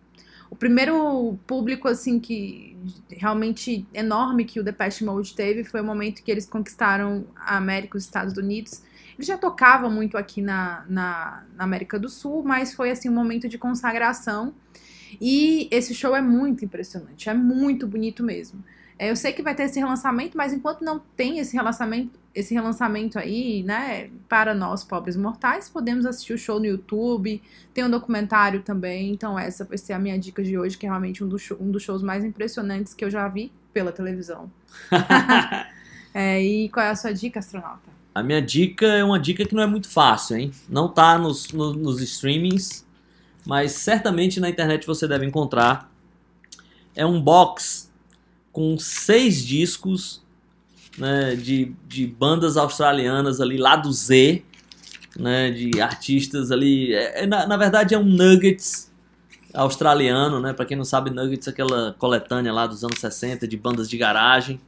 O 0.48 0.54
primeiro 0.54 1.36
público, 1.44 1.88
assim, 1.88 2.20
que 2.20 2.76
realmente 3.08 3.84
enorme 3.92 4.44
que 4.44 4.60
o 4.60 4.62
Depeche 4.62 5.04
Mode 5.04 5.34
teve 5.34 5.64
foi 5.64 5.80
o 5.80 5.84
momento 5.84 6.22
que 6.22 6.30
eles 6.30 6.46
conquistaram 6.46 7.26
a 7.34 7.56
América, 7.56 7.98
os 7.98 8.04
Estados 8.04 8.36
Unidos. 8.36 8.80
Eles 9.16 9.26
já 9.26 9.38
tocavam 9.38 9.90
muito 9.90 10.16
aqui 10.18 10.42
na, 10.42 10.84
na, 10.88 11.44
na 11.56 11.64
América 11.64 11.98
do 11.98 12.08
Sul, 12.08 12.42
mas 12.44 12.74
foi, 12.74 12.90
assim, 12.90 13.08
um 13.08 13.14
momento 13.14 13.48
de 13.48 13.58
consagração. 13.58 14.54
E 15.20 15.68
esse 15.70 15.94
show 15.94 16.14
é 16.14 16.20
muito 16.20 16.64
impressionante, 16.64 17.28
é 17.28 17.34
muito 17.34 17.86
bonito 17.86 18.22
mesmo. 18.22 18.62
É, 18.98 19.10
eu 19.10 19.16
sei 19.16 19.32
que 19.32 19.42
vai 19.42 19.54
ter 19.54 19.64
esse 19.64 19.78
relançamento, 19.78 20.36
mas 20.36 20.52
enquanto 20.52 20.82
não 20.82 20.98
tem 21.16 21.38
esse 21.38 21.54
relançamento, 21.54 22.18
esse 22.34 22.54
relançamento 22.54 23.18
aí, 23.18 23.62
né, 23.62 24.10
para 24.28 24.54
nós 24.54 24.82
pobres 24.82 25.16
mortais, 25.16 25.68
podemos 25.68 26.06
assistir 26.06 26.32
o 26.32 26.38
show 26.38 26.58
no 26.58 26.64
YouTube, 26.66 27.42
tem 27.74 27.84
um 27.84 27.90
documentário 27.90 28.62
também, 28.62 29.12
então 29.12 29.38
essa 29.38 29.64
vai 29.64 29.76
ser 29.76 29.92
a 29.92 29.98
minha 29.98 30.18
dica 30.18 30.42
de 30.42 30.58
hoje, 30.58 30.78
que 30.78 30.86
é 30.86 30.88
realmente 30.88 31.22
um, 31.22 31.28
do 31.28 31.38
show- 31.38 31.58
um 31.60 31.70
dos 31.70 31.82
shows 31.82 32.02
mais 32.02 32.24
impressionantes 32.24 32.94
que 32.94 33.04
eu 33.04 33.10
já 33.10 33.28
vi 33.28 33.52
pela 33.72 33.92
televisão. 33.92 34.50
É, 36.14 36.42
e 36.42 36.70
qual 36.70 36.86
é 36.86 36.90
a 36.90 36.96
sua 36.96 37.12
dica, 37.12 37.38
astronauta? 37.40 37.95
A 38.16 38.22
minha 38.22 38.40
dica 38.40 38.86
é 38.86 39.04
uma 39.04 39.20
dica 39.20 39.44
que 39.44 39.54
não 39.54 39.62
é 39.62 39.66
muito 39.66 39.88
fácil, 39.90 40.36
hein? 40.38 40.50
Não 40.70 40.88
tá 40.88 41.18
nos, 41.18 41.52
no- 41.52 41.74
nos 41.74 42.00
streamings, 42.00 42.86
mas 43.44 43.72
certamente 43.72 44.40
na 44.40 44.48
internet 44.48 44.86
você 44.86 45.06
deve 45.06 45.26
encontrar. 45.26 45.92
é 46.94 47.04
um 47.04 47.20
box 47.20 47.92
com 48.50 48.78
seis 48.78 49.44
discos 49.44 50.22
né, 50.96 51.36
de, 51.36 51.74
de 51.86 52.06
bandas 52.06 52.56
australianas 52.56 53.38
ali, 53.38 53.58
lá 53.58 53.76
do 53.76 53.92
Z, 53.92 54.42
né, 55.14 55.50
de 55.50 55.78
artistas 55.80 56.50
ali. 56.50 56.94
É, 56.94 57.24
é, 57.24 57.26
na, 57.26 57.46
na 57.46 57.56
verdade 57.58 57.94
é 57.94 57.98
um 57.98 58.04
Nuggets 58.04 58.90
australiano, 59.52 60.40
né? 60.40 60.54
Pra 60.54 60.64
quem 60.64 60.76
não 60.76 60.84
sabe, 60.84 61.10
Nuggets 61.10 61.46
é 61.46 61.50
aquela 61.50 61.94
coletânea 61.98 62.52
lá 62.52 62.66
dos 62.66 62.82
anos 62.82 62.98
60 62.98 63.46
de 63.46 63.56
bandas 63.58 63.90
de 63.90 63.98
garagem 63.98 64.58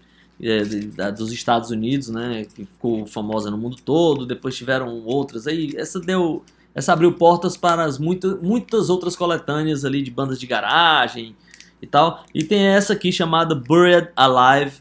é, 0.43 1.10
dos 1.12 1.32
Estados 1.32 1.70
Unidos, 1.70 2.09
né? 2.09 2.44
Que 2.55 2.65
ficou 2.65 3.06
famosa 3.06 3.51
no 3.51 3.59
mundo 3.59 3.77
todo. 3.85 4.27
Depois 4.27 4.56
tiveram 4.56 5.05
outras 5.05 5.47
aí. 5.47 5.73
Essa 5.77 5.98
deu, 6.01 6.44
essa 6.74 6.93
abriu 6.93 7.12
portas 7.12 7.56
para 7.56 7.85
as 7.85 7.98
muita, 7.98 8.36
muitas 8.36 8.89
outras 8.90 9.16
coletâneas 9.16 9.85
ali 9.85 10.02
de 10.02 10.10
bandas 10.10 10.39
de 10.39 10.47
garagem 10.47 11.35
e 11.82 11.86
tal. 11.86 12.24
E 12.35 12.44
tem 12.44 12.66
essa 12.66 12.93
aqui 12.93 13.10
chamada 13.12 13.55
Buried 13.55 14.09
Alive, 14.16 14.81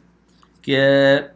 que 0.61 0.73
é 0.75 1.31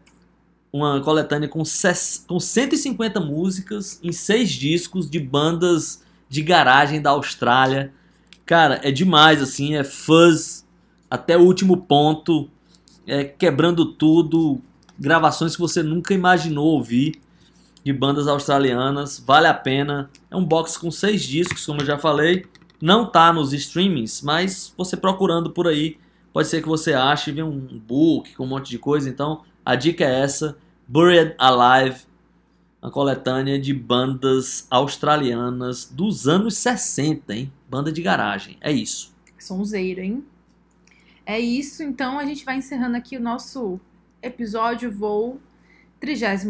uma 0.73 1.01
coletânea 1.01 1.49
com, 1.49 1.65
ses- 1.65 2.23
com 2.27 2.39
150 2.39 3.19
músicas 3.19 3.99
em 4.01 4.11
seis 4.11 4.49
discos 4.51 5.09
de 5.09 5.19
bandas 5.19 6.03
de 6.29 6.41
garagem 6.41 7.01
da 7.01 7.09
Austrália. 7.09 7.91
Cara, 8.45 8.79
é 8.83 8.89
demais, 8.91 9.41
assim, 9.41 9.75
é 9.75 9.83
fuzz 9.83 10.65
até 11.09 11.37
o 11.37 11.41
último 11.41 11.75
ponto, 11.75 12.49
é 13.07 13.23
quebrando 13.23 13.85
tudo, 13.85 14.61
gravações 14.97 15.55
que 15.55 15.61
você 15.61 15.81
nunca 15.81 16.13
imaginou 16.13 16.65
ouvir 16.65 17.19
de 17.83 17.91
bandas 17.91 18.27
australianas, 18.27 19.23
vale 19.25 19.47
a 19.47 19.53
pena. 19.53 20.09
É 20.29 20.35
um 20.35 20.45
box 20.45 20.77
com 20.77 20.91
seis 20.91 21.23
discos, 21.23 21.65
como 21.65 21.81
eu 21.81 21.85
já 21.85 21.97
falei, 21.97 22.45
não 22.79 23.05
tá 23.05 23.33
nos 23.33 23.53
streamings, 23.53 24.21
mas 24.21 24.73
você 24.77 24.95
procurando 24.95 25.51
por 25.51 25.67
aí, 25.67 25.97
pode 26.31 26.47
ser 26.47 26.61
que 26.61 26.67
você 26.67 26.93
ache, 26.93 27.31
vê 27.31 27.43
um 27.43 27.59
book 27.59 28.35
com 28.35 28.43
um 28.43 28.47
monte 28.47 28.69
de 28.69 28.77
coisa, 28.77 29.09
então 29.09 29.41
a 29.65 29.75
dica 29.75 30.03
é 30.03 30.21
essa, 30.21 30.57
Buried 30.87 31.35
Alive, 31.37 32.01
uma 32.81 32.91
coletânea 32.91 33.59
de 33.59 33.73
bandas 33.73 34.65
australianas 34.69 35.85
dos 35.85 36.27
anos 36.27 36.57
60, 36.57 37.33
hein? 37.33 37.53
Banda 37.69 37.91
de 37.91 38.01
garagem, 38.01 38.57
é 38.59 38.71
isso. 38.71 39.13
Sonzeira, 39.37 40.01
hein? 40.01 40.23
É 41.31 41.39
isso, 41.39 41.81
então 41.81 42.19
a 42.19 42.25
gente 42.25 42.43
vai 42.43 42.57
encerrando 42.57 42.97
aqui 42.97 43.15
o 43.15 43.21
nosso 43.21 43.79
episódio 44.21 44.91
voo 44.91 45.39
33 45.97 46.43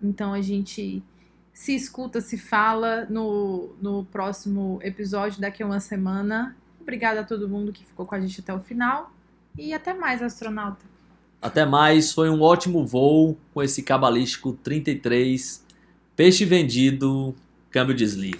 Então 0.00 0.32
a 0.32 0.40
gente 0.40 1.02
se 1.52 1.74
escuta, 1.74 2.20
se 2.20 2.38
fala 2.38 3.04
no, 3.10 3.74
no 3.82 4.04
próximo 4.04 4.78
episódio 4.80 5.40
daqui 5.40 5.60
a 5.60 5.66
uma 5.66 5.80
semana. 5.80 6.56
Obrigada 6.80 7.22
a 7.22 7.24
todo 7.24 7.48
mundo 7.48 7.72
que 7.72 7.84
ficou 7.84 8.06
com 8.06 8.14
a 8.14 8.20
gente 8.20 8.40
até 8.40 8.54
o 8.54 8.60
final. 8.60 9.12
E 9.58 9.74
até 9.74 9.92
mais, 9.92 10.22
astronauta. 10.22 10.86
Até 11.42 11.66
mais, 11.66 12.12
foi 12.12 12.30
um 12.30 12.42
ótimo 12.42 12.86
voo 12.86 13.36
com 13.52 13.60
esse 13.60 13.82
cabalístico 13.82 14.52
33. 14.52 15.64
Peixe 16.14 16.44
vendido, 16.44 17.34
câmbio 17.72 17.92
desliga. 17.92 18.38